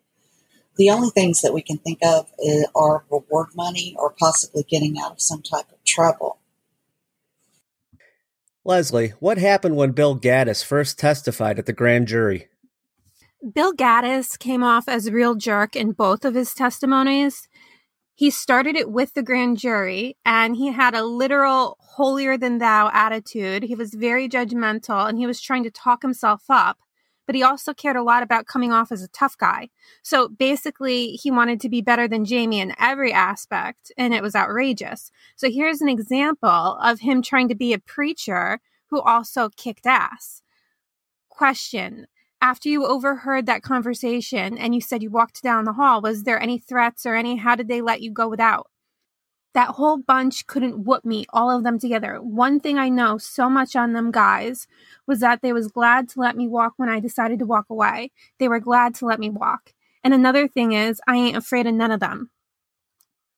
The 0.78 0.90
only 0.90 1.10
things 1.10 1.42
that 1.42 1.54
we 1.54 1.62
can 1.62 1.78
think 1.78 2.00
of 2.04 2.32
eh, 2.46 2.64
are 2.76 3.06
reward 3.10 3.48
money 3.56 3.96
or 3.98 4.14
possibly 4.18 4.64
getting 4.64 5.00
out 5.00 5.14
of 5.14 5.22
some 5.22 5.42
type 5.42 5.72
of 5.72 5.84
trouble. 5.86 6.40
Leslie, 8.64 9.14
what 9.20 9.38
happened 9.38 9.76
when 9.76 9.94
Bill 9.94 10.20
Gaddis 10.20 10.64
first 10.64 11.00
testified 11.00 11.58
at 11.58 11.66
the 11.66 11.74
grand 11.74 12.08
jury? 12.08 12.50
Bill 13.54 13.72
Gaddis 13.72 14.38
came 14.40 14.64
off 14.64 14.90
as 14.90 15.06
a 15.06 15.12
real 15.12 15.36
jerk 15.36 15.76
in 15.76 15.92
both 15.92 16.26
of 16.26 16.34
his 16.34 16.56
testimonies. 16.56 17.48
He 18.16 18.32
started 18.32 18.76
it 18.76 18.90
with 18.90 19.14
the 19.14 19.22
grand 19.22 19.60
jury 19.60 20.18
and 20.26 20.56
he 20.56 20.72
had 20.72 20.96
a 20.96 21.06
literal 21.06 21.78
holier 21.80 22.36
than 22.36 22.58
thou 22.58 22.90
attitude. 22.92 23.62
He 23.62 23.76
was 23.76 23.94
very 23.94 24.28
judgmental 24.28 25.08
and 25.08 25.20
he 25.20 25.28
was 25.28 25.40
trying 25.40 25.64
to 25.66 25.72
talk 25.72 26.02
himself 26.02 26.46
up, 26.50 26.80
but 27.28 27.36
he 27.36 27.44
also 27.44 27.76
cared 27.76 27.96
a 27.96 28.02
lot 28.02 28.24
about 28.24 28.48
coming 28.48 28.72
off 28.72 28.92
as 28.92 29.04
a 29.04 29.08
tough 29.10 29.38
guy. 29.38 29.70
So 30.02 30.30
basically, 30.30 31.12
he 31.12 31.30
wanted 31.30 31.62
to 31.62 31.70
be 31.70 31.82
better 31.82 32.08
than 32.08 32.26
Jamie 32.26 32.60
in 32.60 32.74
every 32.80 33.14
aspect 33.14 33.92
and 34.00 34.16
it 34.16 34.24
was 34.24 34.36
outrageous. 34.36 35.12
So 35.36 35.52
here's 35.52 35.80
an 35.80 35.90
example 35.90 36.80
of 36.82 37.02
him 37.02 37.22
trying 37.22 37.50
to 37.50 37.56
be 37.56 37.72
a 37.72 37.80
preacher 37.80 38.62
who 38.88 39.00
also 39.00 39.50
kicked 39.50 39.86
ass. 39.86 40.42
Question 41.30 42.08
after 42.42 42.70
you 42.70 42.86
overheard 42.86 43.46
that 43.46 43.64
conversation 43.64 44.58
and 44.58 44.76
you 44.76 44.82
said 44.82 45.02
you 45.02 45.10
walked 45.10 45.42
down 45.42 45.66
the 45.66 45.74
hall, 45.74 46.02
was 46.02 46.24
there 46.24 46.40
any 46.40 46.60
threats 46.60 47.06
or 47.06 47.16
any, 47.16 47.38
how 47.38 47.56
did 47.56 47.68
they 47.68 47.82
let 47.82 48.02
you 48.02 48.12
go 48.12 48.28
without? 48.28 48.70
That 49.54 49.70
whole 49.70 49.98
bunch 49.98 50.46
couldn't 50.46 50.84
whoop 50.84 51.04
me, 51.04 51.26
all 51.34 51.50
of 51.50 51.64
them 51.64 51.80
together. 51.80 52.22
One 52.22 52.60
thing 52.60 52.78
I 52.78 52.90
know 52.90 53.18
so 53.18 53.50
much 53.50 53.76
on 53.76 53.94
them 53.94 54.12
guys 54.12 54.68
was 55.08 55.20
that 55.22 55.42
they 55.42 55.52
was 55.52 55.68
glad 55.68 56.10
to 56.10 56.20
let 56.20 56.38
me 56.38 56.48
walk 56.48 56.74
when 56.78 56.90
I 56.90 57.00
decided 57.00 57.40
to 57.40 57.46
walk 57.46 57.66
away. 57.70 58.12
They 58.38 58.48
were 58.48 58.60
glad 58.60 58.94
to 58.96 59.06
let 59.06 59.20
me 59.20 59.32
walk. 59.32 59.74
And 60.04 60.14
another 60.14 60.48
thing 60.48 60.74
is, 60.74 61.02
I 61.08 61.16
ain't 61.16 61.38
afraid 61.38 61.66
of 61.66 61.74
none 61.74 61.92
of 61.92 62.00
them. 62.00 62.30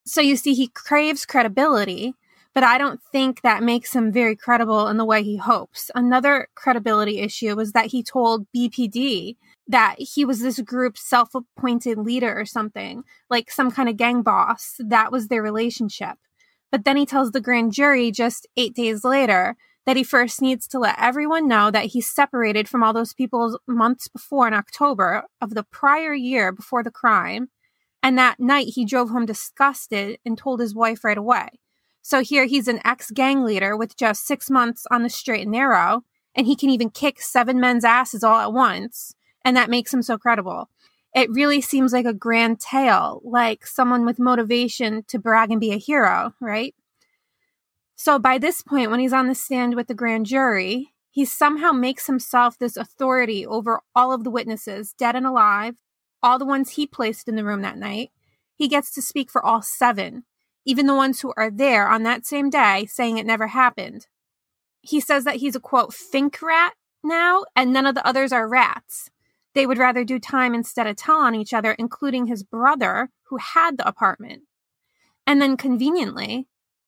So 0.05 0.19
you 0.19 0.35
see, 0.35 0.53
he 0.53 0.67
craves 0.67 1.25
credibility, 1.25 2.15
but 2.59 2.67
I 2.67 2.77
don't 2.77 2.99
think 3.13 3.41
that 3.43 3.63
makes 3.63 3.95
him 3.95 4.11
very 4.11 4.35
credible 4.35 4.89
in 4.89 4.97
the 4.97 5.05
way 5.05 5.23
he 5.23 5.37
hopes. 5.37 5.89
Another 5.95 6.49
credibility 6.55 7.19
issue 7.19 7.55
was 7.55 7.71
that 7.71 7.85
he 7.85 8.03
told 8.03 8.47
BPD 8.53 9.37
that 9.69 9.95
he 9.97 10.25
was 10.25 10.41
this 10.41 10.59
group's 10.59 10.99
self 11.01 11.29
appointed 11.33 11.97
leader 11.97 12.37
or 12.37 12.43
something, 12.43 13.03
like 13.29 13.49
some 13.49 13.71
kind 13.71 13.87
of 13.87 13.95
gang 13.95 14.23
boss. 14.23 14.75
That 14.77 15.09
was 15.09 15.29
their 15.29 15.41
relationship. 15.41 16.17
But 16.69 16.83
then 16.83 16.97
he 16.97 17.05
tells 17.05 17.31
the 17.31 17.39
grand 17.39 17.71
jury 17.71 18.11
just 18.11 18.45
eight 18.57 18.75
days 18.75 19.05
later 19.05 19.55
that 19.85 19.95
he 19.95 20.03
first 20.03 20.41
needs 20.41 20.67
to 20.67 20.79
let 20.79 20.99
everyone 20.99 21.47
know 21.47 21.71
that 21.71 21.85
he's 21.85 22.13
separated 22.13 22.67
from 22.67 22.83
all 22.83 22.91
those 22.91 23.13
people 23.13 23.57
months 23.67 24.09
before 24.09 24.49
in 24.49 24.53
October 24.53 25.23
of 25.39 25.51
the 25.51 25.63
prior 25.63 26.13
year 26.13 26.51
before 26.51 26.83
the 26.83 26.91
crime. 26.91 27.51
And 28.03 28.17
that 28.17 28.37
night 28.37 28.73
he 28.75 28.83
drove 28.83 29.11
home 29.11 29.25
disgusted 29.25 30.19
and 30.25 30.37
told 30.37 30.59
his 30.59 30.75
wife 30.75 31.05
right 31.05 31.17
away. 31.17 31.51
So 32.09 32.23
here 32.23 32.45
he's 32.45 32.67
an 32.67 32.81
ex 32.83 33.11
gang 33.11 33.43
leader 33.43 33.77
with 33.77 33.95
just 33.95 34.25
six 34.25 34.49
months 34.49 34.87
on 34.89 35.03
the 35.03 35.11
straight 35.11 35.43
and 35.43 35.51
narrow, 35.51 36.03
and 36.33 36.47
he 36.47 36.55
can 36.55 36.71
even 36.71 36.89
kick 36.89 37.21
seven 37.21 37.59
men's 37.59 37.85
asses 37.85 38.23
all 38.23 38.39
at 38.39 38.51
once. 38.51 39.13
And 39.45 39.55
that 39.55 39.69
makes 39.69 39.93
him 39.93 40.01
so 40.01 40.17
credible. 40.17 40.71
It 41.13 41.29
really 41.29 41.61
seems 41.61 41.93
like 41.93 42.07
a 42.07 42.13
grand 42.15 42.59
tale, 42.59 43.21
like 43.23 43.67
someone 43.67 44.07
with 44.07 44.17
motivation 44.17 45.03
to 45.07 45.19
brag 45.19 45.51
and 45.51 45.59
be 45.59 45.71
a 45.71 45.77
hero, 45.77 46.33
right? 46.41 46.73
So 47.95 48.17
by 48.17 48.39
this 48.39 48.63
point, 48.63 48.89
when 48.89 48.99
he's 48.99 49.13
on 49.13 49.27
the 49.27 49.35
stand 49.35 49.75
with 49.75 49.85
the 49.85 49.93
grand 49.93 50.25
jury, 50.25 50.95
he 51.11 51.25
somehow 51.25 51.73
makes 51.73 52.07
himself 52.07 52.57
this 52.57 52.75
authority 52.75 53.45
over 53.45 53.81
all 53.93 54.11
of 54.11 54.23
the 54.23 54.31
witnesses, 54.31 54.95
dead 54.97 55.15
and 55.15 55.27
alive, 55.27 55.75
all 56.23 56.39
the 56.39 56.45
ones 56.45 56.71
he 56.71 56.87
placed 56.87 57.27
in 57.27 57.35
the 57.35 57.45
room 57.45 57.61
that 57.61 57.77
night. 57.77 58.09
He 58.55 58.67
gets 58.67 58.89
to 58.95 59.01
speak 59.03 59.29
for 59.29 59.45
all 59.45 59.61
seven, 59.61 60.23
even 60.65 60.87
the 60.87 60.95
ones 60.95 61.21
who 61.21 61.33
are 61.37 61.49
there 61.51 61.87
on 61.87 62.03
that 62.03 62.25
same 62.25 62.49
day 62.49 62.85
saying 62.85 63.17
it 63.17 63.25
never 63.25 63.47
happened. 63.47 64.07
He 64.81 64.99
says 64.99 65.23
that 65.23 65.37
he's 65.37 65.55
a 65.55 65.59
quote, 65.59 65.93
think 65.93 66.41
rat 66.41 66.73
now, 67.03 67.45
and 67.55 67.73
none 67.73 67.85
of 67.85 67.95
the 67.95 68.05
others 68.05 68.31
are 68.31 68.47
rats. 68.47 69.09
They 69.55 69.65
would 69.65 69.77
rather 69.77 70.03
do 70.03 70.19
time 70.19 70.53
instead 70.53 70.87
of 70.87 70.95
tell 70.95 71.17
on 71.17 71.35
each 71.35 71.53
other, 71.53 71.71
including 71.71 72.27
his 72.27 72.43
brother, 72.43 73.09
who 73.23 73.37
had 73.37 73.77
the 73.77 73.87
apartment. 73.87 74.43
And 75.25 75.41
then 75.41 75.57
conveniently, 75.57 76.47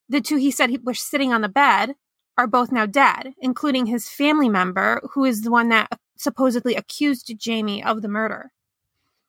the 0.09 0.22
two 0.22 0.38
he 0.38 0.51
said 0.51 0.69
he 0.69 0.78
were 0.78 0.93
sitting 0.93 1.34
on 1.34 1.41
the 1.41 1.49
bed 1.49 1.95
are 2.38 2.47
both 2.47 2.72
now 2.72 2.86
dead, 2.86 3.34
including 3.39 3.86
his 3.86 4.09
family 4.09 4.49
member, 4.49 5.01
who 5.11 5.26
is 5.26 5.41
the 5.41 5.51
one 5.51 5.69
that 5.69 5.89
supposedly 6.17 6.76
accused 6.76 7.34
Jamie 7.38 7.84
of 7.84 8.01
the 8.01 8.07
murder. 8.07 8.51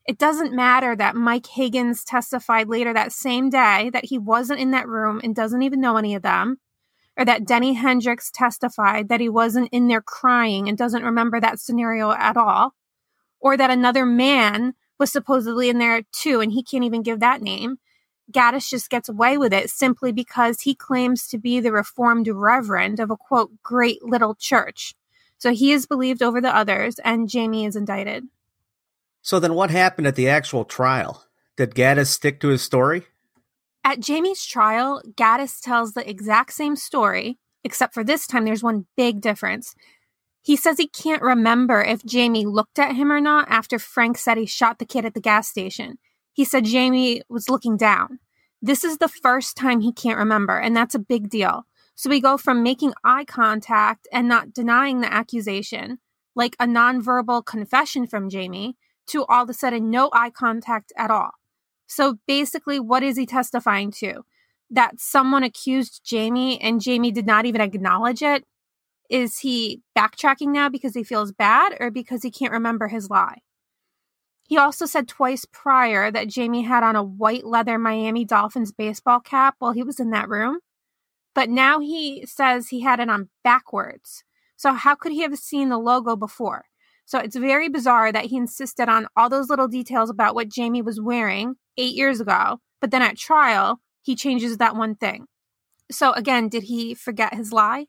It 0.04 0.18
doesn't 0.18 0.52
matter 0.52 0.96
that 0.96 1.14
Mike 1.14 1.46
Higgins 1.46 2.02
testified 2.04 2.68
later 2.68 2.92
that 2.92 3.12
same 3.12 3.50
day 3.50 3.90
that 3.90 4.06
he 4.06 4.18
wasn't 4.18 4.60
in 4.60 4.72
that 4.72 4.88
room 4.88 5.20
and 5.22 5.34
doesn't 5.34 5.62
even 5.62 5.80
know 5.80 5.96
any 5.96 6.14
of 6.14 6.22
them, 6.22 6.58
or 7.16 7.24
that 7.24 7.46
Denny 7.46 7.74
Hendricks 7.74 8.30
testified 8.30 9.08
that 9.08 9.20
he 9.20 9.28
wasn't 9.28 9.68
in 9.70 9.86
there 9.86 10.02
crying 10.02 10.68
and 10.68 10.76
doesn't 10.76 11.04
remember 11.04 11.40
that 11.40 11.60
scenario 11.60 12.10
at 12.10 12.36
all, 12.36 12.74
or 13.38 13.56
that 13.56 13.70
another 13.70 14.04
man 14.04 14.74
was 14.98 15.12
supposedly 15.12 15.68
in 15.68 15.78
there 15.78 16.02
too 16.12 16.40
and 16.40 16.52
he 16.52 16.62
can't 16.62 16.84
even 16.84 17.02
give 17.02 17.20
that 17.20 17.42
name. 17.42 17.78
Gaddis 18.32 18.68
just 18.68 18.90
gets 18.90 19.08
away 19.08 19.36
with 19.36 19.52
it 19.52 19.70
simply 19.70 20.10
because 20.10 20.60
he 20.60 20.74
claims 20.74 21.28
to 21.28 21.38
be 21.38 21.60
the 21.60 21.72
reformed 21.72 22.28
reverend 22.28 22.98
of 22.98 23.10
a 23.10 23.16
quote, 23.16 23.50
great 23.62 24.02
little 24.02 24.34
church. 24.34 24.94
So 25.38 25.52
he 25.52 25.72
is 25.72 25.86
believed 25.86 26.22
over 26.22 26.40
the 26.40 26.54
others, 26.54 26.98
and 27.00 27.28
Jamie 27.28 27.66
is 27.66 27.76
indicted. 27.76 28.24
So 29.22 29.38
then 29.38 29.54
what 29.54 29.70
happened 29.70 30.06
at 30.08 30.16
the 30.16 30.28
actual 30.28 30.64
trial? 30.64 31.24
Did 31.56 31.74
Gaddis 31.74 32.08
stick 32.08 32.40
to 32.40 32.48
his 32.48 32.62
story? 32.62 33.04
At 33.84 34.00
Jamie's 34.00 34.44
trial, 34.44 35.00
Gaddis 35.16 35.60
tells 35.60 35.92
the 35.92 36.08
exact 36.08 36.52
same 36.52 36.76
story, 36.76 37.38
except 37.64 37.94
for 37.94 38.04
this 38.04 38.26
time 38.26 38.44
there's 38.44 38.62
one 38.62 38.86
big 38.96 39.20
difference. 39.20 39.74
He 40.42 40.56
says 40.56 40.76
he 40.76 40.88
can't 40.88 41.22
remember 41.22 41.82
if 41.82 42.04
Jamie 42.04 42.46
looked 42.46 42.80
at 42.80 42.96
him 42.96 43.12
or 43.12 43.20
not 43.20 43.48
after 43.48 43.78
Frank 43.78 44.18
said 44.18 44.38
he 44.38 44.46
shot 44.46 44.80
the 44.80 44.84
kid 44.84 45.04
at 45.04 45.14
the 45.14 45.20
gas 45.20 45.48
station. 45.48 45.98
He 46.32 46.44
said 46.44 46.64
Jamie 46.64 47.22
was 47.28 47.48
looking 47.48 47.76
down. 47.76 48.18
This 48.60 48.82
is 48.82 48.98
the 48.98 49.08
first 49.08 49.56
time 49.56 49.80
he 49.80 49.92
can't 49.92 50.18
remember, 50.18 50.58
and 50.58 50.76
that's 50.76 50.94
a 50.96 51.00
big 51.00 51.28
deal. 51.28 51.66
So 51.94 52.10
we 52.10 52.20
go 52.20 52.36
from 52.36 52.62
making 52.62 52.94
eye 53.04 53.24
contact 53.24 54.08
and 54.12 54.26
not 54.26 54.52
denying 54.52 55.00
the 55.00 55.12
accusation, 55.12 55.98
like 56.34 56.56
a 56.58 56.66
nonverbal 56.66 57.44
confession 57.44 58.06
from 58.06 58.28
Jamie, 58.28 58.76
to 59.08 59.24
all 59.26 59.44
of 59.44 59.50
a 59.50 59.54
sudden 59.54 59.90
no 59.90 60.10
eye 60.12 60.30
contact 60.30 60.92
at 60.96 61.10
all. 61.10 61.32
So 61.86 62.18
basically, 62.26 62.80
what 62.80 63.02
is 63.02 63.16
he 63.16 63.26
testifying 63.26 63.90
to? 63.92 64.22
That 64.70 64.98
someone 64.98 65.42
accused 65.42 66.02
Jamie 66.04 66.60
and 66.60 66.80
Jamie 66.80 67.12
did 67.12 67.26
not 67.26 67.44
even 67.44 67.60
acknowledge 67.60 68.22
it? 68.22 68.44
Is 69.10 69.40
he 69.40 69.82
backtracking 69.96 70.48
now 70.48 70.70
because 70.70 70.94
he 70.94 71.04
feels 71.04 71.32
bad 71.32 71.76
or 71.78 71.90
because 71.90 72.22
he 72.22 72.30
can't 72.30 72.52
remember 72.52 72.88
his 72.88 73.10
lie? 73.10 73.40
He 74.48 74.56
also 74.56 74.86
said 74.86 75.08
twice 75.08 75.44
prior 75.44 76.10
that 76.10 76.28
Jamie 76.28 76.62
had 76.62 76.82
on 76.82 76.96
a 76.96 77.02
white 77.02 77.44
leather 77.44 77.78
Miami 77.78 78.24
Dolphins 78.24 78.72
baseball 78.72 79.20
cap 79.20 79.56
while 79.58 79.72
he 79.72 79.82
was 79.82 80.00
in 80.00 80.10
that 80.10 80.28
room. 80.28 80.60
But 81.34 81.48
now 81.48 81.80
he 81.80 82.24
says 82.26 82.68
he 82.68 82.80
had 82.80 83.00
it 83.00 83.08
on 83.08 83.30
backwards. 83.42 84.24
So, 84.56 84.74
how 84.74 84.94
could 84.94 85.12
he 85.12 85.22
have 85.22 85.36
seen 85.38 85.70
the 85.70 85.78
logo 85.78 86.16
before? 86.16 86.66
So, 87.04 87.18
it's 87.18 87.36
very 87.36 87.68
bizarre 87.68 88.12
that 88.12 88.26
he 88.26 88.36
insisted 88.36 88.88
on 88.88 89.06
all 89.16 89.28
those 89.28 89.48
little 89.50 89.68
details 89.68 90.10
about 90.10 90.34
what 90.34 90.48
Jamie 90.48 90.82
was 90.82 91.00
wearing 91.00 91.56
eight 91.76 91.94
years 91.94 92.20
ago. 92.20 92.58
But 92.80 92.90
then 92.90 93.02
at 93.02 93.18
trial, 93.18 93.80
he 94.02 94.16
changes 94.16 94.58
that 94.58 94.76
one 94.76 94.94
thing. 94.94 95.26
So, 95.90 96.12
again, 96.12 96.48
did 96.48 96.64
he 96.64 96.94
forget 96.94 97.34
his 97.34 97.52
lie? 97.52 97.86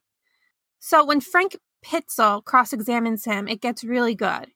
So, 0.80 1.06
when 1.06 1.22
Frank 1.22 1.58
Pitzel 1.86 2.44
cross 2.44 2.74
examines 2.74 3.26
him, 3.26 3.48
it 3.48 3.62
gets 3.62 3.84
really 3.84 4.16
good. 4.16 4.48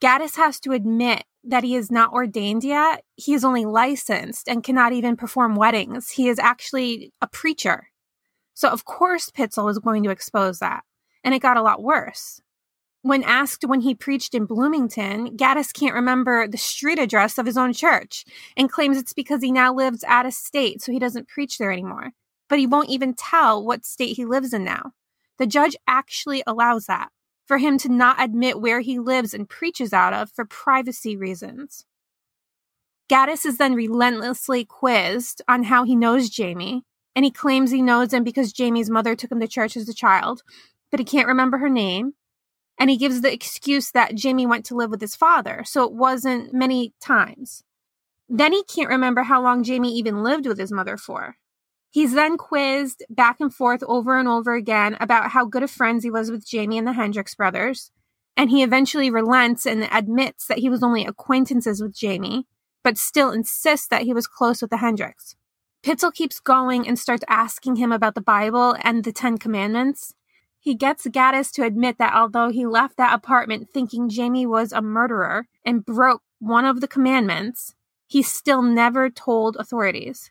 Gaddis 0.00 0.36
has 0.36 0.60
to 0.60 0.72
admit 0.72 1.24
that 1.44 1.64
he 1.64 1.76
is 1.76 1.90
not 1.90 2.12
ordained 2.12 2.64
yet. 2.64 3.04
He 3.16 3.34
is 3.34 3.44
only 3.44 3.64
licensed 3.64 4.48
and 4.48 4.64
cannot 4.64 4.92
even 4.92 5.16
perform 5.16 5.56
weddings. 5.56 6.10
He 6.10 6.28
is 6.28 6.38
actually 6.38 7.12
a 7.20 7.26
preacher. 7.26 7.88
So, 8.54 8.68
of 8.68 8.84
course, 8.84 9.30
Pitzel 9.30 9.70
is 9.70 9.78
going 9.78 10.02
to 10.04 10.10
expose 10.10 10.58
that. 10.58 10.84
And 11.22 11.34
it 11.34 11.42
got 11.42 11.56
a 11.56 11.62
lot 11.62 11.82
worse. 11.82 12.40
When 13.04 13.22
asked 13.22 13.66
when 13.66 13.82
he 13.82 13.94
preached 13.94 14.34
in 14.34 14.46
Bloomington, 14.46 15.36
Gaddis 15.36 15.74
can't 15.74 15.94
remember 15.94 16.48
the 16.48 16.56
street 16.56 16.98
address 16.98 17.36
of 17.36 17.44
his 17.44 17.58
own 17.58 17.74
church 17.74 18.24
and 18.56 18.72
claims 18.72 18.96
it's 18.96 19.12
because 19.12 19.42
he 19.42 19.52
now 19.52 19.74
lives 19.74 20.02
out 20.04 20.24
of 20.24 20.32
state, 20.32 20.80
so 20.80 20.90
he 20.90 20.98
doesn't 20.98 21.28
preach 21.28 21.58
there 21.58 21.70
anymore. 21.70 22.12
But 22.48 22.60
he 22.60 22.66
won't 22.66 22.88
even 22.88 23.12
tell 23.12 23.62
what 23.62 23.84
state 23.84 24.16
he 24.16 24.24
lives 24.24 24.54
in 24.54 24.64
now. 24.64 24.92
The 25.36 25.46
judge 25.46 25.76
actually 25.86 26.42
allows 26.46 26.86
that 26.86 27.10
for 27.44 27.58
him 27.58 27.76
to 27.80 27.90
not 27.90 28.22
admit 28.22 28.58
where 28.58 28.80
he 28.80 28.98
lives 28.98 29.34
and 29.34 29.46
preaches 29.46 29.92
out 29.92 30.14
of 30.14 30.30
for 30.30 30.46
privacy 30.46 31.14
reasons. 31.14 31.84
Gaddis 33.10 33.44
is 33.44 33.58
then 33.58 33.74
relentlessly 33.74 34.64
quizzed 34.64 35.42
on 35.46 35.64
how 35.64 35.84
he 35.84 35.94
knows 35.94 36.30
Jamie, 36.30 36.84
and 37.14 37.26
he 37.26 37.30
claims 37.30 37.70
he 37.70 37.82
knows 37.82 38.14
him 38.14 38.24
because 38.24 38.50
Jamie's 38.50 38.88
mother 38.88 39.14
took 39.14 39.30
him 39.30 39.40
to 39.40 39.46
church 39.46 39.76
as 39.76 39.90
a 39.90 39.94
child, 39.94 40.42
but 40.90 41.00
he 41.00 41.04
can't 41.04 41.28
remember 41.28 41.58
her 41.58 41.68
name. 41.68 42.14
And 42.78 42.90
he 42.90 42.96
gives 42.96 43.20
the 43.20 43.32
excuse 43.32 43.90
that 43.92 44.14
Jamie 44.14 44.46
went 44.46 44.64
to 44.66 44.74
live 44.74 44.90
with 44.90 45.00
his 45.00 45.14
father, 45.14 45.62
so 45.64 45.84
it 45.84 45.92
wasn't 45.92 46.52
many 46.52 46.92
times. 47.00 47.62
Then 48.28 48.52
he 48.52 48.64
can't 48.64 48.88
remember 48.88 49.22
how 49.22 49.42
long 49.42 49.62
Jamie 49.62 49.96
even 49.96 50.22
lived 50.22 50.46
with 50.46 50.58
his 50.58 50.72
mother 50.72 50.96
for. 50.96 51.36
He's 51.90 52.14
then 52.14 52.36
quizzed 52.36 53.04
back 53.08 53.36
and 53.38 53.54
forth 53.54 53.82
over 53.86 54.18
and 54.18 54.26
over 54.26 54.54
again 54.54 54.96
about 54.98 55.30
how 55.30 55.44
good 55.44 55.62
of 55.62 55.70
friends 55.70 56.02
he 56.02 56.10
was 56.10 56.30
with 56.30 56.44
Jamie 56.44 56.78
and 56.78 56.86
the 56.86 56.92
Hendricks 56.92 57.36
brothers. 57.36 57.92
And 58.36 58.50
he 58.50 58.64
eventually 58.64 59.10
relents 59.10 59.64
and 59.64 59.88
admits 59.92 60.48
that 60.48 60.58
he 60.58 60.68
was 60.68 60.82
only 60.82 61.06
acquaintances 61.06 61.80
with 61.80 61.94
Jamie, 61.94 62.48
but 62.82 62.98
still 62.98 63.30
insists 63.30 63.86
that 63.86 64.02
he 64.02 64.12
was 64.12 64.26
close 64.26 64.60
with 64.60 64.72
the 64.72 64.78
Hendricks. 64.78 65.36
Pitzel 65.84 66.12
keeps 66.12 66.40
going 66.40 66.88
and 66.88 66.98
starts 66.98 67.24
asking 67.28 67.76
him 67.76 67.92
about 67.92 68.16
the 68.16 68.20
Bible 68.20 68.74
and 68.80 69.04
the 69.04 69.12
Ten 69.12 69.38
Commandments. 69.38 70.14
He 70.64 70.74
gets 70.74 71.06
Gaddis 71.06 71.52
to 71.52 71.62
admit 71.62 71.98
that 71.98 72.14
although 72.14 72.48
he 72.48 72.64
left 72.64 72.96
that 72.96 73.12
apartment 73.12 73.68
thinking 73.70 74.08
Jamie 74.08 74.46
was 74.46 74.72
a 74.72 74.80
murderer 74.80 75.46
and 75.62 75.84
broke 75.84 76.22
one 76.38 76.64
of 76.64 76.80
the 76.80 76.88
commandments, 76.88 77.74
he 78.06 78.22
still 78.22 78.62
never 78.62 79.10
told 79.10 79.56
authorities. 79.56 80.30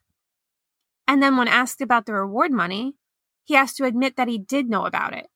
And 1.07 1.21
then 1.21 1.37
when 1.37 1.47
asked 1.47 1.81
about 1.81 2.07
the 2.07 2.13
reward 2.13 2.51
money, 2.51 2.95
he 3.43 3.53
has 3.53 3.75
to 3.75 3.85
admit 3.85 4.15
that 4.15 4.27
he 4.27 4.39
did 4.39 4.71
know 4.71 4.87
about 4.87 5.13
it. 5.13 5.27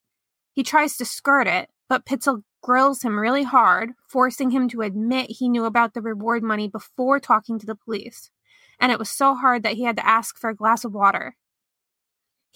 He 0.51 0.63
tries 0.63 0.97
to 0.97 1.05
skirt 1.05 1.45
it, 1.45 1.69
but 1.87 2.03
Pitzel 2.03 2.41
grills 2.63 3.03
him 3.03 3.19
really 3.19 3.43
hard, 3.43 3.91
forcing 4.07 4.49
him 4.49 4.67
to 4.69 4.81
admit 4.81 5.29
he 5.29 5.47
knew 5.47 5.65
about 5.65 5.93
the 5.93 6.01
reward 6.01 6.41
money 6.41 6.67
before 6.67 7.19
talking 7.19 7.59
to 7.59 7.67
the 7.67 7.75
police. 7.75 8.31
And 8.79 8.91
it 8.91 8.97
was 8.97 9.11
so 9.11 9.35
hard 9.35 9.61
that 9.61 9.75
he 9.75 9.83
had 9.83 9.97
to 9.97 10.07
ask 10.07 10.39
for 10.39 10.49
a 10.49 10.55
glass 10.55 10.83
of 10.83 10.95
water. 10.95 11.35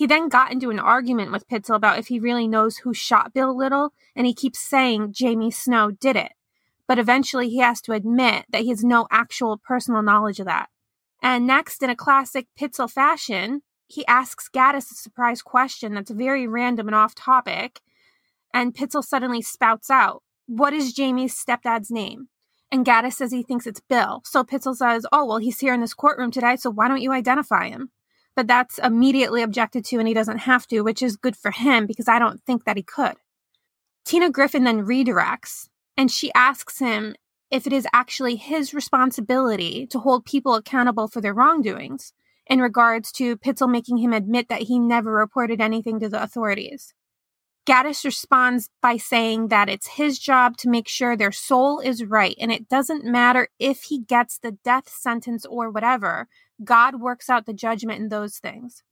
He 0.02 0.08
then 0.08 0.30
got 0.30 0.52
into 0.52 0.72
an 0.72 0.80
argument 0.80 1.32
with 1.32 1.48
Pitzel 1.48 1.76
about 1.76 2.00
if 2.00 2.08
he 2.08 2.20
really 2.20 2.48
knows 2.48 2.78
who 2.78 2.92
shot 2.92 3.36
Bill 3.36 3.56
Little, 3.56 3.94
and 4.16 4.26
he 4.26 4.34
keeps 4.34 4.58
saying 4.58 5.14
Jamie 5.14 5.52
Snow 5.52 5.92
did 5.92 6.16
it. 6.16 6.32
But 6.88 6.98
eventually 6.98 7.50
he 7.50 7.60
has 7.60 7.82
to 7.82 7.92
admit 7.92 8.46
that 8.50 8.64
he 8.64 8.70
has 8.70 8.84
no 8.84 9.06
actual 9.12 9.60
personal 9.60 10.02
knowledge 10.02 10.40
of 10.40 10.48
that. 10.48 10.70
And 11.22 11.46
next, 11.46 11.84
in 11.84 11.92
a 11.92 11.96
classic 11.96 12.48
Pitzel 12.60 12.90
fashion, 12.90 13.62
he 13.86 14.04
asks 14.08 14.50
Gaddis 14.50 14.92
a 14.92 14.96
surprise 14.96 15.44
question 15.44 15.94
that's 15.94 16.10
very 16.10 16.48
random 16.48 16.88
and 16.88 16.96
off 16.96 17.14
topic. 17.14 17.82
And 18.56 18.74
Pitzel 18.74 19.04
suddenly 19.04 19.44
spouts 19.44 19.92
out, 19.92 20.24
What 20.48 20.74
is 20.74 20.94
Jamie's 20.94 21.36
stepdad's 21.36 21.92
name? 21.92 22.30
And 22.72 22.84
Gaddis 22.84 23.14
says 23.14 23.32
he 23.32 23.44
thinks 23.44 23.68
it's 23.68 23.82
Bill. 23.82 24.24
So 24.26 24.44
Pitzel 24.44 24.76
says, 24.76 25.06
Oh, 25.12 25.26
well, 25.26 25.38
he's 25.38 25.60
here 25.60 25.76
in 25.76 25.82
this 25.82 25.94
courtroom 25.94 26.32
today, 26.32 26.56
so 26.56 26.72
why 26.72 26.88
don't 26.88 27.04
you 27.04 27.12
identify 27.12 27.70
him? 27.70 27.92
But 28.36 28.48
that's 28.48 28.80
immediately 28.80 29.42
objected 29.42 29.84
to, 29.86 30.00
and 30.00 30.08
he 30.08 30.14
doesn't 30.14 30.40
have 30.40 30.66
to, 30.68 30.82
which 30.82 31.02
is 31.02 31.18
good 31.18 31.36
for 31.36 31.52
him 31.52 31.86
because 31.86 32.08
I 32.08 32.20
don't 32.20 32.42
think 32.44 32.64
that 32.66 32.78
he 32.78 32.84
could. 32.84 33.16
Tina 34.06 34.30
Griffin 34.30 34.64
then 34.64 34.86
redirects, 34.86 35.68
and 35.98 36.10
she 36.10 36.32
asks 36.34 36.80
him 36.80 37.16
if 37.50 37.68
it 37.68 37.74
is 37.74 37.88
actually 37.94 38.38
his 38.38 38.74
responsibility 38.74 39.86
to 39.88 40.00
hold 40.00 40.26
people 40.26 40.56
accountable 40.56 41.08
for 41.08 41.20
their 41.20 41.34
wrongdoings 41.34 42.14
in 42.48 42.60
regards 42.60 43.12
to 43.12 43.38
Pitzel 43.38 43.70
making 43.70 43.98
him 43.98 44.14
admit 44.14 44.50
that 44.50 44.64
he 44.64 44.80
never 44.80 45.12
reported 45.12 45.62
anything 45.62 46.00
to 46.00 46.10
the 46.10 46.22
authorities. 46.24 46.94
Gaddis 47.68 48.04
responds 48.04 48.70
by 48.82 48.98
saying 48.98 49.50
that 49.50 49.70
it's 49.70 49.88
his 49.88 50.18
job 50.18 50.58
to 50.58 50.70
make 50.70 50.88
sure 50.88 51.16
their 51.16 51.32
soul 51.32 51.80
is 51.80 52.04
right, 52.04 52.36
and 52.40 52.52
it 52.52 52.68
doesn't 52.68 53.06
matter 53.06 53.50
if 53.60 53.84
he 53.84 54.00
gets 54.00 54.40
the 54.40 54.54
death 54.64 54.90
sentence 54.90 55.46
or 55.46 55.70
whatever, 55.70 56.28
God 56.64 57.02
works 57.02 57.30
out 57.30 57.46
the 57.46 57.54
judgment 57.54 58.00
in 58.00 58.10
those 58.10 58.38
things. 58.38 58.84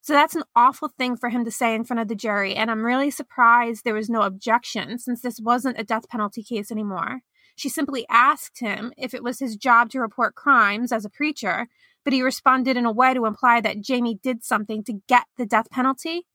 So 0.00 0.12
that's 0.12 0.34
an 0.34 0.42
awful 0.54 0.88
thing 0.88 1.16
for 1.16 1.30
him 1.30 1.44
to 1.44 1.50
say 1.50 1.74
in 1.74 1.84
front 1.84 2.00
of 2.00 2.08
the 2.08 2.14
jury, 2.14 2.54
and 2.54 2.70
I'm 2.70 2.84
really 2.84 3.10
surprised 3.10 3.84
there 3.84 3.94
was 3.94 4.10
no 4.10 4.22
objection 4.22 4.98
since 4.98 5.22
this 5.22 5.40
wasn't 5.40 5.80
a 5.80 5.84
death 5.84 6.08
penalty 6.10 6.42
case 6.42 6.70
anymore. 6.70 7.20
She 7.56 7.68
simply 7.68 8.04
asked 8.10 8.60
him 8.60 8.92
if 8.98 9.14
it 9.14 9.22
was 9.22 9.38
his 9.38 9.56
job 9.56 9.88
to 9.90 10.00
report 10.00 10.34
crimes 10.34 10.92
as 10.92 11.04
a 11.04 11.10
preacher, 11.10 11.68
but 12.04 12.12
he 12.12 12.20
responded 12.20 12.76
in 12.76 12.84
a 12.84 12.92
way 12.92 13.14
to 13.14 13.24
imply 13.24 13.60
that 13.62 13.80
Jamie 13.80 14.18
did 14.22 14.44
something 14.44 14.84
to 14.84 15.00
get 15.08 15.24
the 15.38 15.46
death 15.46 15.70
penalty 15.70 16.26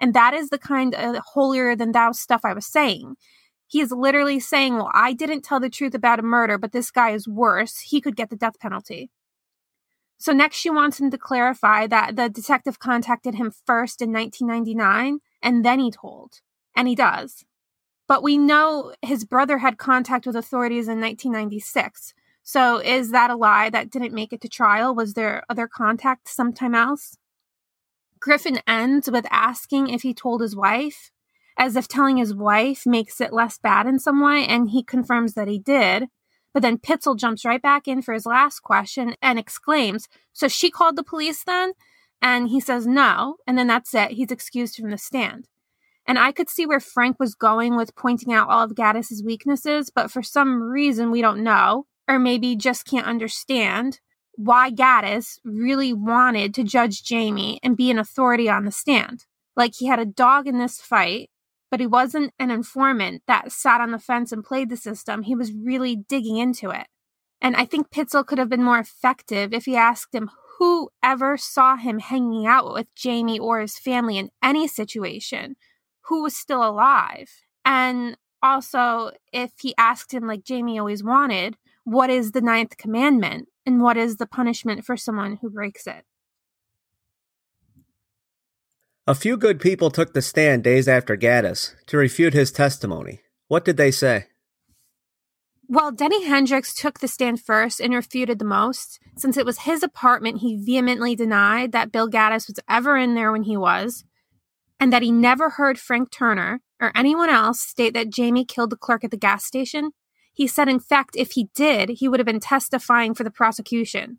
and 0.00 0.14
that 0.14 0.34
is 0.34 0.50
the 0.50 0.58
kind 0.58 0.94
of 0.94 1.16
holier 1.32 1.74
than 1.74 1.92
thou 1.92 2.12
stuff 2.12 2.42
I 2.44 2.52
was 2.52 2.66
saying. 2.66 3.16
He 3.66 3.80
is 3.80 3.90
literally 3.90 4.38
saying, 4.38 4.76
Well, 4.76 4.90
I 4.92 5.12
didn't 5.12 5.42
tell 5.42 5.58
the 5.58 5.70
truth 5.70 5.94
about 5.94 6.20
a 6.20 6.22
murder, 6.22 6.58
but 6.58 6.72
this 6.72 6.90
guy 6.90 7.10
is 7.10 7.26
worse. 7.26 7.78
He 7.80 8.00
could 8.00 8.16
get 8.16 8.30
the 8.30 8.36
death 8.36 8.60
penalty. 8.60 9.10
So 10.18 10.32
next, 10.32 10.56
she 10.56 10.70
wants 10.70 10.98
him 10.98 11.10
to 11.10 11.18
clarify 11.18 11.86
that 11.86 12.16
the 12.16 12.28
detective 12.28 12.78
contacted 12.78 13.34
him 13.34 13.50
first 13.50 14.00
in 14.00 14.12
1999 14.12 15.20
and 15.42 15.64
then 15.64 15.78
he 15.78 15.90
told. 15.90 16.40
And 16.74 16.88
he 16.88 16.94
does. 16.94 17.44
But 18.08 18.22
we 18.22 18.38
know 18.38 18.94
his 19.02 19.24
brother 19.24 19.58
had 19.58 19.78
contact 19.78 20.26
with 20.26 20.36
authorities 20.36 20.88
in 20.88 21.00
1996. 21.00 22.14
So 22.42 22.78
is 22.78 23.10
that 23.10 23.30
a 23.30 23.36
lie 23.36 23.70
that 23.70 23.90
didn't 23.90 24.14
make 24.14 24.32
it 24.32 24.40
to 24.42 24.48
trial? 24.48 24.94
Was 24.94 25.14
there 25.14 25.42
other 25.48 25.66
contact 25.66 26.28
sometime 26.28 26.74
else? 26.74 27.16
Griffin 28.20 28.60
ends 28.66 29.10
with 29.10 29.26
asking 29.30 29.88
if 29.88 30.02
he 30.02 30.14
told 30.14 30.40
his 30.40 30.54
wife, 30.54 31.10
as 31.58 31.76
if 31.76 31.88
telling 31.88 32.18
his 32.18 32.34
wife 32.34 32.86
makes 32.86 33.20
it 33.20 33.32
less 33.32 33.58
bad 33.58 33.86
in 33.86 33.98
some 33.98 34.20
way, 34.20 34.46
and 34.46 34.70
he 34.70 34.82
confirms 34.82 35.34
that 35.34 35.48
he 35.48 35.58
did. 35.58 36.04
But 36.56 36.62
then 36.62 36.78
Pitzel 36.78 37.18
jumps 37.18 37.44
right 37.44 37.60
back 37.60 37.86
in 37.86 38.00
for 38.00 38.14
his 38.14 38.24
last 38.24 38.60
question 38.60 39.14
and 39.20 39.38
exclaims, 39.38 40.08
So 40.32 40.48
she 40.48 40.70
called 40.70 40.96
the 40.96 41.02
police 41.02 41.44
then? 41.44 41.72
And 42.22 42.48
he 42.48 42.60
says 42.60 42.86
no, 42.86 43.36
and 43.46 43.58
then 43.58 43.66
that's 43.66 43.92
it. 43.92 44.12
He's 44.12 44.30
excused 44.30 44.76
from 44.76 44.90
the 44.90 44.96
stand. 44.96 45.48
And 46.06 46.18
I 46.18 46.32
could 46.32 46.48
see 46.48 46.64
where 46.64 46.80
Frank 46.80 47.20
was 47.20 47.34
going 47.34 47.76
with 47.76 47.94
pointing 47.94 48.32
out 48.32 48.48
all 48.48 48.64
of 48.64 48.74
Gaddis's 48.74 49.22
weaknesses, 49.22 49.90
but 49.94 50.10
for 50.10 50.22
some 50.22 50.62
reason 50.62 51.10
we 51.10 51.20
don't 51.20 51.44
know, 51.44 51.84
or 52.08 52.18
maybe 52.18 52.56
just 52.56 52.86
can't 52.86 53.06
understand, 53.06 54.00
why 54.32 54.70
Gaddis 54.70 55.38
really 55.44 55.92
wanted 55.92 56.54
to 56.54 56.64
judge 56.64 57.04
Jamie 57.04 57.60
and 57.62 57.76
be 57.76 57.90
an 57.90 57.98
authority 57.98 58.48
on 58.48 58.64
the 58.64 58.72
stand. 58.72 59.26
Like 59.56 59.74
he 59.74 59.88
had 59.88 59.98
a 59.98 60.06
dog 60.06 60.46
in 60.46 60.58
this 60.58 60.80
fight, 60.80 61.28
but 61.70 61.80
he 61.80 61.86
wasn't 61.86 62.32
an 62.38 62.50
informant 62.50 63.22
that 63.26 63.52
sat 63.52 63.80
on 63.80 63.90
the 63.90 63.98
fence 63.98 64.32
and 64.32 64.44
played 64.44 64.70
the 64.70 64.76
system. 64.76 65.22
He 65.22 65.34
was 65.34 65.52
really 65.52 65.96
digging 65.96 66.36
into 66.36 66.70
it. 66.70 66.86
And 67.40 67.56
I 67.56 67.64
think 67.64 67.90
Pitzel 67.90 68.26
could 68.26 68.38
have 68.38 68.48
been 68.48 68.62
more 68.62 68.78
effective 68.78 69.52
if 69.52 69.66
he 69.66 69.76
asked 69.76 70.14
him 70.14 70.30
who 70.58 70.88
ever 71.02 71.36
saw 71.36 71.76
him 71.76 71.98
hanging 71.98 72.46
out 72.46 72.72
with 72.72 72.86
Jamie 72.94 73.38
or 73.38 73.60
his 73.60 73.78
family 73.78 74.16
in 74.16 74.30
any 74.42 74.66
situation, 74.66 75.56
who 76.06 76.22
was 76.22 76.34
still 76.34 76.66
alive. 76.66 77.30
And 77.64 78.16
also, 78.42 79.10
if 79.32 79.52
he 79.60 79.74
asked 79.76 80.14
him, 80.14 80.26
like 80.26 80.44
Jamie 80.44 80.78
always 80.78 81.04
wanted, 81.04 81.56
what 81.84 82.08
is 82.08 82.32
the 82.32 82.40
ninth 82.40 82.78
commandment? 82.78 83.48
and 83.66 83.82
what 83.82 83.96
is 83.96 84.16
the 84.16 84.26
punishment 84.26 84.84
for 84.84 84.96
someone 84.96 85.38
who 85.42 85.50
breaks 85.50 85.86
it. 85.86 86.04
A 89.06 89.14
few 89.14 89.36
good 89.36 89.60
people 89.60 89.90
took 89.90 90.12
the 90.12 90.22
stand 90.22 90.64
days 90.64 90.88
after 90.88 91.16
Gaddis 91.16 91.74
to 91.86 91.96
refute 91.96 92.34
his 92.34 92.50
testimony. 92.50 93.20
What 93.48 93.64
did 93.64 93.76
they 93.76 93.90
say? 93.90 94.26
Well, 95.68 95.92
Denny 95.92 96.24
Hendricks 96.24 96.74
took 96.74 97.00
the 97.00 97.08
stand 97.08 97.40
first 97.40 97.80
and 97.80 97.94
refuted 97.94 98.38
the 98.38 98.44
most. 98.44 99.00
Since 99.16 99.36
it 99.36 99.46
was 99.46 99.60
his 99.60 99.82
apartment, 99.82 100.38
he 100.38 100.56
vehemently 100.56 101.14
denied 101.14 101.72
that 101.72 101.92
Bill 101.92 102.08
Gaddis 102.08 102.46
was 102.48 102.60
ever 102.68 102.96
in 102.96 103.14
there 103.14 103.32
when 103.32 103.44
he 103.44 103.56
was, 103.56 104.04
and 104.78 104.92
that 104.92 105.02
he 105.02 105.10
never 105.10 105.50
heard 105.50 105.78
Frank 105.78 106.10
Turner 106.10 106.60
or 106.80 106.92
anyone 106.94 107.30
else 107.30 107.60
state 107.60 107.94
that 107.94 108.10
Jamie 108.10 108.44
killed 108.44 108.70
the 108.70 108.76
clerk 108.76 109.04
at 109.04 109.10
the 109.10 109.16
gas 109.16 109.44
station 109.44 109.92
he 110.36 110.46
said, 110.46 110.68
in 110.68 110.80
fact, 110.80 111.16
if 111.16 111.32
he 111.32 111.48
did, 111.54 111.88
he 111.88 112.08
would 112.08 112.20
have 112.20 112.26
been 112.26 112.40
testifying 112.40 113.14
for 113.14 113.24
the 113.24 113.30
prosecution. 113.30 114.18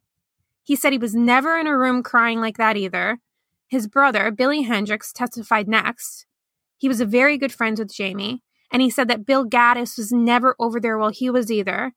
He 0.64 0.76
said 0.76 0.92
he 0.92 0.98
was 0.98 1.14
never 1.14 1.60
in 1.60 1.68
a 1.68 1.78
room 1.78 2.02
crying 2.02 2.42
like 2.42 2.58
that 2.58 2.76
either. 2.76 3.20
His 3.68 3.88
brother, 3.88 4.32
Billy 4.32 4.63
Hendricks, 4.63 5.11
testified 5.11 5.68
next. 5.68 6.26
He 6.78 6.88
was 6.88 7.01
a 7.01 7.05
very 7.05 7.38
good 7.38 7.51
friend 7.51 7.78
with 7.78 7.93
Jamie, 7.93 8.43
and 8.72 8.82
he 8.82 8.89
said 8.89 9.07
that 9.09 9.26
Bill 9.26 9.45
Gaddis 9.45 9.97
was 9.97 10.11
never 10.11 10.55
over 10.59 10.80
there 10.80 10.97
while 10.97 11.09
he 11.09 11.30
was 11.30 11.51
either, 11.51 11.93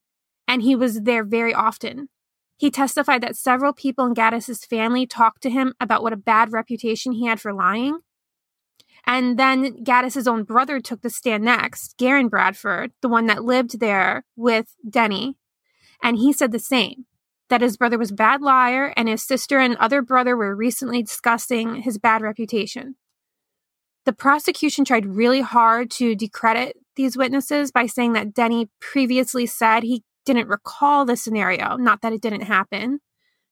and 0.48 0.62
he 0.62 0.74
was 0.74 1.02
there 1.02 1.24
very 1.24 1.54
often. 1.54 2.08
He 2.56 2.70
testified 2.70 3.22
that 3.22 3.36
several 3.36 3.72
people 3.72 4.04
in 4.06 4.14
Gaddis's 4.14 4.64
family 4.64 5.06
talked 5.06 5.42
to 5.42 5.50
him 5.50 5.74
about 5.80 6.02
what 6.02 6.12
a 6.12 6.16
bad 6.16 6.52
reputation 6.52 7.12
he 7.12 7.26
had 7.26 7.40
for 7.40 7.52
lying, 7.52 8.00
and 9.06 9.38
then 9.38 9.82
Gaddis's 9.84 10.28
own 10.28 10.44
brother 10.44 10.80
took 10.80 11.02
the 11.02 11.10
stand 11.10 11.44
next, 11.44 11.96
Garen 11.96 12.28
Bradford, 12.28 12.92
the 13.00 13.08
one 13.08 13.26
that 13.26 13.44
lived 13.44 13.80
there 13.80 14.24
with 14.36 14.74
Denny. 14.88 15.36
And 16.02 16.18
he 16.18 16.32
said 16.32 16.52
the 16.52 16.58
same 16.58 17.06
that 17.50 17.60
his 17.60 17.76
brother 17.76 17.98
was 17.98 18.10
a 18.10 18.14
bad 18.14 18.40
liar 18.40 18.94
and 18.96 19.08
his 19.08 19.22
sister 19.22 19.58
and 19.58 19.76
other 19.76 20.02
brother 20.02 20.36
were 20.36 20.56
recently 20.56 21.02
discussing 21.02 21.82
his 21.82 21.98
bad 21.98 22.22
reputation. 22.22 22.96
The 24.06 24.12
prosecution 24.14 24.84
tried 24.84 25.04
really 25.04 25.42
hard 25.42 25.90
to 25.92 26.16
decredit 26.16 26.76
these 26.96 27.16
witnesses 27.16 27.70
by 27.70 27.86
saying 27.86 28.14
that 28.14 28.32
Denny 28.32 28.70
previously 28.80 29.46
said 29.46 29.82
he 29.82 30.02
didn't 30.24 30.48
recall 30.48 31.04
the 31.04 31.16
scenario, 31.16 31.76
not 31.76 32.00
that 32.00 32.12
it 32.12 32.22
didn't 32.22 32.42
happen 32.42 33.00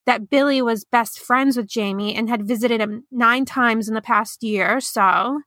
that 0.08 0.30
Billy 0.30 0.62
was 0.62 0.86
best 0.86 1.18
friends 1.18 1.54
with 1.54 1.66
Jamie 1.66 2.14
and 2.14 2.30
had 2.30 2.48
visited 2.48 2.80
him 2.80 3.04
nine 3.12 3.44
times 3.44 3.88
in 3.88 3.94
the 3.94 4.00
past 4.00 4.42
year 4.42 4.76
or 4.76 4.80
so. 4.80 5.42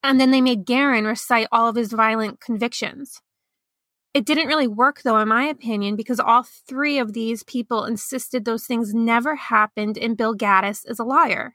And 0.00 0.20
then 0.20 0.30
they 0.30 0.40
made 0.40 0.64
Garen 0.64 1.06
recite 1.06 1.48
all 1.50 1.68
of 1.68 1.74
his 1.74 1.92
violent 1.92 2.38
convictions. 2.38 3.20
It 4.16 4.24
didn't 4.24 4.46
really 4.46 4.66
work, 4.66 5.02
though, 5.02 5.18
in 5.18 5.28
my 5.28 5.44
opinion, 5.44 5.94
because 5.94 6.18
all 6.18 6.42
three 6.42 6.98
of 6.98 7.12
these 7.12 7.42
people 7.42 7.84
insisted 7.84 8.46
those 8.46 8.64
things 8.64 8.94
never 8.94 9.36
happened 9.36 9.98
and 9.98 10.16
Bill 10.16 10.34
Gaddis 10.34 10.90
is 10.90 10.98
a 10.98 11.04
liar. 11.04 11.54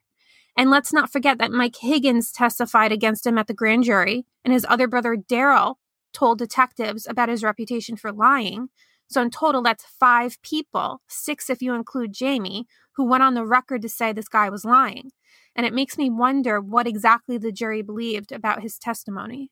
And 0.56 0.70
let's 0.70 0.94
not 0.94 1.12
forget 1.12 1.40
that 1.40 1.52
Mike 1.52 1.78
Higgins 1.78 2.32
testified 2.32 2.92
against 2.92 3.26
him 3.26 3.40
at 3.40 3.48
the 3.48 3.56
grand 3.56 3.86
jury, 3.86 4.28
and 4.46 4.54
his 4.54 4.64
other 4.70 4.88
brother, 4.88 5.16
Daryl, 5.16 5.78
told 6.14 6.38
detectives 6.38 7.08
about 7.08 7.30
his 7.30 7.44
reputation 7.44 7.96
for 7.96 8.12
lying. 8.12 8.70
So 9.08 9.24
in 9.24 9.32
total, 9.32 9.64
that's 9.64 9.84
five 10.00 10.40
people, 10.44 11.02
six 11.08 11.50
if 11.50 11.64
you 11.64 11.74
include 11.74 12.14
Jamie, 12.14 12.68
who 12.96 13.06
went 13.06 13.24
on 13.24 13.34
the 13.34 13.44
record 13.44 13.82
to 13.82 13.90
say 13.90 14.14
this 14.14 14.28
guy 14.28 14.52
was 14.52 14.66
lying. 14.66 15.10
And 15.56 15.66
it 15.66 15.74
makes 15.74 15.98
me 15.98 16.12
wonder 16.12 16.62
what 16.62 16.86
exactly 16.86 17.40
the 17.40 17.52
jury 17.52 17.82
believed 17.82 18.32
about 18.32 18.62
his 18.62 18.78
testimony. 18.78 19.50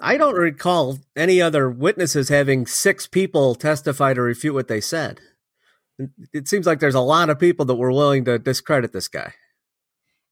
I 0.00 0.16
don't 0.16 0.34
recall 0.34 0.98
any 1.16 1.40
other 1.40 1.70
witnesses 1.70 2.28
having 2.28 2.66
six 2.66 3.06
people 3.06 3.54
testify 3.54 4.14
to 4.14 4.22
refute 4.22 4.54
what 4.54 4.68
they 4.68 4.80
said. 4.80 5.20
It 6.32 6.48
seems 6.48 6.66
like 6.66 6.78
there's 6.78 6.94
a 6.94 7.00
lot 7.00 7.30
of 7.30 7.38
people 7.38 7.64
that 7.66 7.74
were 7.74 7.92
willing 7.92 8.24
to 8.26 8.38
discredit 8.38 8.92
this 8.92 9.08
guy. 9.08 9.34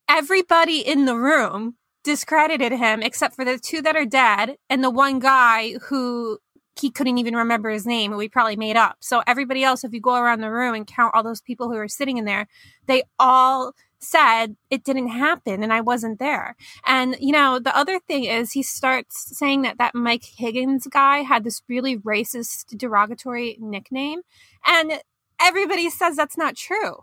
Everybody 0.09 0.79
in 0.79 1.05
the 1.05 1.17
room 1.17 1.77
discredited 2.05 2.73
him 2.73 3.03
except 3.03 3.35
for 3.35 3.45
the 3.45 3.59
two 3.59 3.83
that 3.83 3.97
are 3.97 4.07
dead 4.07 4.57
and 4.71 4.85
the 4.85 4.91
one 4.91 5.19
guy 5.19 5.75
who 5.89 6.39
he 6.81 6.91
couldn't 6.91 7.19
even 7.19 7.35
remember 7.35 7.71
his 7.71 7.87
name 7.87 8.13
and 8.13 8.19
we 8.19 8.29
probably 8.29 8.57
made 8.57 8.77
up. 8.77 8.97
So 9.01 9.23
everybody 9.27 9.65
else, 9.65 9.83
if 9.83 9.93
you 9.93 10.01
go 10.01 10.15
around 10.15 10.41
the 10.41 10.51
room 10.51 10.75
and 10.75 10.87
count 10.87 11.15
all 11.15 11.23
those 11.23 11.41
people 11.41 11.69
who 11.69 11.77
are 11.77 11.89
sitting 11.89 12.19
in 12.19 12.25
there, 12.25 12.47
they 12.87 13.03
all 13.19 13.73
said 14.07 14.57
it 14.71 14.85
didn't 14.85 15.09
happen 15.09 15.63
and 15.63 15.73
I 15.73 15.81
wasn't 15.81 16.19
there. 16.19 16.57
And 16.85 17.17
you 17.21 17.33
know, 17.33 17.59
the 17.59 17.77
other 17.77 18.01
thing 18.01 18.25
is 18.25 18.53
he 18.53 18.63
starts 18.63 19.37
saying 19.37 19.63
that 19.63 19.79
that 19.79 19.95
Mike 19.95 20.25
Higgins 20.25 20.87
guy 20.87 21.19
had 21.19 21.45
this 21.45 21.63
really 21.69 21.97
racist 21.97 22.77
derogatory 22.77 23.57
nickname 23.61 24.21
and 24.65 25.01
everybody 25.41 25.91
says 25.91 26.17
that's 26.17 26.39
not 26.39 26.57
true. 26.57 27.01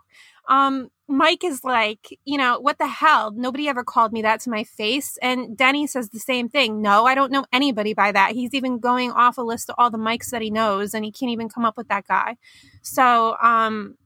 Um, 0.50 0.90
Mike 1.08 1.44
is 1.44 1.64
like, 1.64 2.18
you 2.26 2.38
know, 2.38 2.60
what 2.60 2.78
the 2.78 2.88
hell? 2.88 3.32
Nobody 3.32 3.68
ever 3.68 3.84
called 3.84 4.14
me 4.14 4.22
that 4.22 4.40
to 4.42 4.50
my 4.50 4.64
face. 4.64 5.18
And 5.22 5.58
Denny 5.58 5.86
says 5.86 6.10
the 6.10 6.20
same 6.20 6.50
thing. 6.50 6.82
No, 6.82 7.06
I 7.06 7.16
don't 7.16 7.32
know 7.32 7.46
anybody 7.52 7.94
by 7.94 8.12
that. 8.12 8.32
He's 8.32 8.54
even 8.54 8.80
going 8.80 9.12
off 9.12 9.38
a 9.38 9.42
list 9.42 9.70
of 9.70 9.76
all 9.78 9.90
the 9.90 9.98
Mikes 9.98 10.32
that 10.32 10.42
he 10.42 10.50
knows, 10.50 10.94
and 10.94 11.04
he 11.06 11.12
can't 11.12 11.32
even 11.32 11.50
come 11.50 11.66
up 11.66 11.78
with 11.78 11.88
that 11.90 12.08
guy. 12.08 12.38
So, 12.82 13.38
um, 13.42 13.98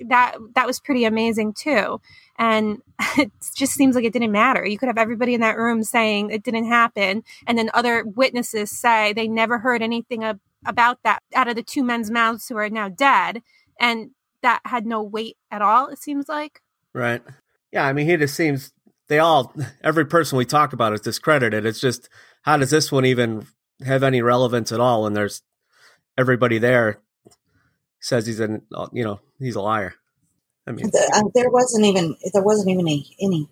that 0.00 0.36
that 0.54 0.66
was 0.66 0.80
pretty 0.80 1.04
amazing 1.04 1.52
too 1.52 2.00
and 2.38 2.78
it 3.18 3.30
just 3.56 3.74
seems 3.74 3.94
like 3.94 4.04
it 4.04 4.12
didn't 4.12 4.32
matter 4.32 4.64
you 4.66 4.78
could 4.78 4.88
have 4.88 4.98
everybody 4.98 5.34
in 5.34 5.40
that 5.40 5.56
room 5.56 5.82
saying 5.82 6.30
it 6.30 6.42
didn't 6.42 6.66
happen 6.66 7.22
and 7.46 7.56
then 7.56 7.70
other 7.74 8.04
witnesses 8.04 8.70
say 8.70 9.12
they 9.12 9.28
never 9.28 9.58
heard 9.58 9.82
anything 9.82 10.24
ab- 10.24 10.40
about 10.66 10.98
that 11.04 11.20
out 11.34 11.48
of 11.48 11.56
the 11.56 11.62
two 11.62 11.84
men's 11.84 12.10
mouths 12.10 12.48
who 12.48 12.56
are 12.56 12.70
now 12.70 12.88
dead 12.88 13.42
and 13.78 14.10
that 14.42 14.60
had 14.64 14.84
no 14.84 15.02
weight 15.02 15.36
at 15.50 15.62
all 15.62 15.88
it 15.88 15.98
seems 15.98 16.28
like 16.28 16.60
Right. 16.94 17.22
Yeah, 17.72 17.84
I 17.84 17.92
mean, 17.92 18.08
he 18.08 18.16
just 18.16 18.36
seems 18.36 18.72
they 19.08 19.18
all 19.18 19.52
every 19.82 20.06
person 20.06 20.38
we 20.38 20.46
talk 20.46 20.72
about 20.72 20.94
is 20.94 21.00
discredited. 21.00 21.66
It's 21.66 21.80
just 21.80 22.08
how 22.42 22.56
does 22.56 22.70
this 22.70 22.90
one 22.90 23.04
even 23.04 23.46
have 23.84 24.02
any 24.02 24.22
relevance 24.22 24.70
at 24.72 24.80
all 24.80 25.02
when 25.02 25.12
there's 25.12 25.42
everybody 26.16 26.58
there 26.58 27.00
says 28.04 28.26
he's 28.26 28.40
an 28.40 28.60
you 28.92 29.02
know 29.02 29.18
he's 29.38 29.56
a 29.56 29.62
liar. 29.62 29.94
I 30.66 30.72
mean, 30.72 30.90
The, 30.90 31.10
uh, 31.14 31.30
there 31.34 31.50
wasn't 31.50 31.86
even 31.86 32.16
there 32.32 32.42
wasn't 32.42 32.70
even 32.70 32.86
any, 32.86 33.16
any 33.20 33.48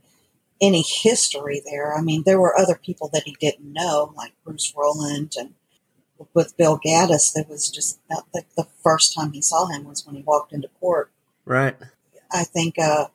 any 0.60 0.82
history 0.82 1.62
there. 1.64 1.96
I 1.96 2.02
mean, 2.02 2.22
there 2.24 2.40
were 2.40 2.58
other 2.58 2.74
people 2.74 3.08
that 3.12 3.24
he 3.24 3.34
didn't 3.40 3.72
know, 3.72 4.12
like 4.14 4.32
Bruce 4.44 4.72
Rowland 4.76 5.32
and 5.38 5.54
with 6.34 6.56
Bill 6.56 6.78
Gaddis. 6.78 7.32
That 7.32 7.48
was 7.48 7.70
just 7.70 7.98
not 8.10 8.26
the, 8.32 8.44
the 8.56 8.66
first 8.82 9.14
time 9.14 9.32
he 9.32 9.40
saw 9.40 9.66
him 9.66 9.84
was 9.84 10.06
when 10.06 10.16
he 10.16 10.22
walked 10.22 10.52
into 10.52 10.68
court. 10.80 11.10
right. 11.46 11.76
I 12.30 12.44
think 12.44 12.78
uh, 12.78 13.06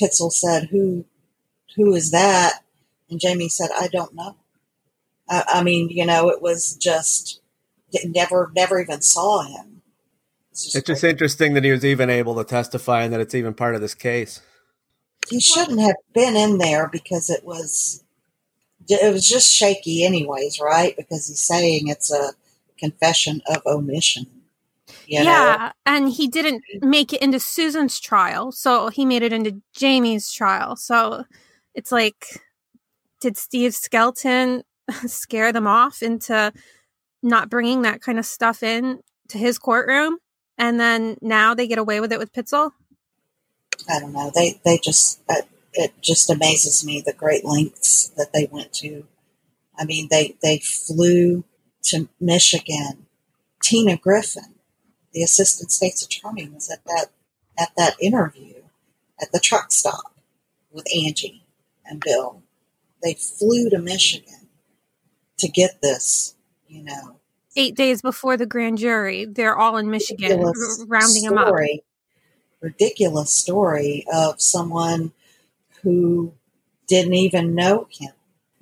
Pitzel 0.00 0.32
said, 0.32 0.68
"Who 0.70 1.04
who 1.76 1.94
is 1.94 2.10
that?" 2.10 2.64
And 3.08 3.20
Jamie 3.20 3.48
said, 3.48 3.70
"I 3.78 3.86
don't 3.86 4.14
know." 4.14 4.36
I, 5.28 5.44
I 5.46 5.62
mean, 5.62 5.88
you 5.88 6.04
know, 6.04 6.28
it 6.30 6.42
was 6.42 6.76
just 6.76 7.40
never 8.04 8.50
never 8.56 8.80
even 8.80 9.02
saw 9.02 9.42
him. 9.42 9.69
It's 10.64 10.72
just 10.72 10.76
It's 10.76 10.86
just 10.86 11.04
interesting 11.04 11.54
that 11.54 11.64
he 11.64 11.70
was 11.70 11.84
even 11.84 12.10
able 12.10 12.34
to 12.36 12.44
testify 12.44 13.02
and 13.02 13.12
that 13.12 13.20
it's 13.20 13.34
even 13.34 13.54
part 13.54 13.74
of 13.74 13.80
this 13.80 13.94
case. 13.94 14.40
he 15.28 15.40
shouldn't 15.40 15.80
have 15.80 15.96
been 16.14 16.36
in 16.36 16.58
there 16.58 16.88
because 16.88 17.30
it 17.30 17.44
was 17.44 18.04
it 18.88 19.12
was 19.12 19.26
just 19.28 19.48
shaky 19.48 20.04
anyways 20.04 20.58
right 20.60 20.96
because 20.96 21.28
he's 21.28 21.40
saying 21.40 21.88
it's 21.88 22.12
a 22.12 22.32
confession 22.78 23.40
of 23.48 23.62
omission 23.66 24.26
you 25.06 25.22
know 25.24 25.30
yeah, 25.30 25.72
and 25.86 26.08
he 26.08 26.28
didn't 26.28 26.62
make 26.82 27.12
it 27.12 27.22
into 27.22 27.40
Susan's 27.40 28.00
trial, 28.00 28.52
so 28.52 28.88
he 28.88 29.04
made 29.04 29.22
it 29.22 29.32
into 29.32 29.60
Jamie's 29.72 30.30
trial. 30.32 30.76
So 30.76 31.24
it's 31.74 31.92
like, 31.92 32.26
did 33.20 33.36
Steve 33.36 33.74
Skelton 33.74 34.62
scare 35.06 35.52
them 35.52 35.66
off 35.66 36.02
into 36.02 36.52
not 37.22 37.50
bringing 37.50 37.82
that 37.82 38.00
kind 38.00 38.18
of 38.18 38.26
stuff 38.26 38.62
in 38.62 39.00
to 39.28 39.38
his 39.38 39.58
courtroom, 39.58 40.18
and 40.60 40.78
then 40.78 41.16
now 41.22 41.54
they 41.54 41.66
get 41.66 41.78
away 41.78 42.00
with 42.00 42.12
it 42.12 42.18
with 42.20 42.32
Pitzel? 42.32 42.72
i 43.88 43.98
don't 43.98 44.12
know. 44.12 44.30
They 44.34 44.60
they 44.64 44.78
just 44.78 45.20
uh, 45.28 45.42
it 45.72 45.94
just 46.02 46.28
amazes 46.30 46.84
me 46.84 47.00
the 47.00 47.14
great 47.14 47.44
lengths 47.44 48.08
that 48.16 48.32
they 48.32 48.46
went 48.50 48.72
to. 48.74 49.06
I 49.76 49.86
mean 49.86 50.08
they 50.10 50.36
they 50.42 50.58
flew 50.58 51.44
to 51.84 52.08
michigan. 52.20 53.06
Tina 53.62 53.96
griffin 53.96 54.54
the 55.12 55.22
assistant 55.22 55.72
state's 55.72 56.04
attorney 56.04 56.48
was 56.48 56.70
at 56.70 56.84
that 56.84 57.06
at 57.58 57.70
that 57.76 57.96
interview 58.00 58.54
at 59.20 59.32
the 59.32 59.40
truck 59.40 59.72
stop 59.72 60.14
with 60.70 60.86
angie 60.94 61.44
and 61.86 62.02
bill. 62.04 62.42
They 63.02 63.14
flew 63.14 63.70
to 63.70 63.78
michigan 63.78 64.48
to 65.38 65.48
get 65.48 65.80
this 65.80 66.34
you 66.68 66.82
know 66.84 67.19
Eight 67.60 67.74
days 67.76 68.00
before 68.00 68.36
the 68.36 68.46
grand 68.46 68.78
jury, 68.78 69.26
they're 69.26 69.56
all 69.56 69.76
in 69.76 69.90
Michigan, 69.90 70.38
ridiculous 70.40 70.78
r- 70.80 70.86
rounding 70.86 71.24
them 71.24 71.36
up. 71.38 71.48
story, 71.48 71.84
ridiculous 72.60 73.32
story 73.32 74.04
of 74.12 74.40
someone 74.40 75.12
who 75.82 76.32
didn't 76.86 77.14
even 77.14 77.54
know 77.54 77.86
him. 77.90 78.12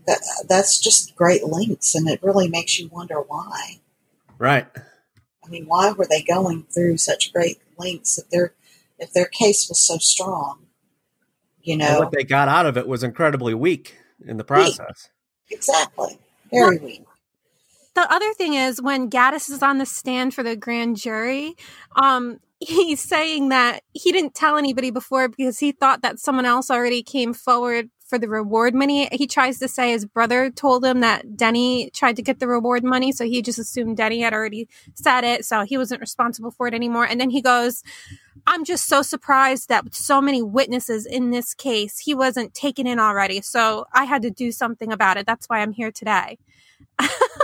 That 0.06 0.20
that's 0.48 0.78
just 0.80 1.14
great 1.14 1.44
links, 1.44 1.94
and 1.94 2.08
it 2.08 2.22
really 2.22 2.48
makes 2.48 2.78
you 2.78 2.88
wonder 2.88 3.20
why. 3.20 3.78
Right. 4.38 4.66
I 5.44 5.48
mean, 5.48 5.66
why 5.66 5.92
were 5.92 6.06
they 6.08 6.22
going 6.22 6.64
through 6.64 6.96
such 6.98 7.32
great 7.32 7.58
lengths 7.76 8.18
if 8.18 8.28
their 8.30 8.54
if 8.98 9.12
their 9.12 9.26
case 9.26 9.68
was 9.68 9.80
so 9.80 9.98
strong? 9.98 10.66
You 11.62 11.74
And 11.74 11.82
know, 11.82 11.98
what 12.00 12.10
they 12.12 12.24
got 12.24 12.48
out 12.48 12.66
of 12.66 12.76
it 12.76 12.88
was 12.88 13.02
incredibly 13.02 13.54
weak 13.54 13.96
in 14.26 14.38
the 14.38 14.44
process. 14.44 15.08
exactly, 15.50 16.18
very 16.50 16.78
weak. 16.78 17.04
The 17.98 18.12
other 18.12 18.32
thing 18.34 18.54
is 18.54 18.80
when 18.80 19.10
Gaddis 19.10 19.50
is 19.50 19.60
on 19.60 19.78
the 19.78 19.86
stand 19.86 20.32
for 20.32 20.44
the 20.44 20.54
grand 20.54 20.96
jury, 20.96 21.56
um, 21.96 22.38
he's 22.60 23.00
saying 23.00 23.48
that 23.48 23.82
he 23.92 24.12
didn't 24.12 24.34
tell 24.34 24.56
anybody 24.56 24.90
before 24.92 25.28
because 25.28 25.58
he 25.58 25.72
thought 25.72 26.02
that 26.02 26.20
someone 26.20 26.46
else 26.46 26.70
already 26.70 27.02
came 27.02 27.34
forward 27.34 27.90
for 28.06 28.16
the 28.16 28.28
reward 28.28 28.72
money. 28.72 29.08
He 29.10 29.26
tries 29.26 29.58
to 29.58 29.66
say 29.66 29.90
his 29.90 30.06
brother 30.06 30.48
told 30.48 30.84
him 30.84 31.00
that 31.00 31.36
Denny 31.36 31.90
tried 31.90 32.14
to 32.16 32.22
get 32.22 32.38
the 32.38 32.46
reward 32.46 32.84
money, 32.84 33.10
so 33.10 33.24
he 33.24 33.42
just 33.42 33.58
assumed 33.58 33.96
Denny 33.96 34.20
had 34.20 34.32
already 34.32 34.68
said 34.94 35.24
it, 35.24 35.44
so 35.44 35.62
he 35.64 35.76
wasn't 35.76 36.00
responsible 36.00 36.52
for 36.52 36.68
it 36.68 36.74
anymore. 36.74 37.04
And 37.04 37.20
then 37.20 37.30
he 37.30 37.42
goes, 37.42 37.82
I'm 38.46 38.64
just 38.64 38.86
so 38.86 39.02
surprised 39.02 39.68
that 39.70 39.82
with 39.82 39.96
so 39.96 40.20
many 40.20 40.40
witnesses 40.40 41.04
in 41.04 41.30
this 41.30 41.52
case, 41.52 41.98
he 41.98 42.14
wasn't 42.14 42.54
taken 42.54 42.86
in 42.86 43.00
already. 43.00 43.40
So 43.40 43.86
I 43.92 44.04
had 44.04 44.22
to 44.22 44.30
do 44.30 44.52
something 44.52 44.92
about 44.92 45.16
it. 45.16 45.26
That's 45.26 45.46
why 45.46 45.62
I'm 45.62 45.72
here 45.72 45.90
today. 45.90 46.38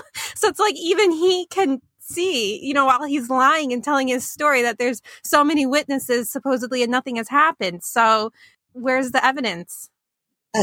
so 0.44 0.50
it's 0.50 0.60
like 0.60 0.76
even 0.76 1.10
he 1.10 1.46
can 1.46 1.80
see, 1.98 2.64
you 2.64 2.74
know, 2.74 2.86
while 2.86 3.04
he's 3.04 3.30
lying 3.30 3.72
and 3.72 3.82
telling 3.82 4.08
his 4.08 4.30
story 4.30 4.62
that 4.62 4.78
there's 4.78 5.00
so 5.22 5.42
many 5.42 5.64
witnesses 5.66 6.30
supposedly 6.30 6.82
and 6.82 6.92
nothing 6.92 7.16
has 7.16 7.28
happened. 7.30 7.82
So 7.82 8.30
where's 8.72 9.12
the 9.12 9.24
evidence? 9.24 9.88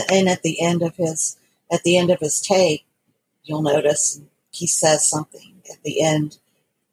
and 0.09 0.29
at 0.29 0.41
the 0.43 0.61
end 0.61 0.81
of 0.81 0.95
his 0.95 1.37
at 1.71 1.83
the 1.83 1.97
end 1.97 2.09
of 2.09 2.19
his 2.19 2.41
tape 2.41 2.83
you'll 3.43 3.61
notice 3.61 4.21
he 4.51 4.67
says 4.67 5.09
something 5.09 5.61
at 5.71 5.81
the 5.83 6.01
end 6.01 6.37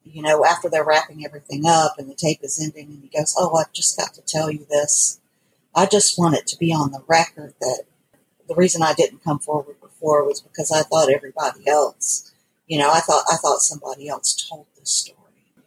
you 0.03 0.21
know 0.21 0.45
after 0.45 0.69
they're 0.69 0.85
wrapping 0.85 1.25
everything 1.25 1.63
up 1.65 1.95
and 1.97 2.09
the 2.09 2.15
tape 2.15 2.39
is 2.43 2.61
ending 2.61 2.87
and 2.87 3.03
he 3.03 3.17
goes 3.17 3.35
oh 3.37 3.55
i've 3.55 3.71
just 3.73 3.97
got 3.97 4.13
to 4.13 4.21
tell 4.21 4.51
you 4.51 4.65
this 4.69 5.19
i 5.75 5.85
just 5.85 6.17
want 6.17 6.35
it 6.35 6.47
to 6.47 6.57
be 6.57 6.71
on 6.71 6.91
the 6.91 7.03
record 7.07 7.53
that 7.61 7.83
the 8.47 8.55
reason 8.55 8.81
i 8.81 8.93
didn't 8.93 9.23
come 9.23 9.39
forward 9.39 9.79
before 9.81 10.25
was 10.25 10.41
because 10.41 10.71
i 10.71 10.81
thought 10.81 11.11
everybody 11.11 11.67
else 11.67 12.28
you 12.69 12.79
know 12.79 12.89
i 12.89 13.01
thought 13.01 13.25
i 13.29 13.35
thought 13.35 13.59
somebody 13.59 14.07
else 14.07 14.47
told 14.49 14.65
this 14.77 14.91
story 14.91 15.17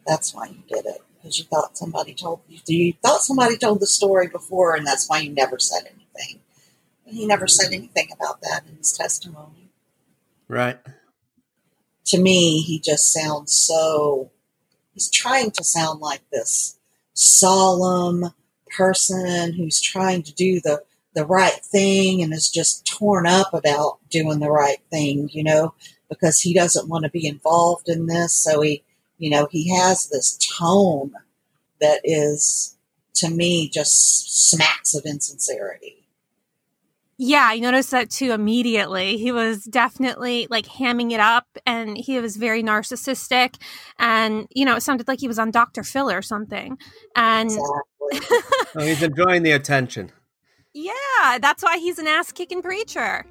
that's 0.07 0.33
why 0.33 0.47
you 0.47 0.63
did 0.67 0.85
it 0.87 1.01
because 1.15 1.37
you 1.37 1.45
thought 1.45 1.77
somebody 1.77 2.15
told 2.15 2.41
you 2.49 2.59
you 2.65 2.93
thought 3.03 3.21
somebody 3.21 3.55
told 3.57 3.79
the 3.79 3.87
story 3.87 4.27
before 4.27 4.75
and 4.75 4.87
that's 4.87 5.07
why 5.07 5.19
you 5.19 5.31
never 5.31 5.59
said 5.59 5.83
anything 5.85 6.39
he 7.13 7.25
never 7.25 7.47
said 7.47 7.73
anything 7.73 8.09
about 8.11 8.41
that 8.41 8.63
in 8.67 8.77
his 8.77 8.91
testimony. 8.91 9.69
Right. 10.47 10.79
To 12.05 12.17
me, 12.19 12.61
he 12.61 12.79
just 12.79 13.13
sounds 13.13 13.55
so, 13.55 14.31
he's 14.93 15.09
trying 15.09 15.51
to 15.51 15.63
sound 15.63 16.01
like 16.01 16.21
this 16.31 16.77
solemn 17.13 18.33
person 18.75 19.53
who's 19.53 19.79
trying 19.79 20.23
to 20.23 20.33
do 20.33 20.59
the, 20.61 20.81
the 21.13 21.25
right 21.25 21.61
thing 21.71 22.21
and 22.23 22.33
is 22.33 22.49
just 22.49 22.85
torn 22.85 23.27
up 23.27 23.53
about 23.53 23.99
doing 24.09 24.39
the 24.39 24.51
right 24.51 24.79
thing, 24.89 25.29
you 25.31 25.43
know, 25.43 25.73
because 26.09 26.39
he 26.41 26.53
doesn't 26.53 26.89
want 26.89 27.03
to 27.05 27.09
be 27.09 27.27
involved 27.27 27.89
in 27.89 28.05
this. 28.07 28.33
So 28.33 28.61
he, 28.61 28.83
you 29.17 29.29
know, 29.29 29.47
he 29.51 29.75
has 29.75 30.09
this 30.09 30.37
tone 30.57 31.13
that 31.81 32.01
is, 32.03 32.77
to 33.15 33.29
me, 33.29 33.69
just 33.69 34.49
smacks 34.49 34.93
of 34.95 35.05
insincerity. 35.05 35.99
Yeah, 37.17 37.47
I 37.49 37.59
noticed 37.59 37.91
that 37.91 38.09
too 38.09 38.31
immediately. 38.31 39.17
He 39.17 39.31
was 39.31 39.63
definitely 39.65 40.47
like 40.49 40.65
hamming 40.65 41.11
it 41.11 41.19
up 41.19 41.45
and 41.65 41.95
he 41.95 42.19
was 42.19 42.37
very 42.37 42.63
narcissistic. 42.63 43.55
And, 43.99 44.47
you 44.49 44.65
know, 44.65 44.75
it 44.75 44.81
sounded 44.81 45.07
like 45.07 45.19
he 45.19 45.27
was 45.27 45.37
on 45.39 45.51
Dr. 45.51 45.83
Phil 45.83 46.09
or 46.09 46.21
something. 46.21 46.77
And 47.15 47.51
Exactly. 47.51 48.37
Oh, 48.75 48.81
he's 48.81 49.01
enjoying 49.03 49.43
the 49.43 49.51
attention. 49.51 50.11
yeah, 50.73 51.37
that's 51.39 51.63
why 51.63 51.77
he's 51.77 51.99
an 51.99 52.07
ass 52.07 52.31
kicking 52.31 52.61
preacher. 52.61 53.25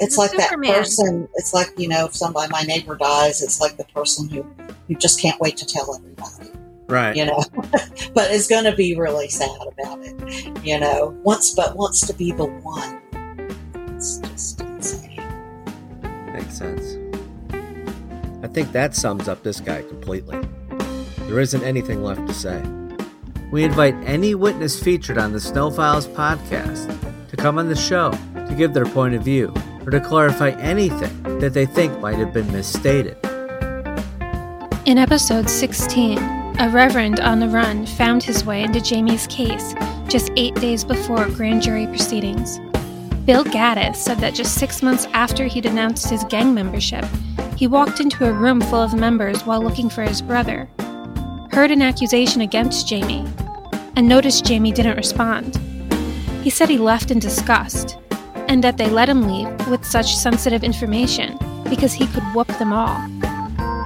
It's 0.00 0.16
a 0.16 0.20
like 0.20 0.32
that 0.32 0.50
person 0.60 1.28
it's 1.34 1.54
like 1.54 1.72
you 1.78 1.88
know 1.88 2.06
if 2.06 2.14
somebody 2.16 2.50
my 2.50 2.62
neighbor 2.62 2.96
dies 2.96 3.42
it's 3.42 3.60
like 3.60 3.76
the 3.76 3.84
person 3.84 4.28
who 4.28 4.42
who 4.88 4.94
just 4.96 5.20
can't 5.20 5.40
wait 5.40 5.56
to 5.56 5.66
tell 5.66 5.94
everybody 5.94 6.50
Right. 6.86 7.16
you 7.16 7.24
know 7.24 7.42
but 8.14 8.30
is 8.30 8.46
going 8.46 8.64
to 8.64 8.74
be 8.74 8.94
really 8.96 9.28
sad 9.28 9.50
about 9.78 9.98
it 10.02 10.64
you 10.64 10.78
know 10.78 11.18
wants 11.22 11.54
but 11.54 11.76
wants 11.76 12.06
to 12.06 12.12
be 12.12 12.32
the 12.32 12.44
one 12.46 13.00
it's 13.96 14.18
just 14.18 14.60
insane 14.60 15.10
Makes 16.32 16.58
sense. 16.58 16.98
I 18.42 18.48
think 18.48 18.72
that 18.72 18.94
sums 18.96 19.28
up 19.28 19.42
this 19.44 19.60
guy 19.60 19.82
completely. 19.82 20.38
There 21.28 21.38
isn't 21.40 21.62
anything 21.62 22.02
left 22.02 22.26
to 22.26 22.34
say. 22.34 22.60
we 23.52 23.62
invite 23.62 23.94
any 24.04 24.34
witness 24.34 24.78
featured 24.82 25.16
on 25.16 25.32
the 25.32 25.40
Snow 25.40 25.70
Files 25.70 26.08
podcast 26.08 26.88
to 27.30 27.36
come 27.36 27.56
on 27.58 27.68
the 27.68 27.76
show 27.76 28.10
to 28.34 28.54
give 28.58 28.74
their 28.74 28.84
point 28.84 29.14
of 29.14 29.22
view 29.22 29.54
or 29.86 29.90
to 29.90 30.00
clarify 30.00 30.50
anything 30.50 31.38
that 31.40 31.54
they 31.54 31.66
think 31.66 31.98
might 32.00 32.16
have 32.16 32.32
been 32.32 32.50
misstated. 32.52 33.16
In 34.86 34.98
episode 34.98 35.48
16, 35.48 36.18
a 36.58 36.70
reverend 36.70 37.20
on 37.20 37.40
the 37.40 37.48
run 37.48 37.86
found 37.86 38.22
his 38.22 38.44
way 38.44 38.62
into 38.62 38.80
Jamie's 38.80 39.26
case 39.26 39.74
just 40.08 40.30
eight 40.36 40.54
days 40.56 40.84
before 40.84 41.28
grand 41.30 41.62
jury 41.62 41.86
proceedings. 41.86 42.58
Bill 43.24 43.44
Gaddis 43.44 43.96
said 43.96 44.18
that 44.18 44.34
just 44.34 44.56
six 44.56 44.82
months 44.82 45.06
after 45.14 45.46
he'd 45.46 45.66
announced 45.66 46.10
his 46.10 46.24
gang 46.24 46.54
membership, 46.54 47.04
he 47.56 47.66
walked 47.66 47.98
into 47.98 48.28
a 48.28 48.32
room 48.32 48.60
full 48.60 48.82
of 48.82 48.94
members 48.94 49.42
while 49.42 49.62
looking 49.62 49.88
for 49.88 50.02
his 50.02 50.20
brother, 50.20 50.68
heard 51.50 51.70
an 51.70 51.82
accusation 51.82 52.42
against 52.42 52.86
Jamie, 52.86 53.26
and 53.96 54.06
noticed 54.06 54.44
Jamie 54.44 54.72
didn't 54.72 54.96
respond. 54.96 55.56
He 56.42 56.50
said 56.50 56.68
he 56.68 56.78
left 56.78 57.10
in 57.10 57.18
disgust, 57.18 57.96
and 58.54 58.62
that 58.62 58.76
they 58.76 58.88
let 58.88 59.08
him 59.08 59.22
leave 59.22 59.66
with 59.66 59.84
such 59.84 60.14
sensitive 60.14 60.62
information 60.62 61.36
because 61.68 61.92
he 61.92 62.06
could 62.06 62.22
whoop 62.34 62.46
them 62.58 62.72
all. 62.72 62.96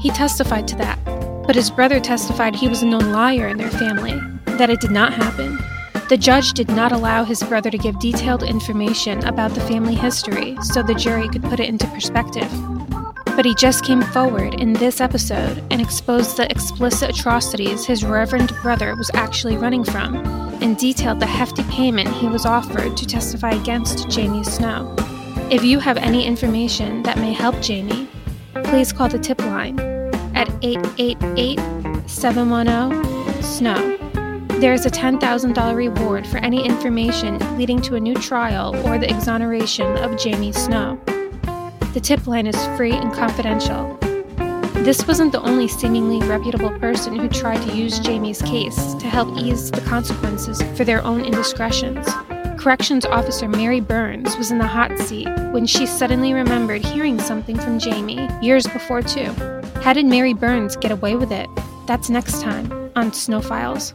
He 0.03 0.11
testified 0.11 0.69
to 0.69 0.77
that, 0.77 1.03
but 1.47 1.57
his 1.57 1.71
brother 1.71 1.99
testified 1.99 2.55
he 2.55 2.69
was 2.69 2.83
a 2.83 2.87
known 2.87 3.11
liar 3.11 3.49
in 3.49 3.57
their 3.57 3.71
family, 3.71 4.21
that 4.59 4.69
it 4.69 4.83
did 4.83 4.91
not 4.91 5.14
happen. 5.14 5.59
The 6.11 6.19
judge 6.19 6.53
did 6.53 6.69
not 6.69 6.93
allow 6.93 7.25
his 7.25 7.43
brother 7.45 7.71
to 7.71 7.79
give 7.79 7.99
detailed 7.99 8.43
information 8.43 9.25
about 9.25 9.55
the 9.55 9.62
family 9.62 9.95
history 9.95 10.55
so 10.61 10.83
the 10.83 10.95
jury 10.95 11.31
could 11.31 11.45
put 11.45 11.61
it 11.61 11.69
into 11.71 11.87
perspective. 11.87 12.53
But 13.39 13.47
he 13.47 13.55
just 13.55 13.84
came 13.84 14.03
forward 14.03 14.55
in 14.55 14.72
this 14.72 15.01
episode 15.01 15.62
and 15.70 15.80
exposed 15.80 16.36
the 16.36 16.51
explicit 16.51 17.11
atrocities 17.11 17.86
his 17.86 18.03
reverend 18.03 18.53
brother 18.62 18.97
was 18.97 19.12
actually 19.14 19.57
running 19.57 19.84
from, 19.84 20.16
and 20.61 20.76
detailed 20.76 21.20
the 21.20 21.26
hefty 21.26 21.62
payment 21.70 22.09
he 22.09 22.26
was 22.26 22.45
offered 22.45 22.97
to 22.97 23.07
testify 23.07 23.53
against 23.53 24.11
Jamie 24.11 24.43
Snow. 24.43 24.93
If 25.53 25.62
you 25.62 25.78
have 25.78 25.99
any 25.99 26.26
information 26.26 27.05
that 27.05 27.18
may 27.18 27.32
help 27.32 27.62
Jamie, 27.62 28.09
please 28.64 28.93
call 28.93 29.09
the 29.09 29.20
tip 29.20 29.41
line 29.43 29.78
at 30.34 30.51
888 30.62 31.61
710 32.11 33.41
SNOW. 33.41 34.59
There 34.61 34.72
is 34.72 34.84
a 34.84 34.91
$10,000 34.91 35.76
reward 35.76 36.26
for 36.26 36.39
any 36.39 36.66
information 36.66 37.39
leading 37.57 37.80
to 37.82 37.95
a 37.95 38.01
new 38.01 38.16
trial 38.16 38.74
or 38.84 38.99
the 38.99 39.09
exoneration 39.09 39.97
of 39.99 40.18
Jamie 40.18 40.51
Snow. 40.51 41.01
The 41.95 42.01
tip 42.01 42.26
line 42.26 42.47
is 42.47 42.57
free 42.76 42.93
and 42.93 43.12
confidential. 43.12 43.97
This 44.84 45.07
wasn't 45.07 45.32
the 45.32 45.41
only 45.43 45.68
seemingly 45.68 46.26
reputable 46.28 46.70
person 46.78 47.18
who 47.18 47.28
tried 47.28 47.62
to 47.68 47.76
use 47.76 47.99
Jamie's 47.99 48.41
case 48.43 48.95
to 48.95 49.07
help 49.09 49.36
ease 49.36 49.70
the 49.70 49.80
consequences 49.80 50.62
for 50.76 50.84
their 50.84 51.03
own 51.03 51.24
indiscretions. 51.24 52.07
Corrections 52.59 53.05
Officer 53.05 53.49
Mary 53.49 53.80
Burns 53.80 54.36
was 54.36 54.51
in 54.51 54.59
the 54.59 54.66
hot 54.66 54.97
seat 54.99 55.28
when 55.53 55.66
she 55.66 55.86
suddenly 55.86 56.32
remembered 56.34 56.84
hearing 56.84 57.18
something 57.18 57.59
from 57.59 57.78
Jamie 57.78 58.28
years 58.43 58.66
before, 58.66 59.03
too. 59.03 59.32
How 59.82 59.93
did 59.93 60.07
Mary 60.07 60.34
Burns 60.34 60.76
get 60.76 60.93
away 60.93 61.16
with 61.16 61.32
it? 61.32 61.49
That's 61.86 62.11
next 62.11 62.43
time 62.43 62.91
on 62.97 63.12
Snow 63.12 63.41
Files. 63.41 63.95